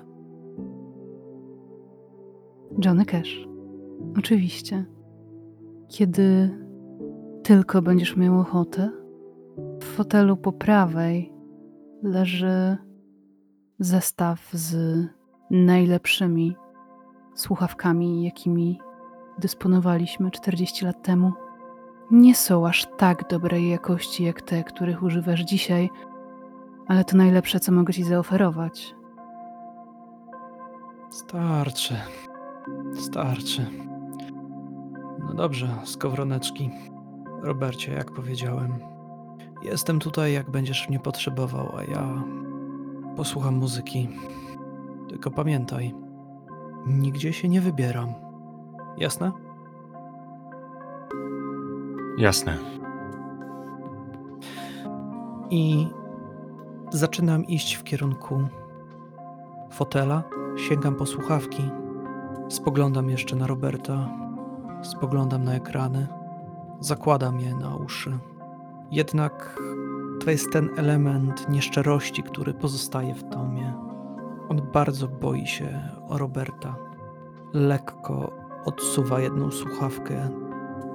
Johnny 2.85 3.05
Cash. 3.05 3.49
Oczywiście. 4.19 4.85
Kiedy 5.89 6.51
tylko 7.43 7.83
będziesz 7.83 8.17
miał 8.17 8.41
ochotę, 8.41 8.91
w 9.81 9.85
fotelu 9.85 10.37
po 10.37 10.53
prawej 10.53 11.33
leży 12.03 12.77
zestaw 13.79 14.51
z 14.53 14.77
najlepszymi 15.51 16.57
słuchawkami, 17.41 18.25
jakimi 18.25 18.81
dysponowaliśmy 19.39 20.31
40 20.31 20.85
lat 20.85 21.03
temu. 21.03 21.33
Nie 22.11 22.35
są 22.35 22.67
aż 22.67 22.87
tak 22.97 23.29
dobrej 23.29 23.69
jakości 23.69 24.25
jak 24.25 24.43
te, 24.43 24.65
których 24.65 25.03
używasz 25.03 25.41
dzisiaj, 25.41 25.91
ale 26.87 27.05
to 27.05 27.17
najlepsze, 27.17 27.61
co 27.61 27.73
mogę 27.73 27.93
ci 27.93 28.05
zaoferować. 28.05 28.95
Starczy. 31.11 31.97
Starczy. 32.95 33.67
No 35.19 35.35
dobrze, 35.35 35.69
skowroneczki. 35.85 36.71
Robercie, 37.43 37.93
jak 37.93 38.13
powiedziałem, 38.13 38.79
jestem 39.63 39.99
tutaj, 39.99 40.33
jak 40.33 40.51
będziesz 40.51 40.89
mnie 40.89 40.99
potrzebował, 40.99 41.77
a 41.77 41.85
ja 41.85 42.25
posłucham 43.17 43.55
muzyki. 43.55 44.09
Tylko 45.09 45.31
pamiętaj, 45.31 45.95
nigdzie 46.87 47.33
się 47.33 47.49
nie 47.49 47.61
wybieram. 47.61 48.15
Jasne? 48.99 49.33
Jasne. 52.19 52.59
I 55.51 55.89
zaczynam 56.91 57.47
iść 57.47 57.75
w 57.75 57.83
kierunku 57.83 58.49
fotela. 59.71 60.23
Sięgam 60.57 60.95
po 60.95 61.07
słuchawki. 61.07 61.71
Spoglądam 62.49 63.11
jeszcze 63.11 63.37
na 63.37 63.47
Roberta. 63.47 64.09
Spoglądam 64.83 65.45
na 65.45 65.55
ekrany. 65.55 66.07
Zakładam 66.81 67.41
je 67.41 67.55
na 67.55 67.77
uszy. 67.77 68.19
Jednak 68.91 69.61
To 70.25 70.31
jest 70.31 70.53
ten 70.53 70.71
element 70.77 71.49
nieszczerości, 71.49 72.23
który 72.23 72.55
pozostaje 72.55 73.15
w 73.15 73.25
Tomie. 73.25 73.90
On 74.51 74.61
bardzo 74.73 75.09
boi 75.09 75.47
się 75.47 75.81
o 76.09 76.19
Roberta. 76.19 76.77
Lekko 77.53 78.33
odsuwa 78.65 79.21
jedną 79.21 79.51
słuchawkę, 79.51 80.29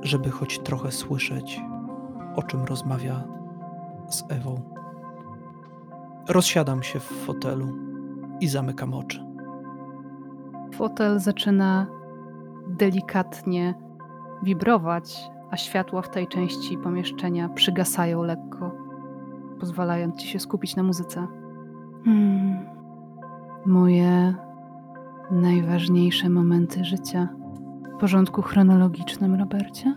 żeby 0.01 0.30
choć 0.30 0.60
trochę 0.60 0.91
słyszeć, 0.91 1.62
o 2.36 2.43
czym 2.43 2.64
rozmawia 2.64 3.24
z 4.10 4.24
Ewą. 4.30 4.62
Rozsiadam 6.30 6.84
się 6.84 6.99
w 6.99 7.03
fotelu 7.03 7.68
i 8.39 8.47
zamykam 8.47 8.93
oczy. 8.93 9.26
Fotel 10.74 11.20
zaczyna 11.20 11.88
delikatnie 12.68 13.74
wibrować, 14.43 15.30
a 15.51 15.58
światła 15.58 16.01
w 16.01 16.10
tej 16.10 16.28
części 16.28 16.78
pomieszczenia 16.78 17.49
przygasają 17.49 18.24
lekko, 18.24 18.72
pozwalając 19.60 20.16
ci 20.16 20.28
się 20.28 20.39
skupić 20.39 20.76
na 20.76 20.84
muzyce. 20.84 21.28
Hmm. 22.06 22.74
Moje 23.66 24.36
najważniejsze 25.32 26.30
momenty 26.30 26.84
życia 26.84 27.30
w 27.95 27.99
porządku 27.99 28.41
chronologicznym, 28.41 29.36
Robercie? 29.36 29.95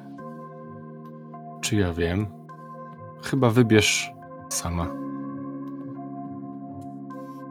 Czy 1.61 1.77
ja 1.77 1.93
wiem? 1.93 2.27
Chyba 3.23 3.51
wybierz 3.51 4.13
sama. 4.49 4.87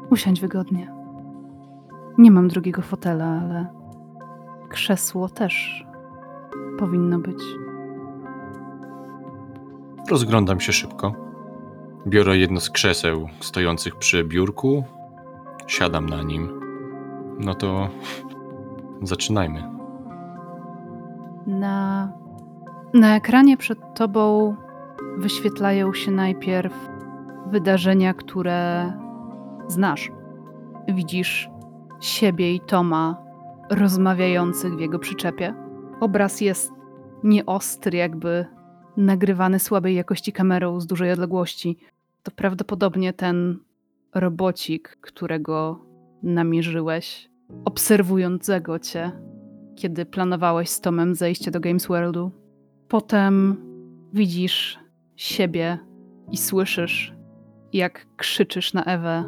Usiądź 0.09 0.41
wygodnie. 0.41 0.93
Nie 2.18 2.32
mam 2.32 2.47
drugiego 2.47 2.82
fotela, 2.82 3.26
ale 3.26 3.68
krzesło 4.70 5.30
też 5.30 5.86
powinno 6.80 7.20
być. 7.20 7.43
Rozglądam 10.09 10.59
się 10.59 10.74
szybko. 10.74 11.13
Biorę 12.07 12.38
jedno 12.38 12.59
z 12.59 12.70
krzeseł 12.70 13.28
stojących 13.39 13.95
przy 13.95 14.24
biurku, 14.24 14.84
siadam 15.68 16.09
na 16.09 16.24
nim. 16.24 16.59
No 17.39 17.55
to 17.55 17.89
zaczynajmy. 19.01 19.63
Na, 21.47 22.11
na 22.93 23.15
ekranie 23.15 23.57
przed 23.57 23.80
tobą 23.95 24.55
wyświetlają 25.18 25.93
się 25.93 26.11
najpierw 26.11 26.74
wydarzenia, 27.47 28.13
które 28.13 28.93
znasz. 29.68 30.11
Widzisz 30.88 31.49
siebie 31.99 32.53
i 32.53 32.59
Toma 32.59 33.18
rozmawiających 33.70 34.76
w 34.76 34.80
jego 34.80 34.99
przyczepie. 34.99 35.53
Obraz 35.99 36.41
jest 36.41 36.72
nieostry, 37.24 37.97
jakby 37.97 38.45
nagrywany 38.97 39.59
słabej 39.59 39.95
jakości 39.95 40.34
kamerą 40.34 40.80
z 40.80 40.88
dużej 40.88 41.11
odległości. 41.11 41.78
To 42.24 42.32
prawdopodobnie 42.32 43.13
ten 43.13 43.59
robocik, 44.16 44.97
którego 45.01 45.86
namierzyłeś, 46.24 47.30
obserwującego 47.66 48.80
cię, 48.80 49.12
kiedy 49.76 50.05
planowałeś 50.05 50.70
z 50.70 50.82
Tomem 50.82 51.16
zejście 51.16 51.51
do 51.51 51.60
Games 51.60 51.88
Worldu. 51.88 52.32
Potem 52.88 53.58
widzisz 54.14 54.80
siebie 55.16 55.80
i 56.32 56.38
słyszysz, 56.38 57.16
jak 57.74 58.08
krzyczysz 58.16 58.74
na 58.74 58.84
Ewę, 58.84 59.24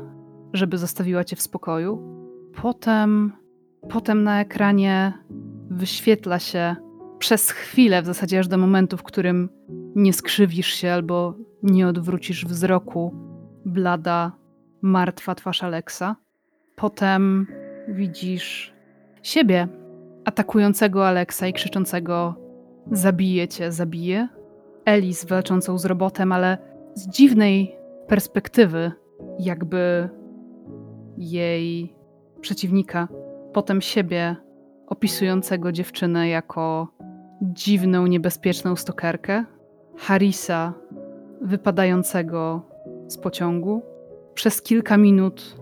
żeby 0.54 0.78
zostawiła 0.78 1.24
cię 1.24 1.36
w 1.36 1.42
spokoju. 1.42 2.20
Potem, 2.62 3.34
potem 3.90 4.24
na 4.24 4.42
ekranie 4.42 5.14
wyświetla 5.70 6.40
się 6.40 6.76
przez 7.20 7.52
chwilę, 7.52 8.02
w 8.02 8.06
zasadzie 8.06 8.40
aż 8.40 8.48
do 8.48 8.58
momentu, 8.58 8.98
w 8.98 9.04
którym 9.04 9.50
nie 9.96 10.14
skrzywisz 10.14 10.68
się 10.68 10.92
albo 10.92 11.34
nie 11.64 11.88
odwrócisz 11.88 12.46
wzroku, 12.46 13.16
blada, 13.66 14.39
martwa 14.82 15.36
twarz 15.36 15.64
Aleksa. 15.64 16.16
Potem 16.76 17.48
widzisz 17.88 18.74
siebie 19.24 19.68
atakującego 20.26 21.08
Aleksa 21.08 21.48
i 21.48 21.54
krzyczącego: 21.54 22.36
Zabiję 22.92 23.48
cię, 23.48 23.72
zabiję. 23.72 24.28
Elis 24.86 25.26
walczącą 25.26 25.78
z 25.78 25.86
robotem, 25.86 26.32
ale 26.32 26.58
z 26.94 27.10
dziwnej 27.10 27.76
perspektywy, 28.08 28.92
jakby 29.40 30.10
jej 31.18 31.96
przeciwnika. 32.42 33.08
Potem 33.54 33.82
siebie 33.82 34.36
opisującego 34.88 35.72
dziewczynę 35.72 36.30
jako 36.30 36.88
dziwną, 37.42 38.08
niebezpieczną 38.08 38.76
stokerkę. 38.76 39.46
Harisa 39.98 40.74
wypadającego 41.42 42.62
z 43.08 43.18
pociągu. 43.18 43.82
Przez 44.40 44.62
kilka 44.62 44.98
minut 44.98 45.56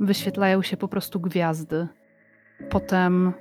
wyświetlają 0.00 0.62
się 0.62 0.76
po 0.76 0.88
prostu 0.88 1.20
gwiazdy. 1.20 1.88
Potem, 2.70 3.32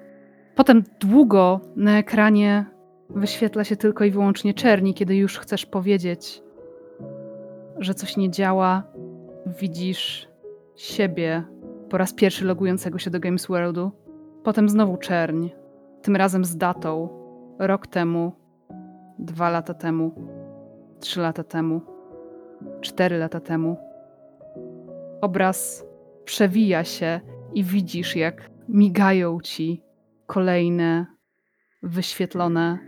potem 0.55 0.83
długo 0.99 1.61
na 1.75 1.97
ekranie 1.97 2.65
wyświetla 3.09 3.63
się 3.63 3.75
tylko 3.75 4.03
i 4.03 4.11
wyłącznie 4.11 4.53
czerni, 4.53 4.93
kiedy 4.93 5.15
już 5.15 5.39
chcesz 5.39 5.65
powiedzieć, 5.65 6.43
że 7.77 7.93
coś 7.93 8.17
nie 8.17 8.31
działa. 8.31 8.83
Widzisz 9.59 10.29
siebie 10.75 11.43
po 11.89 11.97
raz 11.97 12.13
pierwszy 12.13 12.45
logującego 12.45 12.99
się 12.99 13.09
do 13.09 13.19
Games 13.19 13.47
Worldu. 13.47 13.91
Potem 14.43 14.69
znowu 14.69 14.97
czerń, 14.97 15.49
tym 16.01 16.15
razem 16.15 16.45
z 16.45 16.57
datą. 16.57 17.09
Rok 17.59 17.87
temu, 17.87 18.31
dwa 19.19 19.49
lata 19.49 19.73
temu, 19.73 20.11
trzy 20.99 21.21
lata 21.21 21.43
temu, 21.43 21.81
cztery 22.81 23.17
lata 23.17 23.39
temu. 23.39 23.86
Obraz 25.21 25.85
przewija 26.25 26.83
się 26.83 27.19
i 27.53 27.63
widzisz, 27.63 28.15
jak 28.15 28.49
migają 28.69 29.41
ci 29.41 29.81
kolejne 30.25 31.05
wyświetlone 31.83 32.79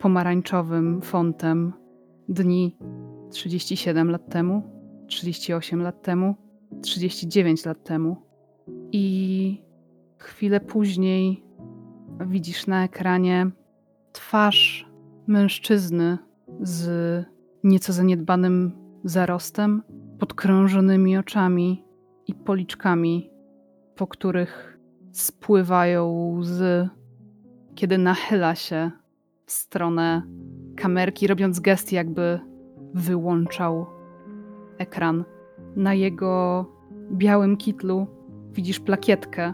pomarańczowym 0.00 1.02
fontem 1.02 1.72
dni 2.28 2.78
37 3.30 4.10
lat 4.10 4.28
temu, 4.30 4.62
38 5.06 5.82
lat 5.82 6.02
temu, 6.02 6.34
39 6.82 7.64
lat 7.64 7.84
temu. 7.84 8.16
I 8.92 9.62
chwilę 10.18 10.60
później 10.60 11.44
widzisz 12.26 12.66
na 12.66 12.84
ekranie 12.84 13.50
twarz 14.12 14.90
mężczyzny 15.26 16.18
z 16.60 17.24
nieco 17.64 17.92
zaniedbanym 17.92 18.72
zarostem, 19.04 19.82
podkrążonymi 20.22 21.16
oczami 21.16 21.84
i 22.26 22.34
policzkami, 22.34 23.30
po 23.96 24.06
których 24.06 24.78
spływają 25.12 26.32
łzy, 26.38 26.88
kiedy 27.74 27.98
nachyla 27.98 28.54
się 28.54 28.90
w 29.46 29.52
stronę 29.52 30.22
kamerki, 30.76 31.26
robiąc 31.26 31.60
gest, 31.60 31.92
jakby 31.92 32.40
wyłączał 32.94 33.86
ekran. 34.78 35.24
Na 35.76 35.94
jego 35.94 36.66
białym 37.12 37.56
kitlu 37.56 38.06
widzisz 38.52 38.80
plakietkę 38.80 39.52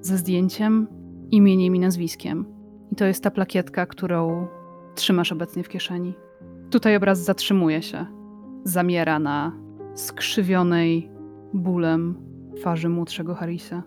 ze 0.00 0.18
zdjęciem, 0.18 0.86
imieniem 1.30 1.76
i 1.76 1.80
nazwiskiem. 1.80 2.46
I 2.92 2.96
to 2.96 3.04
jest 3.04 3.24
ta 3.24 3.30
plakietka, 3.30 3.86
którą 3.86 4.46
trzymasz 4.94 5.32
obecnie 5.32 5.64
w 5.64 5.68
kieszeni. 5.68 6.14
Tutaj 6.70 6.96
obraz 6.96 7.18
zatrzymuje 7.18 7.82
się. 7.82 8.06
Zamiera 8.64 9.18
na 9.18 9.63
skrzywionej 9.94 11.10
bólem 11.54 12.14
twarzy 12.56 12.88
młodszego 12.88 13.34
Harrisa. 13.34 13.82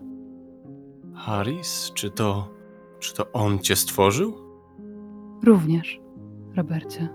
Harris? 1.14 1.92
Czy 1.94 2.10
to. 2.10 2.48
Czy 2.98 3.14
to 3.14 3.32
on 3.32 3.58
cię 3.58 3.76
stworzył? 3.76 4.34
Również, 5.44 6.00
Robercie. 6.56 7.08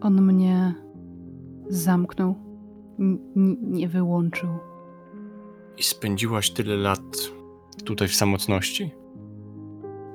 On 0.00 0.22
mnie 0.22 0.74
zamknął, 1.68 2.34
n- 2.98 3.18
nie 3.62 3.88
wyłączył. 3.88 4.48
I 5.76 5.82
spędziłaś 5.82 6.50
tyle 6.50 6.76
lat 6.76 7.30
tutaj 7.84 8.08
w 8.08 8.14
samotności? 8.14 8.90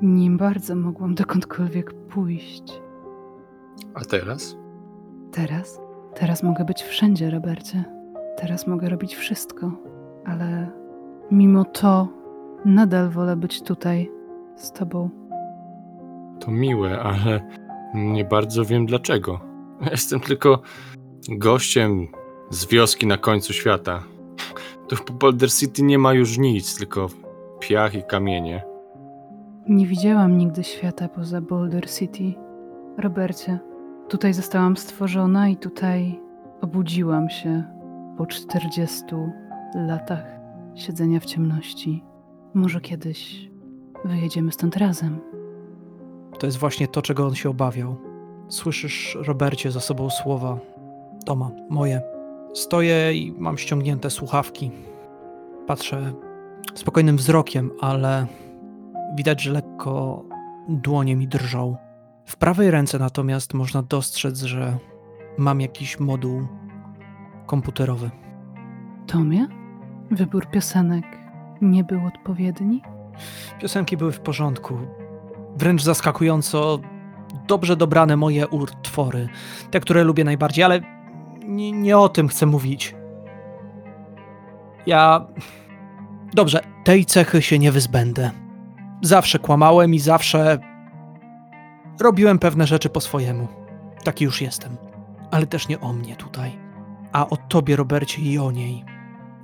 Nim 0.01 0.37
bardzo 0.37 0.75
mogłam 0.75 1.15
dokądkolwiek 1.15 1.93
pójść. 1.93 2.81
A 3.93 4.05
teraz? 4.05 4.57
Teraz? 5.31 5.81
Teraz 6.15 6.43
mogę 6.43 6.65
być 6.65 6.83
wszędzie, 6.83 7.29
Robercie. 7.29 7.83
Teraz 8.37 8.67
mogę 8.67 8.89
robić 8.89 9.15
wszystko, 9.15 9.71
ale 10.25 10.71
mimo 11.31 11.65
to 11.65 12.07
nadal 12.65 13.09
wolę 13.09 13.35
być 13.35 13.61
tutaj 13.61 14.11
z 14.55 14.71
tobą. 14.71 15.09
To 16.39 16.51
miłe, 16.51 16.99
ale 16.99 17.39
nie 17.93 18.25
bardzo 18.25 18.65
wiem 18.65 18.85
dlaczego. 18.85 19.39
Jestem 19.91 20.19
tylko 20.19 20.61
gościem 21.29 22.07
z 22.49 22.67
wioski 22.67 23.07
na 23.07 23.17
końcu 23.17 23.53
świata. 23.53 24.03
Tu 24.87 24.95
w 24.95 25.11
Boulder 25.11 25.51
City 25.51 25.83
nie 25.83 25.97
ma 25.99 26.13
już 26.13 26.37
nic, 26.37 26.77
tylko 26.77 27.07
piach 27.59 27.95
i 27.95 28.03
kamienie. 28.03 28.63
Nie 29.69 29.87
widziałam 29.87 30.37
nigdy 30.37 30.63
świata 30.63 31.07
poza 31.07 31.41
Boulder 31.41 31.89
City. 31.89 32.33
Robercie, 32.97 33.59
tutaj 34.11 34.33
zostałam 34.33 34.77
stworzona 34.77 35.49
i 35.49 35.57
tutaj 35.57 36.21
Obudziłam 36.61 37.29
się 37.29 37.63
po 38.17 38.25
40 38.25 39.03
latach 39.75 40.25
siedzenia 40.75 41.19
w 41.19 41.25
ciemności. 41.25 42.03
Może 42.53 42.81
kiedyś 42.81 43.49
wyjedziemy 44.05 44.51
stąd 44.51 44.77
razem. 44.77 45.19
To 46.39 46.45
jest 46.45 46.57
właśnie 46.57 46.87
to, 46.87 47.01
czego 47.01 47.27
on 47.27 47.35
się 47.35 47.49
obawiał. 47.49 47.95
Słyszysz, 48.49 49.17
Robercie, 49.21 49.71
za 49.71 49.79
sobą 49.79 50.09
słowa 50.09 50.59
Toma, 51.25 51.51
moje. 51.69 52.01
Stoję 52.53 53.13
i 53.13 53.33
mam 53.37 53.57
ściągnięte 53.57 54.09
słuchawki. 54.09 54.71
Patrzę 55.67 56.13
spokojnym 56.75 57.17
wzrokiem, 57.17 57.71
ale 57.79 58.27
widać, 59.15 59.41
że 59.41 59.51
lekko 59.51 60.23
dłonie 60.69 61.15
mi 61.15 61.27
drżą. 61.27 61.75
W 62.31 62.35
prawej 62.35 62.71
ręce 62.71 62.99
natomiast 62.99 63.53
można 63.53 63.81
dostrzec, 63.81 64.41
że 64.41 64.77
mam 65.37 65.61
jakiś 65.61 65.99
moduł 65.99 66.47
komputerowy. 67.45 68.11
Tomie, 69.07 69.47
wybór 70.11 70.45
piosenek 70.51 71.05
nie 71.61 71.83
był 71.83 72.05
odpowiedni? 72.07 72.81
Piosenki 73.61 73.97
były 73.97 74.11
w 74.11 74.19
porządku. 74.19 74.77
Wręcz 75.57 75.83
zaskakująco 75.83 76.79
dobrze 77.47 77.75
dobrane 77.75 78.17
moje 78.17 78.47
utwory. 78.47 79.29
Te, 79.71 79.79
które 79.79 80.03
lubię 80.03 80.23
najbardziej, 80.23 80.63
ale 80.63 80.81
nie, 81.47 81.71
nie 81.71 81.97
o 81.97 82.09
tym 82.09 82.27
chcę 82.27 82.45
mówić. 82.45 82.95
Ja. 84.85 85.27
Dobrze, 86.33 86.59
tej 86.83 87.05
cechy 87.05 87.41
się 87.41 87.59
nie 87.59 87.71
wyzbędę. 87.71 88.31
Zawsze 89.01 89.39
kłamałem 89.39 89.93
i 89.93 89.99
zawsze 89.99 90.70
robiłem 92.01 92.39
pewne 92.39 92.67
rzeczy 92.67 92.89
po 92.89 93.01
swojemu. 93.01 93.47
Taki 94.03 94.25
już 94.25 94.41
jestem. 94.41 94.77
Ale 95.31 95.47
też 95.47 95.67
nie 95.67 95.79
o 95.79 95.93
mnie 95.93 96.15
tutaj, 96.15 96.59
a 97.11 97.29
o 97.29 97.37
tobie, 97.37 97.75
Robercie, 97.75 98.21
i 98.21 98.39
o 98.39 98.51
niej. 98.51 98.85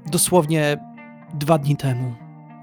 Dosłownie 0.05 0.77
dwa 1.33 1.57
dni 1.57 1.77
temu, 1.77 2.15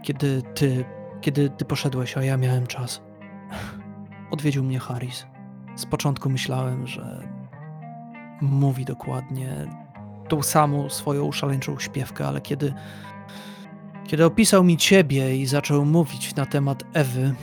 kiedy 0.03 0.43
ty, 0.55 0.85
kiedy 1.21 1.51
ty 1.51 1.65
poszedłeś, 1.65 2.17
a 2.17 2.23
ja 2.23 2.37
miałem 2.37 2.67
czas. 2.67 3.03
Odwiedził 4.31 4.65
mnie 4.65 4.79
Harris. 4.79 5.27
Z 5.77 5.87
początku 5.87 6.31
myślałem, 6.31 6.87
że 6.87 7.29
mówi 8.41 8.85
dokładnie 8.85 9.67
tą 10.29 10.43
samą 10.43 10.91
swoją 10.91 11.33
szaleńczą 11.33 11.79
śpiewkę, 11.79 12.29
ale 12.29 12.41
kiedy, 12.41 12.75
kiedy 14.05 14.25
opisał 14.25 14.65
mi 14.65 14.77
ciebie 14.77 15.37
i 15.37 15.47
zaczął 15.47 15.85
mówić 15.85 16.35
na 16.35 16.47
temat 16.47 16.83
Ewy, 16.93 17.35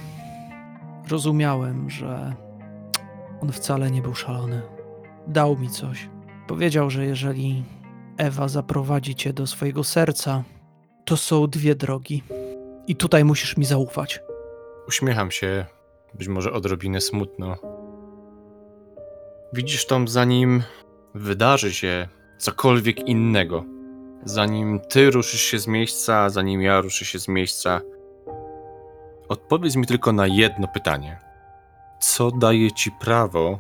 rozumiałem, 1.11 1.89
że 1.89 2.35
on 3.41 3.51
wcale 3.51 3.91
nie 3.91 4.01
był 4.01 4.15
szalony. 4.15 4.61
Dał 5.27 5.57
mi 5.57 5.69
coś. 5.69 6.09
Powiedział, 6.47 6.89
że 6.89 7.05
jeżeli 7.05 7.63
Ewa 8.17 8.47
zaprowadzi 8.47 9.15
cię 9.15 9.33
do 9.33 9.47
swojego 9.47 9.83
serca, 9.83 10.43
to 11.05 11.17
są 11.17 11.47
dwie 11.47 11.75
drogi. 11.75 12.23
I 12.87 12.95
tutaj 12.95 13.25
musisz 13.25 13.57
mi 13.57 13.65
zaufać. 13.65 14.19
Uśmiecham 14.87 15.31
się, 15.31 15.65
być 16.13 16.27
może 16.27 16.53
odrobinę 16.53 17.01
smutno. 17.01 17.55
Widzisz, 19.53 19.85
Tom, 19.85 20.07
zanim 20.07 20.63
wydarzy 21.15 21.73
się 21.73 22.07
cokolwiek 22.37 23.07
innego, 23.07 23.63
zanim 24.23 24.79
ty 24.79 25.11
ruszysz 25.11 25.41
się 25.41 25.59
z 25.59 25.67
miejsca, 25.67 26.29
zanim 26.29 26.61
ja 26.61 26.81
ruszę 26.81 27.05
się 27.05 27.19
z 27.19 27.27
miejsca, 27.27 27.81
odpowiedz 29.31 29.75
mi 29.75 29.85
tylko 29.85 30.13
na 30.13 30.27
jedno 30.27 30.67
pytanie. 30.67 31.19
Co 31.99 32.31
daje 32.31 32.71
ci 32.71 32.91
prawo, 32.91 33.59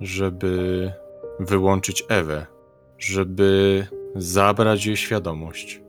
żeby 0.00 0.92
wyłączyć 1.40 2.04
Ewę, 2.08 2.46
żeby 2.98 3.86
zabrać 4.16 4.86
jej 4.86 4.96
świadomość? 4.96 5.80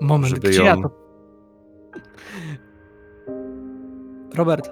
Moment, 0.00 0.34
Żeby 0.34 0.48
gdzie 0.48 0.62
ja 0.62 0.70
ją- 0.74 0.82
to... 0.82 0.90
Robert. 4.34 4.68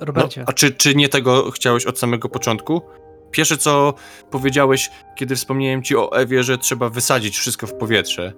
No, 0.00 0.06
Robercie. 0.06 0.44
a 0.46 0.52
czy, 0.52 0.70
czy 0.74 0.94
nie 0.94 1.08
tego 1.08 1.50
chciałeś 1.50 1.86
od 1.86 1.98
samego 1.98 2.28
początku? 2.28 2.82
Pierwsze 3.30 3.56
co 3.56 3.94
powiedziałeś, 4.30 4.90
kiedy 5.16 5.36
wspomniałem 5.36 5.82
ci 5.82 5.96
o 5.96 6.12
Ewie, 6.16 6.42
że 6.42 6.58
trzeba 6.58 6.88
wysadzić 6.88 7.36
wszystko 7.38 7.66
w 7.66 7.74
powietrze. 7.74 8.32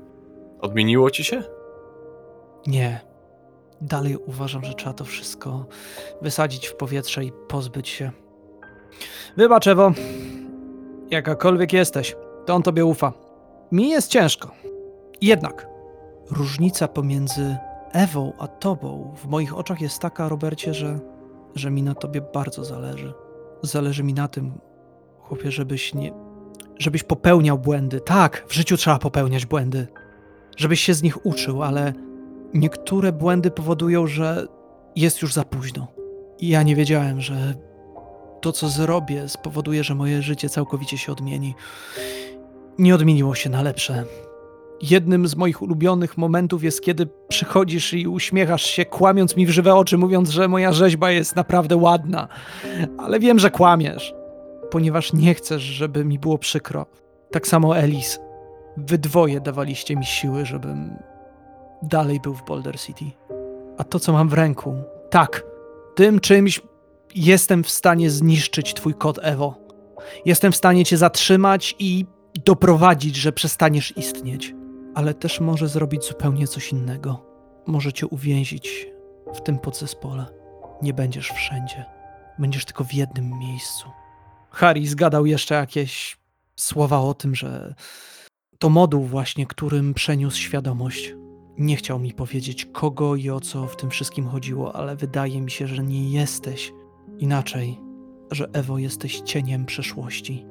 Odmieniło 0.60 1.10
ci 1.10 1.24
się? 1.24 1.42
Nie. 2.66 3.13
Dalej 3.84 4.16
uważam, 4.16 4.64
że 4.64 4.74
trzeba 4.74 4.92
to 4.92 5.04
wszystko 5.04 5.66
wysadzić 6.22 6.66
w 6.66 6.74
powietrze 6.74 7.24
i 7.24 7.32
pozbyć 7.48 7.88
się. 7.88 8.10
Wybacz, 9.36 9.66
Ewo. 9.66 9.92
Jakakolwiek 11.10 11.72
jesteś, 11.72 12.16
to 12.46 12.54
on 12.54 12.62
tobie 12.62 12.84
ufa. 12.84 13.12
Mi 13.72 13.88
jest 13.88 14.10
ciężko. 14.10 14.50
Jednak 15.20 15.68
różnica 16.30 16.88
pomiędzy 16.88 17.56
Ewą 17.92 18.32
a 18.38 18.48
tobą 18.48 19.14
w 19.16 19.26
moich 19.26 19.58
oczach 19.58 19.80
jest 19.80 19.98
taka, 19.98 20.28
Robercie, 20.28 20.74
że, 20.74 21.00
że 21.54 21.70
mi 21.70 21.82
na 21.82 21.94
tobie 21.94 22.20
bardzo 22.34 22.64
zależy. 22.64 23.12
Zależy 23.62 24.02
mi 24.02 24.14
na 24.14 24.28
tym, 24.28 24.52
chłopie, 25.18 25.50
żebyś 25.50 25.94
nie. 25.94 26.12
żebyś 26.78 27.02
popełniał 27.02 27.58
błędy. 27.58 28.00
Tak, 28.00 28.44
w 28.48 28.52
życiu 28.54 28.76
trzeba 28.76 28.98
popełniać 28.98 29.46
błędy. 29.46 29.86
Żebyś 30.56 30.80
się 30.80 30.94
z 30.94 31.02
nich 31.02 31.26
uczył, 31.26 31.62
ale 31.62 31.92
niektóre 32.54 33.12
błędy 33.12 33.50
powodują, 33.50 34.06
że 34.06 34.46
jest 34.96 35.22
już 35.22 35.32
za 35.32 35.44
późno. 35.44 35.86
I 36.38 36.48
ja 36.48 36.62
nie 36.62 36.76
wiedziałem, 36.76 37.20
że 37.20 37.54
to, 38.40 38.52
co 38.52 38.68
zrobię, 38.68 39.28
spowoduje, 39.28 39.84
że 39.84 39.94
moje 39.94 40.22
życie 40.22 40.48
całkowicie 40.48 40.98
się 40.98 41.12
odmieni. 41.12 41.54
Nie 42.78 42.94
odmieniło 42.94 43.34
się 43.34 43.50
na 43.50 43.62
lepsze. 43.62 44.04
Jednym 44.82 45.28
z 45.28 45.36
moich 45.36 45.62
ulubionych 45.62 46.18
momentów 46.18 46.64
jest, 46.64 46.80
kiedy 46.80 47.08
przychodzisz 47.28 47.94
i 47.94 48.08
uśmiechasz 48.08 48.62
się, 48.62 48.84
kłamiąc 48.84 49.36
mi 49.36 49.46
w 49.46 49.50
żywe 49.50 49.74
oczy, 49.74 49.98
mówiąc, 49.98 50.30
że 50.30 50.48
moja 50.48 50.72
rzeźba 50.72 51.10
jest 51.10 51.36
naprawdę 51.36 51.76
ładna. 51.76 52.28
Ale 52.98 53.20
wiem, 53.20 53.38
że 53.38 53.50
kłamiesz, 53.50 54.14
ponieważ 54.70 55.12
nie 55.12 55.34
chcesz, 55.34 55.62
żeby 55.62 56.04
mi 56.04 56.18
było 56.18 56.38
przykro. 56.38 56.86
Tak 57.30 57.46
samo 57.46 57.78
Elis. 57.78 58.18
Wy 58.76 58.98
dwoje 58.98 59.40
dawaliście 59.40 59.96
mi 59.96 60.06
siły, 60.06 60.46
żebym 60.46 60.96
dalej 61.88 62.20
był 62.20 62.34
w 62.34 62.44
Boulder 62.44 62.80
City. 62.80 63.04
A 63.78 63.84
to, 63.84 64.00
co 64.00 64.12
mam 64.12 64.28
w 64.28 64.32
ręku, 64.32 64.74
tak, 65.10 65.44
tym 65.94 66.20
czymś 66.20 66.60
jestem 67.14 67.64
w 67.64 67.70
stanie 67.70 68.10
zniszczyć 68.10 68.74
twój 68.74 68.94
kod 68.94 69.18
Ewo. 69.22 69.54
Jestem 70.24 70.52
w 70.52 70.56
stanie 70.56 70.84
cię 70.84 70.96
zatrzymać 70.96 71.76
i 71.78 72.06
doprowadzić, 72.44 73.16
że 73.16 73.32
przestaniesz 73.32 73.96
istnieć. 73.96 74.54
Ale 74.94 75.14
też 75.14 75.40
może 75.40 75.68
zrobić 75.68 76.04
zupełnie 76.04 76.46
coś 76.46 76.72
innego. 76.72 77.26
Może 77.66 77.92
cię 77.92 78.06
uwięzić 78.06 78.86
w 79.34 79.40
tym 79.40 79.58
podzespole. 79.58 80.26
Nie 80.82 80.94
będziesz 80.94 81.30
wszędzie. 81.30 81.84
Będziesz 82.38 82.64
tylko 82.64 82.84
w 82.84 82.94
jednym 82.94 83.38
miejscu. 83.38 83.88
Harry 84.50 84.86
zgadał 84.86 85.26
jeszcze 85.26 85.54
jakieś 85.54 86.16
słowa 86.56 87.00
o 87.00 87.14
tym, 87.14 87.34
że 87.34 87.74
to 88.58 88.68
moduł 88.70 89.04
właśnie, 89.04 89.46
którym 89.46 89.94
przeniósł 89.94 90.38
świadomość. 90.38 91.14
Nie 91.58 91.76
chciał 91.76 91.98
mi 91.98 92.12
powiedzieć, 92.12 92.66
kogo 92.66 93.16
i 93.16 93.30
o 93.30 93.40
co 93.40 93.66
w 93.66 93.76
tym 93.76 93.90
wszystkim 93.90 94.26
chodziło, 94.26 94.76
ale 94.76 94.96
wydaje 94.96 95.40
mi 95.40 95.50
się, 95.50 95.66
że 95.66 95.84
nie 95.84 96.10
jesteś 96.10 96.72
inaczej, 97.18 97.80
że 98.30 98.48
Ewo 98.52 98.78
jesteś 98.78 99.20
cieniem 99.20 99.66
przeszłości. 99.66 100.46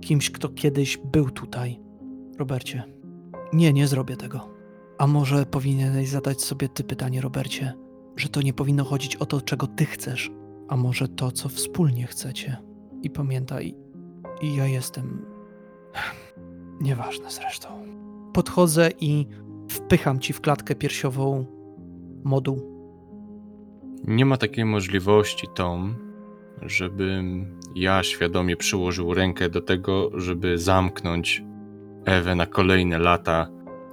Kimś, 0.00 0.30
kto 0.30 0.48
kiedyś 0.48 0.96
był 0.96 1.30
tutaj. 1.30 1.80
Robercie, 2.38 2.84
nie, 3.52 3.72
nie 3.72 3.86
zrobię 3.86 4.16
tego. 4.16 4.50
A 4.98 5.06
może 5.06 5.46
powinieneś 5.46 6.08
zadać 6.08 6.42
sobie 6.42 6.68
ty 6.68 6.84
pytanie, 6.84 7.20
Robercie, 7.20 7.74
że 8.16 8.28
to 8.28 8.42
nie 8.42 8.52
powinno 8.52 8.84
chodzić 8.84 9.16
o 9.16 9.26
to, 9.26 9.40
czego 9.40 9.66
ty 9.66 9.84
chcesz, 9.84 10.30
a 10.68 10.76
może 10.76 11.08
to, 11.08 11.32
co 11.32 11.48
wspólnie 11.48 12.06
chcecie. 12.06 12.56
I 13.02 13.10
pamiętaj, 13.10 13.74
i 14.42 14.54
ja 14.54 14.66
jestem. 14.66 15.26
Nieważne 16.80 17.30
zresztą. 17.30 17.68
Podchodzę 18.32 18.90
i 19.00 19.26
wpycham 19.68 20.20
ci 20.20 20.32
w 20.32 20.40
klatkę 20.40 20.74
piersiową 20.74 21.46
moduł. 22.24 22.74
Nie 24.04 24.24
ma 24.24 24.36
takiej 24.36 24.64
możliwości, 24.64 25.46
Tom, 25.54 25.96
żebym 26.62 27.46
ja 27.74 28.02
świadomie 28.02 28.56
przyłożył 28.56 29.14
rękę 29.14 29.48
do 29.48 29.60
tego, 29.60 30.10
żeby 30.14 30.58
zamknąć 30.58 31.42
Ewę 32.04 32.34
na 32.34 32.46
kolejne 32.46 32.98
lata 32.98 33.48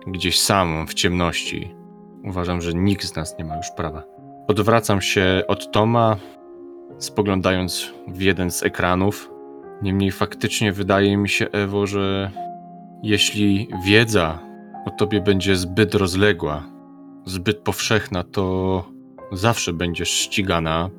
gdzieś 0.08 0.40
samą 0.40 0.86
w 0.88 0.94
ciemności. 0.94 1.76
Uważam, 2.24 2.62
że 2.62 2.74
nikt 2.74 3.04
z 3.06 3.16
nas 3.16 3.36
nie 3.40 3.46
ma 3.46 3.58
już 3.58 3.72
prawa. 3.78 4.04
Odwracam 4.48 5.02
się 5.02 5.44
od 5.48 5.72
Toma, 5.72 6.18
spoglądając 6.98 7.94
w 8.08 8.22
jeden 8.22 8.52
z 8.52 8.64
ekranów. 8.64 9.32
Niemniej 9.82 10.12
faktycznie 10.12 10.72
wydaje 10.72 11.18
mi 11.18 11.30
się, 11.30 11.52
Ewo, 11.52 11.88
że 11.88 12.32
jeśli 13.04 13.68
wiedza 13.86 14.40
o 14.86 14.92
tobie 14.92 15.22
będzie 15.22 15.56
zbyt 15.56 15.96
rozległa, 15.96 16.64
zbyt 17.26 17.58
powszechna, 17.58 18.24
to 18.24 18.86
zawsze 19.32 19.74
będziesz 19.74 20.10
ścigana 20.10 20.90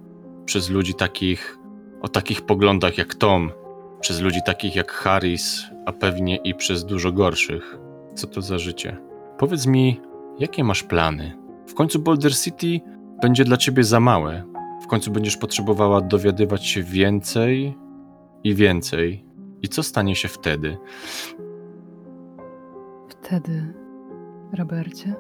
przez 0.45 0.71
ludzi 0.71 0.95
takich, 0.95 1.59
o 2.03 2.09
takich 2.09 2.43
poglądach 2.43 2.99
jak 2.99 3.15
Tom, 3.15 3.51
Przez 4.03 4.21
ludzi 4.21 4.41
takich 4.47 4.77
jak 4.77 4.93
Harris, 4.93 5.63
a 5.87 5.93
pewnie 5.93 6.37
i 6.37 6.55
przez 6.55 6.85
dużo 6.85 7.13
gorszych. 7.13 7.79
Co 8.15 8.27
to 8.27 8.43
za 8.43 8.59
życie? 8.59 8.97
Powiedz 9.39 9.67
mi, 9.67 10.01
jakie 10.39 10.65
masz 10.65 10.83
plany? 10.83 11.39
W 11.67 11.75
końcu 11.75 11.99
Boulder 11.99 12.37
City 12.37 12.81
będzie 13.21 13.45
dla 13.45 13.57
ciebie 13.57 13.85
za 13.85 14.01
małe. 14.01 14.45
W 14.85 14.87
końcu 14.87 15.11
będziesz 15.11 15.37
potrzebowała 15.37 16.01
dowiadywać 16.01 16.67
się 16.67 16.83
więcej 16.83 17.75
i 18.45 18.55
więcej. 18.55 19.25
I 19.63 19.69
co 19.69 19.83
stanie 19.83 20.17
się 20.17 20.29
wtedy? 20.29 20.77
Wtedy, 23.23 23.75
Robercie. 24.59 25.15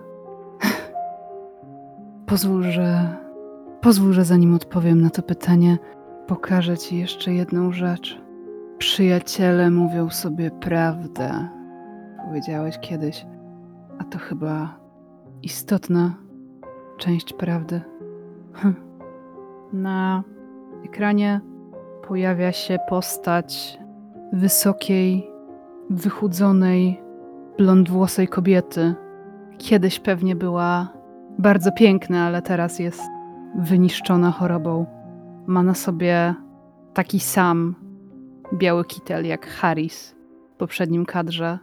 Pozwól, 2.26 2.62
że. 2.62 3.16
Pozwól, 3.80 4.12
że 4.12 4.24
zanim 4.24 4.54
odpowiem 4.54 5.00
na 5.00 5.10
to 5.10 5.22
pytanie, 5.22 5.78
pokażę 6.26 6.78
ci 6.78 6.98
jeszcze 6.98 7.32
jedną 7.32 7.72
rzecz. 7.72 8.20
Przyjaciele 8.78 9.70
mówią 9.70 10.10
sobie 10.10 10.50
prawdę. 10.50 11.48
Powiedziałeś 12.24 12.78
kiedyś, 12.78 13.26
a 13.98 14.04
to 14.04 14.18
chyba 14.18 14.78
istotna 15.42 16.14
część 16.98 17.32
prawdy. 17.32 17.80
Hm. 18.52 18.74
Na 19.72 20.22
ekranie 20.84 21.40
pojawia 22.08 22.52
się 22.52 22.78
postać 22.88 23.78
wysokiej, 24.32 25.30
wychudzonej, 25.90 27.01
blondwłosej 27.58 28.28
kobiety. 28.28 28.94
Kiedyś 29.58 30.00
pewnie 30.00 30.36
była 30.36 30.92
bardzo 31.38 31.72
piękna, 31.72 32.26
ale 32.26 32.42
teraz 32.42 32.78
jest 32.78 33.02
wyniszczona 33.58 34.30
chorobą. 34.30 34.86
Ma 35.46 35.62
na 35.62 35.74
sobie 35.74 36.34
taki 36.94 37.20
sam 37.20 37.74
biały 38.54 38.84
kitel 38.84 39.26
jak 39.26 39.46
Harris 39.46 40.14
w 40.54 40.56
poprzednim 40.56 41.06
kadrze 41.06 41.58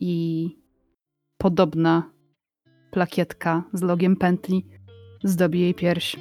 i 0.00 0.46
podobna 1.38 2.10
plakietka 2.90 3.62
z 3.72 3.82
logiem 3.82 4.16
pętli 4.16 4.66
zdobi 5.24 5.60
jej 5.60 5.74
pierś. 5.74 6.16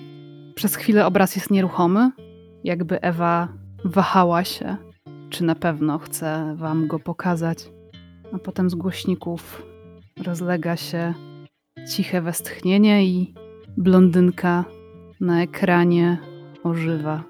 Przez 0.56 0.76
chwilę 0.76 1.06
obraz 1.06 1.36
jest 1.36 1.52
nieruchomy, 1.52 2.12
jakby 2.64 3.02
Ewa 3.02 3.48
wahała 3.86 4.44
się, 4.44 4.78
czy 5.30 5.44
na 5.44 5.56
pewno 5.56 6.00
chce 6.00 6.56
wam 6.58 6.88
go 6.88 7.00
pokazać. 7.00 7.79
A 8.34 8.40
potem 8.40 8.70
z 8.70 8.76
głośników 8.76 9.64
rozlega 10.24 10.78
się 10.78 11.14
ciche 11.90 12.22
westchnienie 12.22 13.06
i 13.06 13.34
blondynka 13.78 14.66
na 15.20 15.42
ekranie 15.42 16.18
ożywa. 16.64 17.24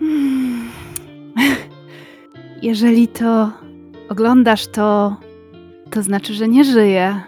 Jeżeli 2.62 3.08
to 3.08 3.52
oglądasz, 4.08 4.66
to 4.66 5.16
to 5.90 6.02
znaczy, 6.02 6.34
że 6.34 6.48
nie 6.48 6.64
żyje. 6.64 7.20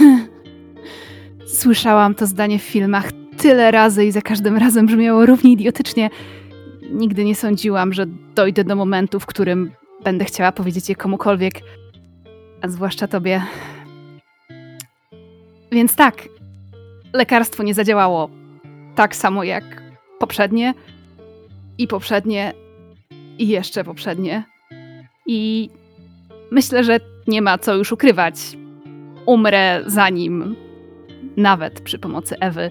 Słyszałam 1.46 2.14
to 2.14 2.26
zdanie 2.26 2.58
w 2.58 2.62
filmach 2.62 3.10
tyle 3.38 3.70
razy 3.70 4.04
i 4.04 4.12
za 4.12 4.22
każdym 4.22 4.56
razem 4.56 4.86
brzmiało 4.86 5.26
równie 5.26 5.52
idiotycznie. 5.52 6.10
Nigdy 6.90 7.24
nie 7.24 7.34
sądziłam, 7.34 7.92
że 7.92 8.06
dojdę 8.34 8.64
do 8.64 8.76
momentu, 8.76 9.20
w 9.20 9.26
którym 9.26 9.70
będę 10.04 10.24
chciała 10.24 10.52
powiedzieć 10.52 10.88
je 10.88 10.96
komukolwiek, 10.96 11.60
a 12.62 12.68
zwłaszcza 12.68 13.08
tobie. 13.08 13.42
Więc 15.72 15.96
tak, 15.96 16.28
lekarstwo 17.12 17.62
nie 17.62 17.74
zadziałało 17.74 18.30
tak 18.94 19.16
samo 19.16 19.44
jak 19.44 19.82
poprzednie, 20.18 20.74
i 21.78 21.86
poprzednie, 21.86 22.52
i 23.38 23.48
jeszcze 23.48 23.84
poprzednie. 23.84 24.44
I 25.26 25.70
myślę, 26.50 26.84
że 26.84 27.00
nie 27.26 27.42
ma 27.42 27.58
co 27.58 27.74
już 27.74 27.92
ukrywać. 27.92 28.34
Umrę 29.26 29.82
zanim, 29.86 30.56
nawet 31.36 31.80
przy 31.80 31.98
pomocy 31.98 32.38
Ewy, 32.38 32.70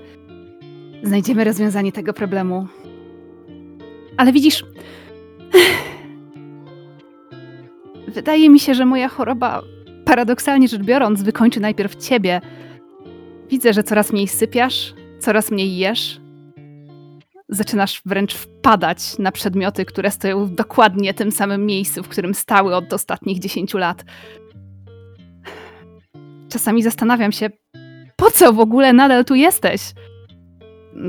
znajdziemy 1.04 1.44
rozwiązanie 1.44 1.91
tego 1.91 2.14
problemu. 2.14 2.68
Ale 4.18 4.32
widzisz, 4.32 4.64
wydaje 8.08 8.50
mi 8.50 8.60
się, 8.60 8.76
że 8.76 8.86
moja 8.86 9.10
choroba, 9.10 9.62
paradoksalnie 10.06 10.68
rzecz 10.68 10.82
biorąc, 10.82 11.24
wykończy 11.24 11.60
najpierw 11.60 11.96
ciebie. 11.96 12.42
Widzę, 13.50 13.74
że 13.74 13.84
coraz 13.84 14.14
mniej 14.14 14.28
sypiasz, 14.28 14.94
coraz 15.20 15.52
mniej 15.52 15.78
jesz. 15.78 16.22
Zaczynasz 17.50 18.02
wręcz 18.06 18.34
wpadać 18.34 19.18
na 19.20 19.32
przedmioty, 19.32 19.86
które 19.86 20.12
stoją 20.12 20.46
w 20.46 20.50
dokładnie 20.50 21.14
tym 21.14 21.32
samym 21.32 21.66
miejscu, 21.66 22.04
w 22.04 22.08
którym 22.08 22.34
stały 22.34 22.76
od 22.76 22.94
ostatnich 22.94 23.40
10 23.40 23.74
lat. 23.74 24.06
Czasami 26.50 26.84
zastanawiam 26.84 27.32
się, 27.32 27.50
po 28.16 28.32
co 28.32 28.54
w 28.54 28.60
ogóle 28.60 28.94
nadal 28.94 29.26
tu 29.26 29.36
jesteś? 29.36 29.82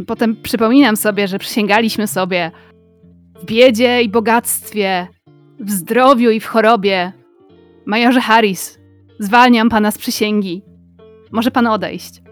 Potem 0.07 0.37
przypominam 0.43 0.97
sobie, 0.97 1.29
że 1.29 1.39
przysięgaliśmy 1.39 2.07
sobie 2.07 2.51
w 3.41 3.45
biedzie 3.45 4.03
i 4.03 4.09
bogactwie, 4.09 5.07
w 5.61 5.71
zdrowiu 5.71 6.31
i 6.31 6.41
w 6.41 6.47
chorobie. 6.47 7.13
Majorze 7.87 8.21
Harris, 8.21 8.79
zwalniam 9.19 9.69
pana 9.69 9.91
z 9.91 9.99
przysięgi. 9.99 10.63
Może 11.33 11.51
pan 11.51 11.67
odejść. 11.67 12.23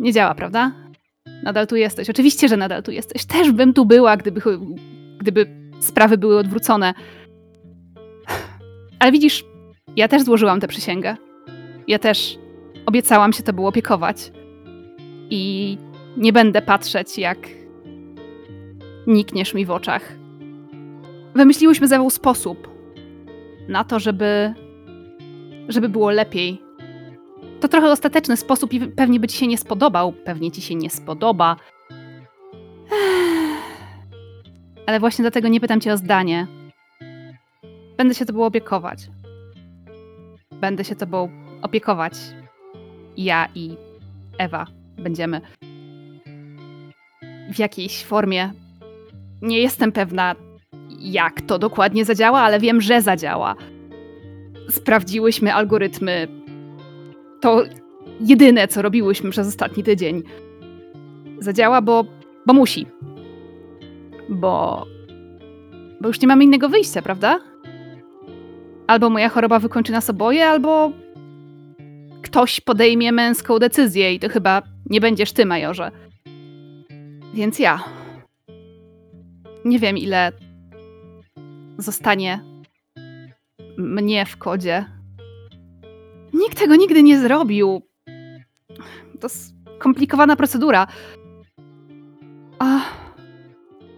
Nie 0.00 0.12
działa, 0.12 0.34
prawda? 0.34 0.72
Nadal 1.42 1.66
tu 1.66 1.76
jesteś. 1.76 2.10
Oczywiście, 2.10 2.48
że 2.48 2.56
nadal 2.56 2.82
tu 2.82 2.90
jesteś. 2.90 3.24
Też 3.24 3.52
bym 3.52 3.72
tu 3.72 3.86
była, 3.86 4.16
gdyby, 4.16 4.40
gdyby 5.18 5.46
sprawy 5.80 6.18
były 6.18 6.38
odwrócone. 6.38 6.94
Ale 8.98 9.12
widzisz, 9.12 9.44
ja 9.96 10.08
też 10.08 10.22
złożyłam 10.22 10.60
tę 10.60 10.68
przysięgę. 10.68 11.16
Ja 11.88 11.98
też 11.98 12.38
obiecałam 12.86 13.32
się 13.32 13.42
tobą 13.42 13.66
opiekować. 13.66 14.32
I 15.30 15.78
nie 16.16 16.32
będę 16.32 16.62
patrzeć, 16.62 17.18
jak 17.18 17.38
nikniesz 19.06 19.54
mi 19.54 19.66
w 19.66 19.70
oczach. 19.70 20.23
Wymyśliłyśmy 21.34 21.88
ze 21.88 21.98
mną 21.98 22.10
sposób 22.10 22.68
na 23.68 23.84
to, 23.84 24.00
żeby, 24.00 24.54
żeby 25.68 25.88
było 25.88 26.10
lepiej. 26.10 26.62
To 27.60 27.68
trochę 27.68 27.90
ostateczny 27.90 28.36
sposób 28.36 28.72
i 28.72 28.80
pewnie 28.80 29.20
by 29.20 29.28
ci 29.28 29.36
się 29.36 29.46
nie 29.46 29.58
spodobał. 29.58 30.12
Pewnie 30.12 30.50
ci 30.50 30.62
się 30.62 30.74
nie 30.74 30.90
spodoba. 30.90 31.56
Ale 34.86 35.00
właśnie 35.00 35.22
dlatego 35.22 35.48
nie 35.48 35.60
pytam 35.60 35.80
cię 35.80 35.92
o 35.92 35.96
zdanie. 35.96 36.46
Będę 37.96 38.14
się 38.14 38.24
tobą 38.24 38.44
opiekować. 38.46 38.98
Będę 40.52 40.84
się 40.84 40.96
tobą 40.96 41.30
opiekować. 41.62 42.14
Ja 43.16 43.48
i 43.54 43.76
Ewa 44.38 44.66
będziemy 44.96 45.40
w 47.54 47.58
jakiejś 47.58 48.04
formie. 48.04 48.52
Nie 49.42 49.58
jestem 49.58 49.92
pewna, 49.92 50.34
jak 51.12 51.40
to 51.40 51.58
dokładnie 51.58 52.04
zadziała, 52.04 52.40
ale 52.40 52.60
wiem, 52.60 52.80
że 52.80 53.02
zadziała. 53.02 53.54
Sprawdziłyśmy 54.70 55.54
algorytmy. 55.54 56.28
To 57.40 57.62
jedyne, 58.20 58.68
co 58.68 58.82
robiłyśmy 58.82 59.30
przez 59.30 59.48
ostatni 59.48 59.82
tydzień. 59.82 60.22
Zadziała, 61.38 61.82
bo, 61.82 62.04
bo 62.46 62.54
musi. 62.54 62.86
Bo. 64.28 64.86
Bo 66.00 66.08
już 66.08 66.20
nie 66.20 66.28
mamy 66.28 66.44
innego 66.44 66.68
wyjścia, 66.68 67.02
prawda? 67.02 67.38
Albo 68.86 69.10
moja 69.10 69.28
choroba 69.28 69.58
wykończy 69.58 69.92
nas 69.92 70.10
oboje, 70.10 70.46
albo 70.46 70.92
ktoś 72.22 72.60
podejmie 72.60 73.12
męską 73.12 73.58
decyzję 73.58 74.14
i 74.14 74.20
to 74.20 74.28
chyba 74.28 74.62
nie 74.90 75.00
będziesz 75.00 75.32
ty, 75.32 75.46
majorze. 75.46 75.90
Więc 77.34 77.58
ja. 77.58 77.84
Nie 79.64 79.78
wiem, 79.78 79.98
ile 79.98 80.32
zostanie 81.78 82.40
mnie 83.78 84.26
w 84.26 84.36
kodzie. 84.36 84.84
Nikt 86.32 86.58
tego 86.58 86.76
nigdy 86.76 87.02
nie 87.02 87.18
zrobił. 87.18 87.82
To 89.20 89.28
skomplikowana 89.28 90.36
procedura. 90.36 90.86
A, 92.58 92.80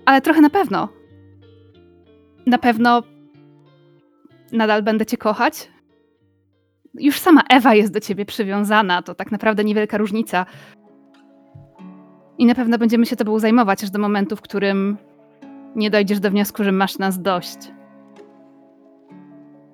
ale 0.07 0.21
trochę 0.21 0.41
na 0.41 0.51
pewno. 0.51 0.89
Na 2.47 2.59
pewno 2.59 3.03
nadal 4.53 4.83
będę 4.83 5.07
cię 5.07 5.17
kochać. 5.17 5.71
Już 6.95 7.19
sama 7.19 7.43
Ewa 7.51 7.75
jest 7.75 7.93
do 7.93 8.01
ciebie 8.01 8.25
przywiązana, 8.25 9.03
to 9.03 9.15
tak 9.15 9.33
naprawdę 9.33 9.65
niewielka 9.65 9.99
różnica. 9.99 10.47
I 12.39 12.47
na 12.47 12.55
pewno 12.55 12.79
będziemy 12.79 13.07
się 13.07 13.17
tobą 13.17 13.39
zajmować 13.39 13.85
aż 13.85 13.91
do 13.91 13.99
momentu, 13.99 14.37
w 14.37 14.41
którym 14.41 14.97
nie 15.77 15.91
dojdziesz 15.91 16.21
do 16.21 16.31
wniosku, 16.31 16.65
że 16.65 16.73
masz 16.73 16.99
nas 16.99 17.23
dość. 17.23 17.59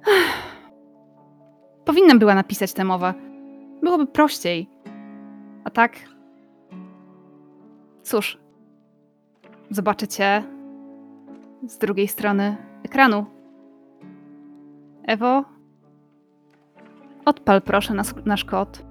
Powinnam 1.84 2.18
była 2.18 2.34
napisać 2.34 2.72
tę 2.72 2.84
mowę. 2.84 3.14
Byłoby 3.82 4.06
prościej. 4.06 4.68
A 5.64 5.70
tak. 5.70 5.96
Cóż. 8.02 8.38
Zobaczę 9.70 10.08
cię 10.08 10.42
z 11.66 11.78
drugiej 11.78 12.08
strony 12.08 12.56
ekranu. 12.84 13.26
Ewo, 15.04 15.44
odpal 17.24 17.62
proszę 17.62 17.94
nas, 17.94 18.14
nasz 18.24 18.44
kod. 18.44 18.84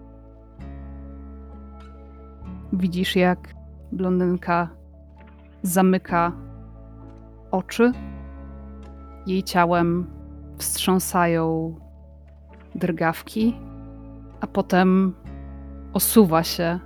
Widzisz, 2.74 3.16
jak 3.16 3.54
blondynka 3.92 4.70
zamyka 5.64 6.32
oczy. 7.52 7.92
Jej 9.28 9.44
ciałem 9.44 10.08
wstrząsają 10.58 11.76
drgawki, 12.76 13.56
a 14.42 14.48
potem 14.48 15.14
osuwa 15.94 16.44
się 16.44 16.80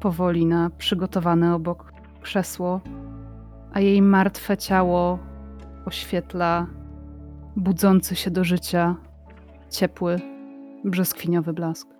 powoli 0.00 0.46
na 0.46 0.70
przygotowane 0.78 1.54
obok 1.54 1.92
krzesło, 2.20 2.80
a 3.72 3.80
jej 3.80 4.02
martwe 4.02 4.56
ciało 4.56 5.18
oświetla 5.86 6.66
budzący 7.56 8.16
się 8.16 8.30
do 8.30 8.44
życia 8.44 8.96
ciepły, 9.70 10.20
brzoskwiniowy 10.84 11.52
blask. 11.52 11.91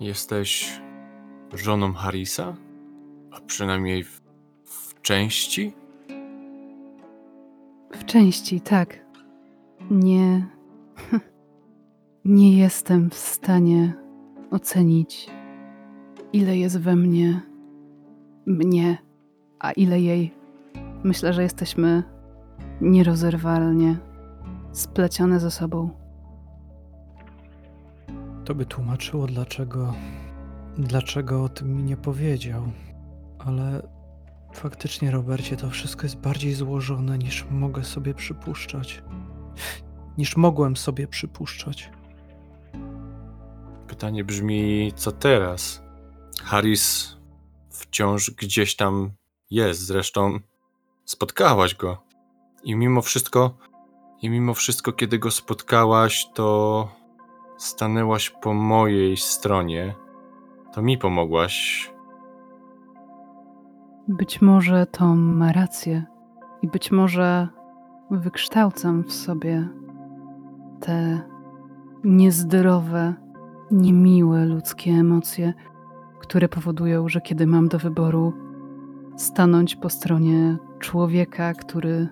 Jesteś 0.00 0.80
żoną 1.54 1.92
Harisa? 1.92 2.56
A 3.30 3.40
przynajmniej 3.40 4.04
w, 4.04 4.20
w 4.64 5.00
części? 5.02 5.72
W 7.92 8.04
części, 8.04 8.60
tak. 8.60 9.06
Nie. 9.90 10.46
Nie 12.24 12.58
jestem 12.58 13.10
w 13.10 13.14
stanie 13.14 13.94
ocenić, 14.50 15.30
ile 16.32 16.56
jest 16.56 16.80
we 16.80 16.96
mnie 16.96 17.48
mnie, 18.48 18.98
a 19.58 19.72
ile 19.72 20.00
jej. 20.00 20.34
Myślę, 21.04 21.32
że 21.32 21.42
jesteśmy 21.42 22.02
nierozerwalnie 22.80 23.96
splecione 24.72 25.40
ze 25.40 25.50
sobą. 25.50 25.90
To 28.48 28.54
by 28.54 28.66
tłumaczyło, 28.66 29.26
dlaczego, 29.26 29.94
dlaczego 30.78 31.44
o 31.44 31.48
tym 31.48 31.76
mi 31.76 31.82
nie 31.82 31.96
powiedział. 31.96 32.72
Ale 33.38 33.88
faktycznie, 34.54 35.10
Robercie, 35.10 35.56
to 35.56 35.70
wszystko 35.70 36.02
jest 36.02 36.16
bardziej 36.16 36.54
złożone 36.54 37.18
niż 37.18 37.46
mogę 37.50 37.84
sobie 37.84 38.14
przypuszczać. 38.14 39.02
Niż 40.18 40.36
mogłem 40.36 40.76
sobie 40.76 41.06
przypuszczać. 41.06 41.90
Pytanie 43.88 44.24
brzmi, 44.24 44.92
co 44.96 45.12
teraz? 45.12 45.82
Harris 46.42 47.16
wciąż 47.70 48.30
gdzieś 48.30 48.76
tam 48.76 49.10
jest, 49.50 49.80
zresztą 49.80 50.38
spotkałaś 51.04 51.74
go. 51.74 52.02
I 52.64 52.74
mimo 52.74 53.02
wszystko, 53.02 53.56
i 54.22 54.30
mimo 54.30 54.54
wszystko, 54.54 54.92
kiedy 54.92 55.18
go 55.18 55.30
spotkałaś, 55.30 56.26
to 56.34 56.97
stanęłaś 57.58 58.30
po 58.30 58.54
mojej 58.54 59.16
stronie. 59.16 59.94
To 60.72 60.82
mi 60.82 60.98
pomogłaś. 60.98 61.90
Być 64.08 64.42
może 64.42 64.86
Tom 64.86 65.36
ma 65.36 65.52
rację 65.52 66.04
i 66.62 66.68
być 66.68 66.92
może 66.92 67.48
wykształcam 68.10 69.04
w 69.04 69.12
sobie 69.12 69.68
te 70.80 71.20
niezdrowe, 72.04 73.14
niemiłe 73.70 74.44
ludzkie 74.44 74.90
emocje, 74.90 75.54
które 76.18 76.48
powodują, 76.48 77.08
że 77.08 77.20
kiedy 77.20 77.46
mam 77.46 77.68
do 77.68 77.78
wyboru 77.78 78.32
stanąć 79.16 79.76
po 79.76 79.90
stronie 79.90 80.56
człowieka, 80.78 81.54
który 81.54 82.08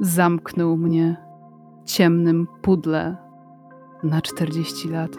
zamknął 0.00 0.76
mnie 0.76 1.16
w 1.82 1.90
ciemnym 1.90 2.46
pudle 2.62 3.27
na 4.02 4.20
40 4.20 4.88
lat, 4.88 5.10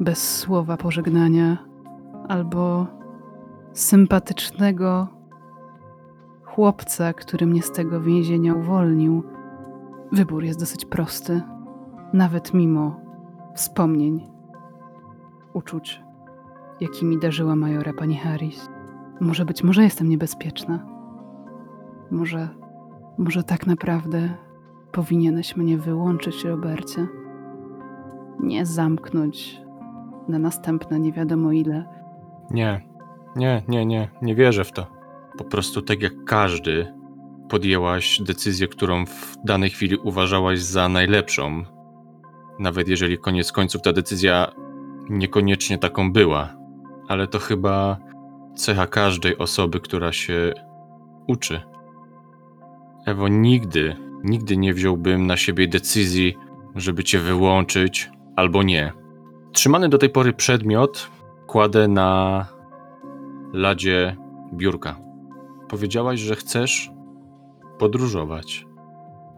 bez 0.00 0.38
słowa 0.38 0.76
pożegnania, 0.76 1.58
albo 2.28 2.86
sympatycznego 3.72 5.08
chłopca, 6.44 7.12
który 7.12 7.46
mnie 7.46 7.62
z 7.62 7.72
tego 7.72 8.00
więzienia 8.00 8.54
uwolnił. 8.54 9.22
Wybór 10.12 10.44
jest 10.44 10.60
dosyć 10.60 10.84
prosty, 10.84 11.42
nawet 12.12 12.54
mimo 12.54 13.00
wspomnień, 13.54 14.30
uczuć, 15.52 16.02
jakimi 16.80 17.18
darzyła 17.18 17.56
majora 17.56 17.92
pani 17.92 18.16
Harris. 18.16 18.68
Może 19.20 19.44
być, 19.44 19.64
może 19.64 19.82
jestem 19.82 20.08
niebezpieczna. 20.08 20.86
Może, 22.10 22.48
może 23.18 23.42
tak 23.42 23.66
naprawdę 23.66 24.28
powinieneś 24.92 25.56
mnie 25.56 25.78
wyłączyć, 25.78 26.44
Robercie. 26.44 27.06
Nie 28.40 28.66
zamknąć 28.66 29.60
na 30.28 30.38
następne 30.38 31.00
nie 31.00 31.12
wiadomo 31.12 31.52
ile. 31.52 31.84
Nie, 32.50 32.88
nie, 33.36 33.62
nie, 33.68 33.86
nie, 33.86 34.08
nie 34.22 34.34
wierzę 34.34 34.64
w 34.64 34.72
to. 34.72 34.86
Po 35.38 35.44
prostu 35.44 35.82
tak 35.82 36.02
jak 36.02 36.24
każdy, 36.24 36.94
podjęłaś 37.48 38.20
decyzję, 38.22 38.68
którą 38.68 39.06
w 39.06 39.36
danej 39.44 39.70
chwili 39.70 39.96
uważałaś 39.96 40.60
za 40.60 40.88
najlepszą. 40.88 41.64
Nawet 42.58 42.88
jeżeli 42.88 43.18
koniec 43.18 43.52
końców 43.52 43.82
ta 43.82 43.92
decyzja 43.92 44.52
niekoniecznie 45.10 45.78
taką 45.78 46.12
była. 46.12 46.56
Ale 47.08 47.26
to 47.26 47.38
chyba 47.38 47.98
cecha 48.54 48.86
każdej 48.86 49.38
osoby, 49.38 49.80
która 49.80 50.12
się 50.12 50.52
uczy. 51.26 51.60
Ewo, 53.06 53.28
nigdy, 53.28 53.96
nigdy 54.24 54.56
nie 54.56 54.74
wziąłbym 54.74 55.26
na 55.26 55.36
siebie 55.36 55.68
decyzji, 55.68 56.36
żeby 56.74 57.04
cię 57.04 57.18
wyłączyć 57.18 58.10
albo 58.38 58.62
nie. 58.62 58.92
Trzymany 59.52 59.88
do 59.88 59.98
tej 59.98 60.10
pory 60.10 60.32
przedmiot 60.32 61.10
kładę 61.46 61.88
na 61.88 62.46
ladzie 63.52 64.16
biurka. 64.52 64.96
Powiedziałaś, 65.68 66.20
że 66.20 66.36
chcesz 66.36 66.90
podróżować, 67.78 68.66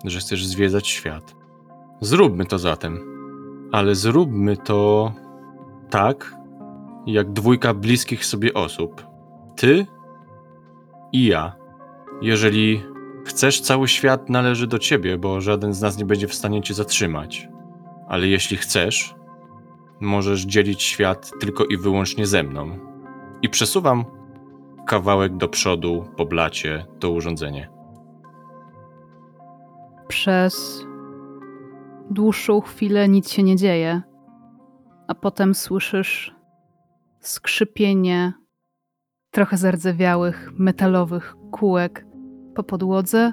że 0.04 0.18
chcesz 0.18 0.46
zwiedzać 0.46 0.88
świat. 0.88 1.36
Zróbmy 2.00 2.44
to 2.44 2.58
zatem, 2.58 2.98
ale 3.72 3.94
zróbmy 3.94 4.56
to 4.56 5.12
tak, 5.90 6.34
jak 7.06 7.32
dwójka 7.32 7.74
bliskich 7.74 8.24
sobie 8.24 8.54
osób. 8.54 9.06
Ty 9.56 9.86
i 11.12 11.26
ja. 11.26 11.52
Jeżeli 12.22 12.82
chcesz, 13.24 13.60
cały 13.60 13.88
świat 13.88 14.30
należy 14.30 14.66
do 14.66 14.78
ciebie, 14.78 15.18
bo 15.18 15.40
żaden 15.40 15.74
z 15.74 15.82
nas 15.82 15.98
nie 15.98 16.04
będzie 16.04 16.28
w 16.28 16.34
stanie 16.34 16.62
cię 16.62 16.74
zatrzymać. 16.74 17.48
Ale 18.10 18.28
jeśli 18.28 18.56
chcesz, 18.56 19.14
możesz 20.00 20.46
dzielić 20.46 20.82
świat 20.82 21.30
tylko 21.40 21.64
i 21.64 21.76
wyłącznie 21.76 22.26
ze 22.26 22.42
mną. 22.42 22.78
I 23.42 23.48
przesuwam 23.48 24.04
kawałek 24.86 25.36
do 25.36 25.48
przodu 25.48 26.04
po 26.16 26.26
blacie 26.26 26.86
to 26.98 27.10
urządzenie. 27.10 27.70
Przez 30.08 30.86
dłuższą 32.10 32.60
chwilę 32.60 33.08
nic 33.08 33.30
się 33.30 33.42
nie 33.42 33.56
dzieje, 33.56 34.02
a 35.08 35.14
potem 35.14 35.54
słyszysz 35.54 36.34
skrzypienie 37.20 38.32
trochę 39.30 39.56
zardzewiałych, 39.56 40.52
metalowych 40.58 41.36
kółek 41.50 42.06
po 42.54 42.62
podłodze 42.62 43.32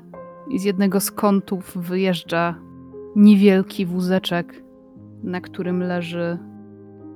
i 0.50 0.60
z 0.60 0.64
jednego 0.64 1.00
z 1.00 1.12
kątów 1.12 1.78
wyjeżdża 1.78 2.60
niewielki 3.16 3.86
wózeczek, 3.86 4.67
na 5.24 5.42
którym 5.42 5.84
leży 5.84 6.38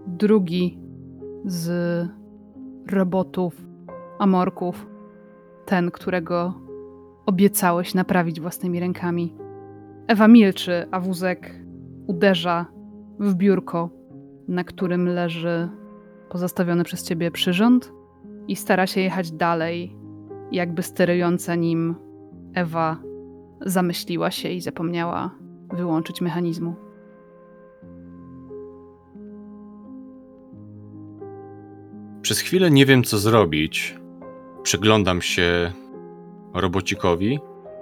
drugi 0.07 0.79
z 1.45 2.07
robotów, 2.91 3.65
amorków, 4.19 4.87
ten, 5.65 5.91
którego 5.91 6.53
obiecałeś 7.25 7.93
naprawić 7.93 8.41
własnymi 8.41 8.79
rękami. 8.79 9.35
Ewa 10.07 10.27
milczy, 10.27 10.85
a 10.91 10.99
wózek 10.99 11.55
uderza 12.07 12.65
w 13.19 13.35
biurko, 13.35 13.89
na 14.47 14.63
którym 14.63 15.07
leży 15.07 15.69
pozostawiony 16.29 16.83
przez 16.83 17.03
ciebie 17.03 17.31
przyrząd 17.31 17.93
i 18.47 18.55
stara 18.55 18.87
się 18.87 19.01
jechać 19.01 19.31
dalej, 19.31 19.95
jakby 20.51 20.83
sterująca 20.83 21.55
nim 21.55 21.95
Ewa 22.53 22.97
zamyśliła 23.61 24.31
się 24.31 24.49
i 24.49 24.61
zapomniała 24.61 25.35
wyłączyć 25.73 26.21
mechanizmu. 26.21 26.75
Przez 32.21 32.39
chwilę 32.39 32.71
nie 32.71 32.85
wiem, 32.85 33.03
co 33.03 33.17
zrobić. 33.17 33.97
Przyglądam 34.63 35.21
się 35.21 35.71
robocikowi, 36.53 37.39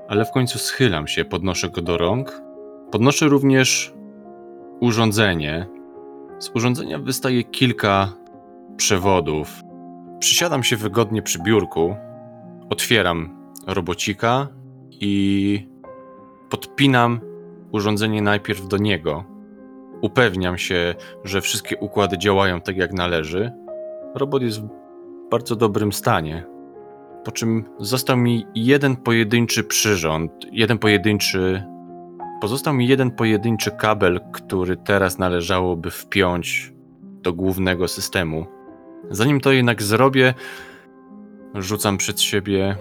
ale 0.07 0.25
w 0.25 0.31
końcu 0.31 0.59
schylam 0.59 1.07
się, 1.07 1.25
podnoszę 1.25 1.69
go 1.69 1.81
do 1.81 1.97
rąk. 1.97 2.41
Podnoszę 2.91 3.27
również 3.27 3.93
urządzenie. 4.79 5.67
Z 6.39 6.51
urządzenia 6.55 6.99
wystaje 6.99 7.43
kilka 7.43 8.13
przewodów. 8.77 9.61
Przysiadam 10.19 10.63
się 10.63 10.77
wygodnie 10.77 11.21
przy 11.21 11.39
biurku, 11.39 11.95
otwieram 12.69 13.39
robocika 13.67 14.47
i 14.91 15.67
podpinam 16.49 17.19
urządzenie 17.71 18.21
najpierw 18.21 18.67
do 18.67 18.77
niego. 18.77 19.23
Upewniam 20.01 20.57
się, 20.57 20.95
że 21.23 21.41
wszystkie 21.41 21.77
układy 21.77 22.17
działają 22.17 22.61
tak 22.61 22.77
jak 22.77 22.93
należy. 22.93 23.51
Robot 24.15 24.41
jest 24.41 24.61
w 24.61 24.69
bardzo 25.31 25.55
dobrym 25.55 25.93
stanie. 25.93 26.45
Po 27.23 27.31
czym 27.31 27.63
został 27.79 28.17
mi 28.17 28.45
jeden 28.55 28.95
pojedynczy 28.95 29.63
przyrząd, 29.63 30.31
jeden 30.51 30.77
pojedynczy. 30.77 31.63
Pozostał 32.41 32.73
mi 32.73 32.87
jeden 32.87 33.11
pojedynczy 33.11 33.71
kabel, 33.71 34.19
który 34.31 34.77
teraz 34.77 35.17
należałoby 35.17 35.91
wpiąć 35.91 36.73
do 37.23 37.33
głównego 37.33 37.87
systemu. 37.87 38.45
Zanim 39.09 39.39
to 39.39 39.51
jednak 39.51 39.83
zrobię, 39.83 40.33
rzucam 41.55 41.97
przed 41.97 42.21
siebie. 42.21 42.75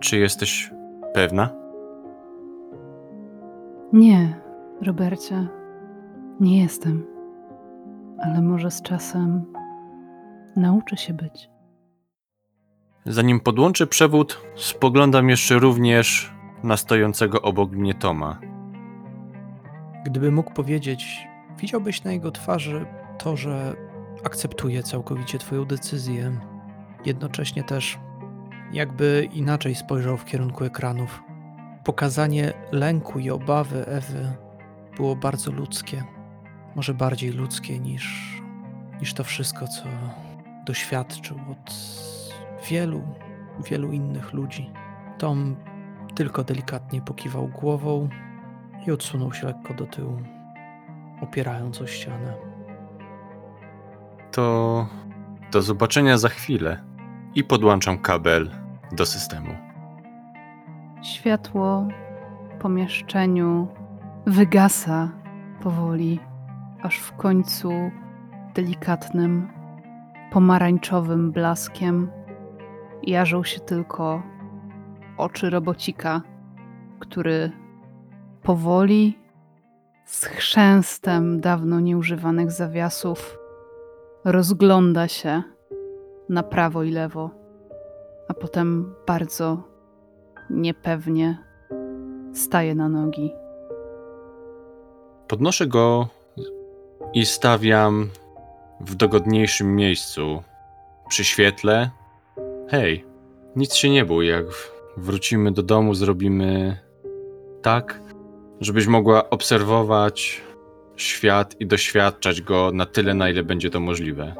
Czy 0.00 0.18
jesteś 0.18 0.70
pewna? 1.14 1.48
Nie, 3.92 4.40
Robercie, 4.82 5.46
nie 6.40 6.62
jestem. 6.62 7.06
Ale 8.24 8.42
może 8.42 8.70
z 8.70 8.82
czasem 8.82 9.51
nauczę 10.56 10.96
się 10.96 11.12
być. 11.14 11.50
Zanim 13.06 13.40
podłączę 13.40 13.86
przewód, 13.86 14.40
spoglądam 14.56 15.28
jeszcze 15.28 15.58
również 15.58 16.32
na 16.62 16.76
stojącego 16.76 17.42
obok 17.42 17.72
mnie 17.72 17.94
Toma. 17.94 18.40
Gdyby 20.04 20.32
mógł 20.32 20.52
powiedzieć, 20.52 21.28
widziałbyś 21.58 22.04
na 22.04 22.12
jego 22.12 22.30
twarzy 22.30 22.86
to, 23.18 23.36
że 23.36 23.76
akceptuje 24.24 24.82
całkowicie 24.82 25.38
Twoją 25.38 25.64
decyzję. 25.64 26.40
Jednocześnie 27.04 27.64
też, 27.64 27.98
jakby 28.72 29.28
inaczej 29.32 29.74
spojrzał 29.74 30.16
w 30.16 30.24
kierunku 30.24 30.64
ekranów. 30.64 31.22
Pokazanie 31.84 32.52
lęku 32.72 33.18
i 33.18 33.30
obawy 33.30 33.86
Ewy 33.86 34.32
było 34.96 35.16
bardzo 35.16 35.52
ludzkie. 35.52 36.04
Może 36.74 36.94
bardziej 36.94 37.30
ludzkie 37.30 37.78
niż, 37.78 38.36
niż 39.00 39.14
to 39.14 39.24
wszystko, 39.24 39.68
co 39.68 39.84
doświadczył 40.66 41.36
od 41.50 41.74
wielu, 42.68 43.02
wielu 43.64 43.92
innych 43.92 44.32
ludzi. 44.32 44.70
Tom 45.18 45.56
tylko 46.14 46.44
delikatnie 46.44 47.00
pokiwał 47.00 47.48
głową 47.48 48.08
i 48.86 48.90
odsunął 48.90 49.32
się 49.32 49.46
lekko 49.46 49.74
do 49.74 49.86
tyłu, 49.86 50.18
opierając 51.20 51.80
o 51.80 51.86
ścianę. 51.86 52.34
To 54.32 54.86
do 55.52 55.62
zobaczenia 55.62 56.18
za 56.18 56.28
chwilę 56.28 56.82
i 57.34 57.44
podłączam 57.44 57.98
kabel 57.98 58.50
do 58.92 59.06
systemu. 59.06 59.50
Światło 61.02 61.88
w 62.54 62.62
pomieszczeniu 62.62 63.68
wygasa 64.26 65.08
powoli, 65.62 66.20
aż 66.82 66.98
w 66.98 67.12
końcu 67.12 67.72
delikatnym, 68.54 69.48
pomarańczowym 70.32 71.32
blaskiem 71.32 72.10
jarzą 73.02 73.44
się 73.44 73.60
tylko 73.60 74.22
oczy 75.16 75.50
robocika, 75.50 76.22
który 76.98 77.52
powoli, 78.42 79.18
z 80.04 80.24
chrzęstem 80.24 81.40
dawno 81.40 81.80
nieużywanych 81.80 82.50
zawiasów, 82.50 83.38
rozgląda 84.24 85.08
się 85.08 85.42
na 86.28 86.42
prawo 86.42 86.82
i 86.82 86.90
lewo, 86.90 87.30
a 88.28 88.34
potem 88.34 88.94
bardzo 89.06 89.62
niepewnie 90.50 91.38
staje 92.32 92.74
na 92.74 92.88
nogi. 92.88 93.32
Podnoszę 95.28 95.66
go 95.66 96.08
i 97.14 97.26
stawiam 97.26 98.08
w 98.82 98.94
dogodniejszym 98.94 99.76
miejscu. 99.76 100.42
Przy 101.08 101.24
świetle. 101.24 101.90
Hej, 102.68 103.04
nic 103.56 103.74
się 103.74 103.90
nie 103.90 104.04
bój. 104.04 104.28
Jak 104.28 104.44
wrócimy 104.96 105.52
do 105.52 105.62
domu, 105.62 105.94
zrobimy 105.94 106.78
tak, 107.62 108.00
żebyś 108.60 108.86
mogła 108.86 109.30
obserwować 109.30 110.42
świat 110.96 111.60
i 111.60 111.66
doświadczać 111.66 112.42
go 112.42 112.70
na 112.74 112.86
tyle, 112.86 113.14
na 113.14 113.30
ile 113.30 113.42
będzie 113.42 113.70
to 113.70 113.80
możliwe. 113.80 114.34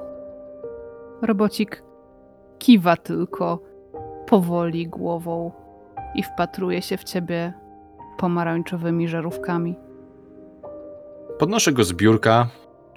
Robocik 1.22 1.82
kiwa 2.58 2.96
tylko 2.96 3.62
powoli 4.26 4.88
głową 4.88 5.52
i 6.14 6.22
wpatruje 6.22 6.82
się 6.82 6.96
w 6.96 7.04
ciebie 7.04 7.52
pomarańczowymi 8.18 9.08
żarówkami. 9.08 9.74
Podnoszę 11.38 11.72
go 11.72 11.84
z 11.84 11.92
biurka, 11.92 12.48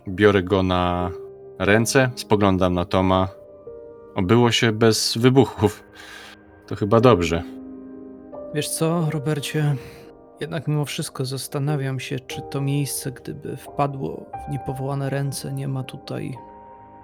biorę 0.08 0.44
go 0.44 0.64
na 0.64 1.12
ręce, 1.60 2.10
spoglądam 2.16 2.74
na 2.74 2.86
Toma. 2.86 3.28
Obyło 4.16 4.52
się 4.52 4.72
bez 4.72 5.18
wybuchów. 5.18 5.84
To 6.68 6.76
chyba 6.76 7.00
dobrze. 7.00 7.44
Wiesz 8.54 8.70
co, 8.70 9.08
Robercie? 9.12 9.76
Jednak 10.40 10.68
mimo 10.68 10.86
wszystko 10.86 11.26
zastanawiam 11.26 12.00
się, 12.00 12.20
czy 12.20 12.42
to 12.52 12.62
miejsce, 12.62 13.12
gdyby 13.12 13.58
wpadło 13.58 14.26
w 14.48 14.52
niepowołane 14.52 15.10
ręce, 15.10 15.54
nie 15.54 15.68
ma 15.68 15.84
tutaj 15.84 16.38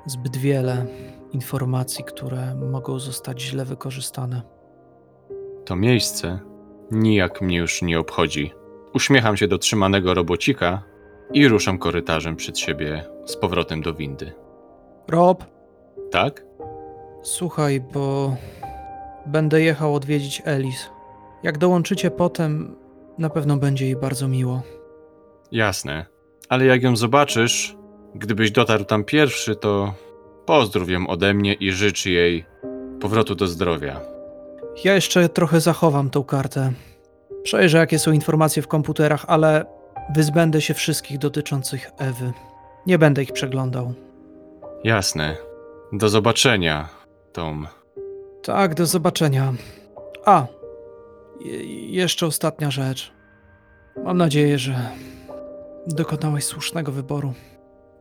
zbyt 0.05 0.37
wiele 0.37 0.85
informacji, 1.33 2.03
które 2.03 2.55
mogą 2.55 2.99
zostać 2.99 3.41
źle 3.41 3.65
wykorzystane. 3.65 4.41
To 5.65 5.75
miejsce 5.75 6.39
nijak 6.91 7.41
mnie 7.41 7.57
już 7.57 7.81
nie 7.81 7.99
obchodzi. 7.99 8.51
Uśmiecham 8.93 9.37
się 9.37 9.47
do 9.47 9.57
trzymanego 9.57 10.13
robocika 10.13 10.83
i 11.33 11.47
ruszam 11.47 11.77
korytarzem 11.77 12.35
przed 12.35 12.59
siebie 12.59 13.05
z 13.25 13.37
powrotem 13.37 13.81
do 13.81 13.93
windy. 13.93 14.31
Rob, 15.07 15.43
Tak? 16.11 16.43
słuchaj, 17.23 17.81
bo 17.93 18.35
będę 19.25 19.61
jechał 19.61 19.95
odwiedzić 19.95 20.41
Elis. 20.45 20.89
Jak 21.43 21.57
dołączycie 21.57 22.11
potem, 22.11 22.75
na 23.17 23.29
pewno 23.29 23.57
będzie 23.57 23.85
jej 23.85 23.95
bardzo 23.95 24.27
miło. 24.27 24.61
Jasne. 25.51 26.05
Ale 26.49 26.65
jak 26.65 26.83
ją 26.83 26.95
zobaczysz, 26.95 27.77
gdybyś 28.15 28.51
dotarł 28.51 28.83
tam 28.85 29.03
pierwszy, 29.03 29.55
to 29.55 29.93
pozdrów 30.45 30.89
ją 30.89 31.07
ode 31.07 31.33
mnie 31.33 31.53
i 31.53 31.71
życz 31.71 32.05
jej 32.05 32.45
powrotu 32.99 33.35
do 33.35 33.47
zdrowia. 33.47 34.01
Ja 34.83 34.93
jeszcze 34.95 35.29
trochę 35.29 35.61
zachowam 35.61 36.09
tą 36.09 36.23
kartę. 36.23 36.71
Przejrzę, 37.43 37.77
jakie 37.77 37.99
są 37.99 38.11
informacje 38.11 38.61
w 38.63 38.67
komputerach, 38.67 39.25
ale 39.27 39.65
wyzbędę 40.15 40.61
się 40.61 40.73
wszystkich 40.73 41.17
dotyczących 41.17 41.91
Ewy. 41.97 42.31
Nie 42.87 42.97
będę 42.97 43.23
ich 43.23 43.31
przeglądał. 43.33 43.93
Jasne. 44.83 45.37
Do 45.93 46.09
zobaczenia, 46.09 46.89
Tom. 47.33 47.67
Tak, 48.43 48.75
do 48.75 48.85
zobaczenia. 48.85 49.53
A, 50.25 50.45
je- 51.45 51.91
jeszcze 51.91 52.25
ostatnia 52.25 52.71
rzecz. 52.71 53.11
Mam 54.03 54.17
nadzieję, 54.17 54.59
że 54.59 54.89
dokonałeś 55.87 56.43
słusznego 56.43 56.91
wyboru. 56.91 57.33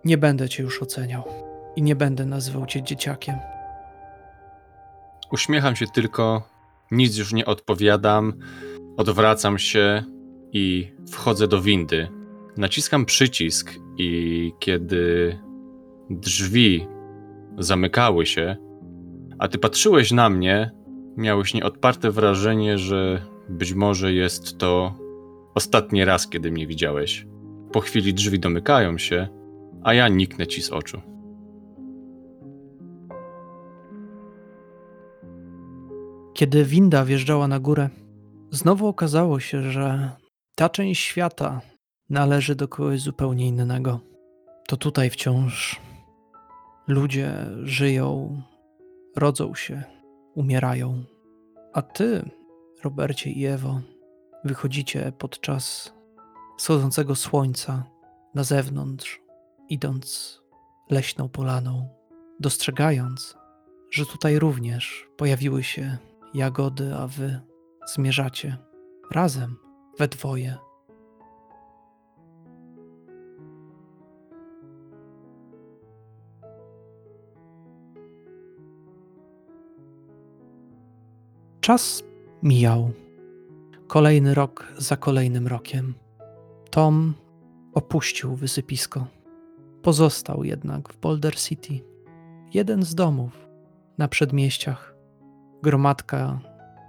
Nie 0.04 0.18
będę 0.18 0.48
cię 0.48 0.62
już 0.62 0.82
oceniał 0.82 1.24
i 1.76 1.82
nie 1.82 1.96
będę 1.96 2.26
nazywał 2.26 2.66
cię 2.66 2.82
dzieciakiem. 2.82 3.34
Uśmiecham 5.32 5.76
się 5.76 5.86
tylko, 5.94 6.42
nic 6.90 7.16
już 7.16 7.32
nie 7.32 7.46
odpowiadam, 7.46 8.32
odwracam 8.96 9.58
się 9.58 10.02
i 10.52 10.92
wchodzę 11.10 11.48
do 11.48 11.60
windy. 11.62 12.08
Naciskam 12.56 13.04
przycisk 13.04 13.74
i 13.98 14.52
kiedy 14.58 15.38
drzwi 16.10 16.86
zamykały 17.58 18.26
się, 18.26 18.56
a 19.38 19.48
ty 19.48 19.58
patrzyłeś 19.58 20.12
na 20.12 20.30
mnie, 20.30 20.70
miałeś 21.16 21.54
nieodparte 21.54 22.10
wrażenie, 22.10 22.78
że 22.78 23.22
być 23.48 23.74
może 23.74 24.12
jest 24.12 24.58
to 24.58 24.94
ostatni 25.54 26.04
raz, 26.04 26.28
kiedy 26.28 26.50
mnie 26.50 26.66
widziałeś. 26.66 27.26
Po 27.72 27.80
chwili 27.80 28.14
drzwi 28.14 28.38
domykają 28.38 28.98
się, 28.98 29.28
a 29.82 29.94
ja 29.94 30.08
niknę 30.08 30.46
ci 30.46 30.62
z 30.62 30.70
oczu. 30.70 31.00
Kiedy 36.34 36.64
winda 36.64 37.04
wjeżdżała 37.04 37.48
na 37.48 37.60
górę, 37.60 37.88
znowu 38.50 38.86
okazało 38.86 39.40
się, 39.40 39.62
że 39.62 40.10
ta 40.54 40.68
część 40.68 41.04
świata 41.04 41.60
należy 42.10 42.54
do 42.54 42.68
kogoś 42.68 43.00
zupełnie 43.00 43.46
innego. 43.46 44.00
To 44.68 44.76
tutaj 44.76 45.10
wciąż 45.10 45.80
ludzie 46.90 47.46
żyją, 47.62 48.42
rodzą 49.16 49.54
się, 49.54 49.82
umierają. 50.34 51.04
A 51.72 51.82
ty, 51.82 52.30
Robercie 52.84 53.30
i 53.30 53.46
Ewo, 53.46 53.80
wychodzicie 54.44 55.12
podczas 55.18 55.94
wschodzącego 56.58 57.16
słońca 57.16 57.84
na 58.34 58.44
zewnątrz, 58.44 59.20
idąc 59.68 60.40
leśną 60.90 61.28
polaną, 61.28 61.88
dostrzegając, 62.40 63.36
że 63.90 64.06
tutaj 64.06 64.38
również 64.38 65.08
pojawiły 65.16 65.62
się 65.62 65.98
jagody, 66.34 66.94
a 66.94 67.06
wy 67.06 67.40
zmierzacie 67.86 68.56
razem 69.10 69.56
we 69.98 70.08
dwoje. 70.08 70.69
Czas 81.70 82.02
mijał. 82.42 82.90
Kolejny 83.86 84.34
rok 84.34 84.72
za 84.78 84.96
kolejnym 84.96 85.46
rokiem. 85.46 85.94
Tom 86.70 87.14
opuścił 87.74 88.34
wysypisko. 88.34 89.06
Pozostał 89.82 90.44
jednak 90.44 90.92
w 90.92 90.96
Boulder 91.00 91.36
City. 91.36 91.80
Jeden 92.54 92.82
z 92.82 92.94
domów 92.94 93.48
na 93.98 94.08
przedmieściach. 94.08 94.94
Gromadka 95.62 96.40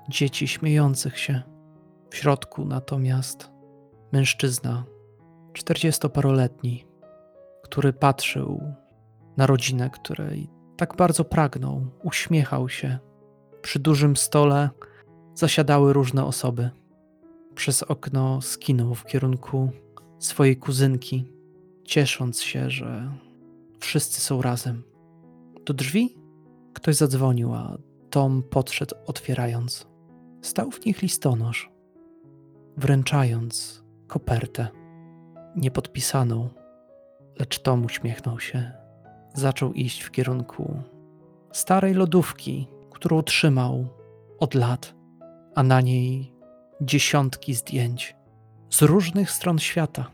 dzieci 0.09 0.47
śmiejących 0.47 1.19
się. 1.19 1.41
W 2.09 2.15
środku 2.15 2.65
natomiast 2.65 3.51
mężczyzna, 4.11 4.83
czterdziestoparoletni, 5.53 6.85
który 7.63 7.93
patrzył 7.93 8.61
na 9.37 9.47
rodzinę, 9.47 9.89
której 9.89 10.49
tak 10.77 10.95
bardzo 10.95 11.25
pragnął, 11.25 11.85
uśmiechał 12.03 12.69
się. 12.69 13.10
Przy 13.61 13.79
dużym 13.79 14.17
stole 14.17 14.69
zasiadały 15.33 15.93
różne 15.93 16.25
osoby. 16.25 16.69
Przez 17.55 17.83
okno 17.83 18.41
skinął 18.41 18.95
w 18.95 19.05
kierunku 19.05 19.69
swojej 20.19 20.57
kuzynki, 20.57 21.31
ciesząc 21.83 22.41
się, 22.41 22.69
że 22.69 23.11
wszyscy 23.79 24.21
są 24.21 24.41
razem. 24.41 24.83
Do 25.65 25.73
drzwi 25.73 26.17
ktoś 26.73 26.95
zadzwonił, 26.95 27.53
a 27.53 27.77
Tom 28.09 28.43
podszedł, 28.43 28.95
otwierając. 29.05 29.87
Stał 30.41 30.71
w 30.71 30.85
nich 30.85 31.01
listonosz, 31.01 31.71
wręczając 32.77 33.83
kopertę, 34.07 34.67
niepodpisaną, 35.55 36.49
lecz 37.39 37.59
Tom 37.59 37.85
uśmiechnął 37.85 38.39
się. 38.39 38.71
Zaczął 39.33 39.73
iść 39.73 40.01
w 40.01 40.11
kierunku 40.11 40.81
starej 41.51 41.93
lodówki, 41.93 42.67
którą 43.01 43.23
trzymał 43.23 43.87
od 44.39 44.53
lat, 44.53 44.95
a 45.55 45.63
na 45.63 45.81
niej 45.81 46.33
dziesiątki 46.81 47.53
zdjęć 47.53 48.15
z 48.69 48.81
różnych 48.81 49.31
stron 49.31 49.59
świata. 49.59 50.11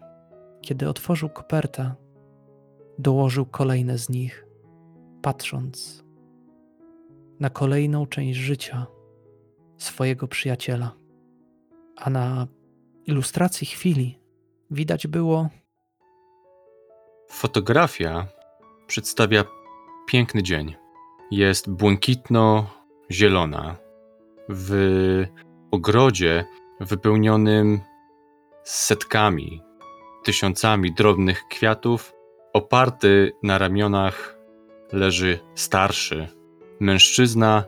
Kiedy 0.61 0.89
otworzył 0.89 1.29
kopertę, 1.29 1.95
dołożył 2.99 3.45
kolejne 3.45 3.97
z 3.97 4.09
nich, 4.09 4.45
patrząc 5.21 6.03
na 7.39 7.49
kolejną 7.49 8.05
część 8.05 8.39
życia 8.39 8.87
swojego 9.77 10.27
przyjaciela. 10.27 10.91
A 11.95 12.09
na 12.09 12.47
ilustracji 13.05 13.67
chwili 13.67 14.19
widać 14.71 15.07
było. 15.07 15.49
Fotografia 17.29 18.27
przedstawia 18.87 19.43
piękny 20.07 20.43
dzień. 20.43 20.75
Jest 21.31 21.69
błękitno-zielona. 23.09 23.75
W 24.49 25.25
ogrodzie 25.71 26.45
wypełnionym 26.79 27.79
setkami, 28.63 29.61
tysiącami 30.23 30.93
drobnych 30.93 31.43
kwiatów, 31.49 32.13
oparty 32.53 33.31
na 33.43 33.57
ramionach 33.57 34.37
leży 34.93 35.39
starszy 35.55 36.27
mężczyzna 36.79 37.63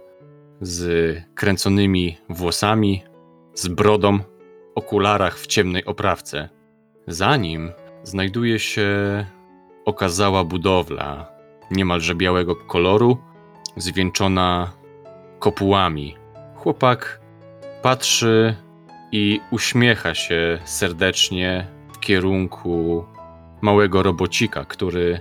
z 0.61 1.18
kręconymi 1.36 2.18
włosami, 2.30 3.03
z 3.53 3.68
brodą, 3.68 4.20
okularach 4.76 5.40
w 5.40 5.48
ciemnej 5.48 5.86
oprawce. 5.86 6.49
Za 7.07 7.38
nim 7.38 7.72
znajduje 8.03 8.60
się 8.60 8.88
okazała 9.86 10.44
budowla, 10.44 11.32
niemalże 11.72 12.16
białego 12.16 12.56
koloru, 12.56 13.18
zwieńczona 13.78 14.78
kopułami. 15.40 16.16
Chłopak 16.56 17.22
patrzy 17.82 18.56
i 19.11 19.41
uśmiecha 19.52 20.16
się 20.16 20.60
serdecznie 20.66 21.68
w 21.94 21.99
kierunku 21.99 23.06
małego 23.61 24.03
robocika, 24.03 24.66
który. 24.66 25.20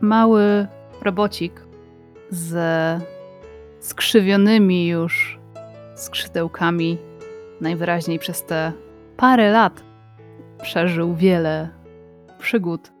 Mały 0.00 0.66
robocik 1.02 1.66
ze 2.30 3.00
skrzywionymi 3.80 4.88
już 4.88 5.38
skrzydełkami, 5.94 6.98
najwyraźniej 7.60 8.18
przez 8.18 8.44
te 8.44 8.72
parę 9.16 9.50
lat 9.50 9.84
przeżył 10.62 11.14
wiele 11.14 11.68
przygód. 12.38 12.92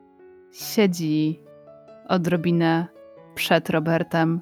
Siedzi 0.52 1.40
odrobinę 2.08 2.86
przed 3.34 3.70
Robertem. 3.70 4.40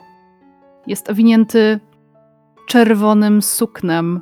Jest 0.87 1.11
owinięty 1.11 1.81
czerwonym 2.67 3.43
suknem, 3.43 4.21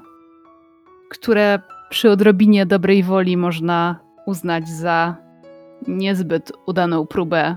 które 1.11 1.61
przy 1.91 2.11
odrobinie 2.11 2.67
dobrej 2.67 3.03
woli 3.03 3.37
można 3.37 4.01
uznać 4.27 4.69
za 4.69 5.17
niezbyt 5.89 6.53
udaną 6.67 7.07
próbę 7.07 7.57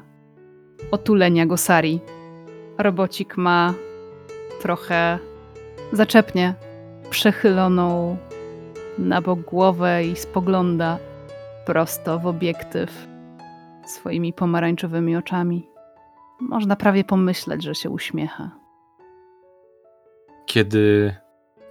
otulenia 0.91 1.45
go 1.45 1.57
Sari. 1.57 1.99
Robocik 2.77 3.37
ma 3.37 3.73
trochę 4.61 5.19
zaczepnie 5.91 6.53
przechyloną 7.09 8.17
na 8.99 9.21
bok 9.21 9.39
głowę 9.39 10.05
i 10.05 10.15
spogląda 10.15 10.97
prosto 11.65 12.19
w 12.19 12.27
obiektyw 12.27 13.07
swoimi 13.85 14.33
pomarańczowymi 14.33 15.15
oczami. 15.15 15.69
Można 16.39 16.75
prawie 16.75 17.03
pomyśleć, 17.03 17.63
że 17.63 17.75
się 17.75 17.89
uśmiecha. 17.89 18.66
Kiedy 20.47 21.15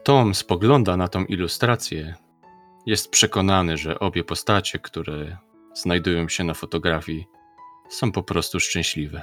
Tom 0.04 0.34
spogląda 0.34 0.96
na 0.96 1.08
tą 1.08 1.24
ilustrację, 1.24 2.14
jest 2.86 3.10
przekonany, 3.10 3.76
że 3.76 3.98
obie 3.98 4.24
postacie, 4.24 4.78
które 4.78 5.36
znajdują 5.74 6.28
się 6.28 6.44
na 6.44 6.54
fotografii, 6.54 7.26
są 7.88 8.12
po 8.12 8.22
prostu 8.22 8.60
szczęśliwe. 8.60 9.22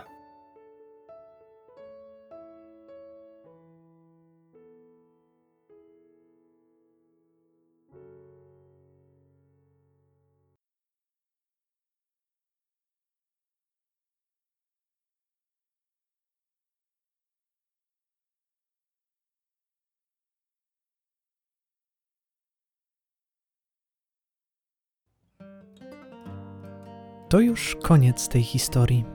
To 27.33 27.39
już 27.39 27.77
koniec 27.83 28.27
tej 28.27 28.43
historii. 28.43 29.05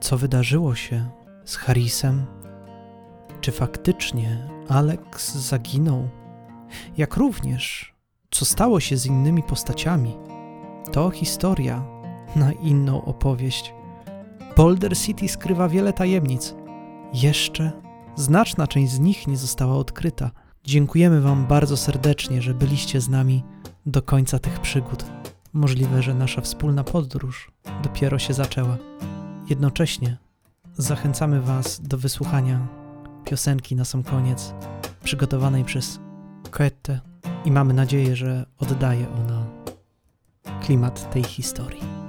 Co 0.00 0.18
wydarzyło 0.18 0.74
się 0.74 1.10
z 1.44 1.56
Harrisem? 1.56 2.26
Czy 3.40 3.52
faktycznie 3.52 4.48
Alex 4.68 5.34
zaginął? 5.34 6.08
Jak 6.96 7.16
również, 7.16 7.94
co 8.30 8.44
stało 8.44 8.80
się 8.80 8.96
z 8.96 9.06
innymi 9.06 9.42
postaciami? 9.42 10.16
To 10.92 11.10
historia 11.10 11.84
na 12.36 12.52
inną 12.52 13.04
opowieść. 13.04 13.74
Boulder 14.56 14.96
City 14.98 15.28
skrywa 15.28 15.68
wiele 15.68 15.92
tajemnic. 15.92 16.54
Jeszcze 17.12 17.72
znaczna 18.16 18.66
część 18.66 18.92
z 18.92 19.00
nich 19.00 19.26
nie 19.26 19.36
została 19.36 19.76
odkryta. 19.76 20.30
Dziękujemy 20.64 21.20
Wam 21.20 21.46
bardzo 21.46 21.76
serdecznie, 21.76 22.42
że 22.42 22.54
byliście 22.54 23.00
z 23.00 23.08
nami 23.08 23.44
do 23.86 24.02
końca 24.02 24.38
tych 24.38 24.60
przygód. 24.60 25.04
Możliwe, 25.54 26.02
że 26.02 26.14
nasza 26.14 26.40
wspólna 26.40 26.84
podróż 26.84 27.50
dopiero 27.82 28.18
się 28.18 28.34
zaczęła. 28.34 28.76
Jednocześnie 29.48 30.16
zachęcamy 30.76 31.40
Was 31.40 31.80
do 31.80 31.98
wysłuchania 31.98 32.66
piosenki 33.24 33.76
na 33.76 33.84
sam 33.84 34.02
koniec, 34.02 34.54
przygotowanej 35.04 35.64
przez 35.64 36.00
Koetę 36.50 37.00
i 37.44 37.50
mamy 37.50 37.74
nadzieję, 37.74 38.16
że 38.16 38.46
oddaje 38.58 39.06
ona 39.08 39.46
klimat 40.60 41.12
tej 41.12 41.24
historii. 41.24 42.03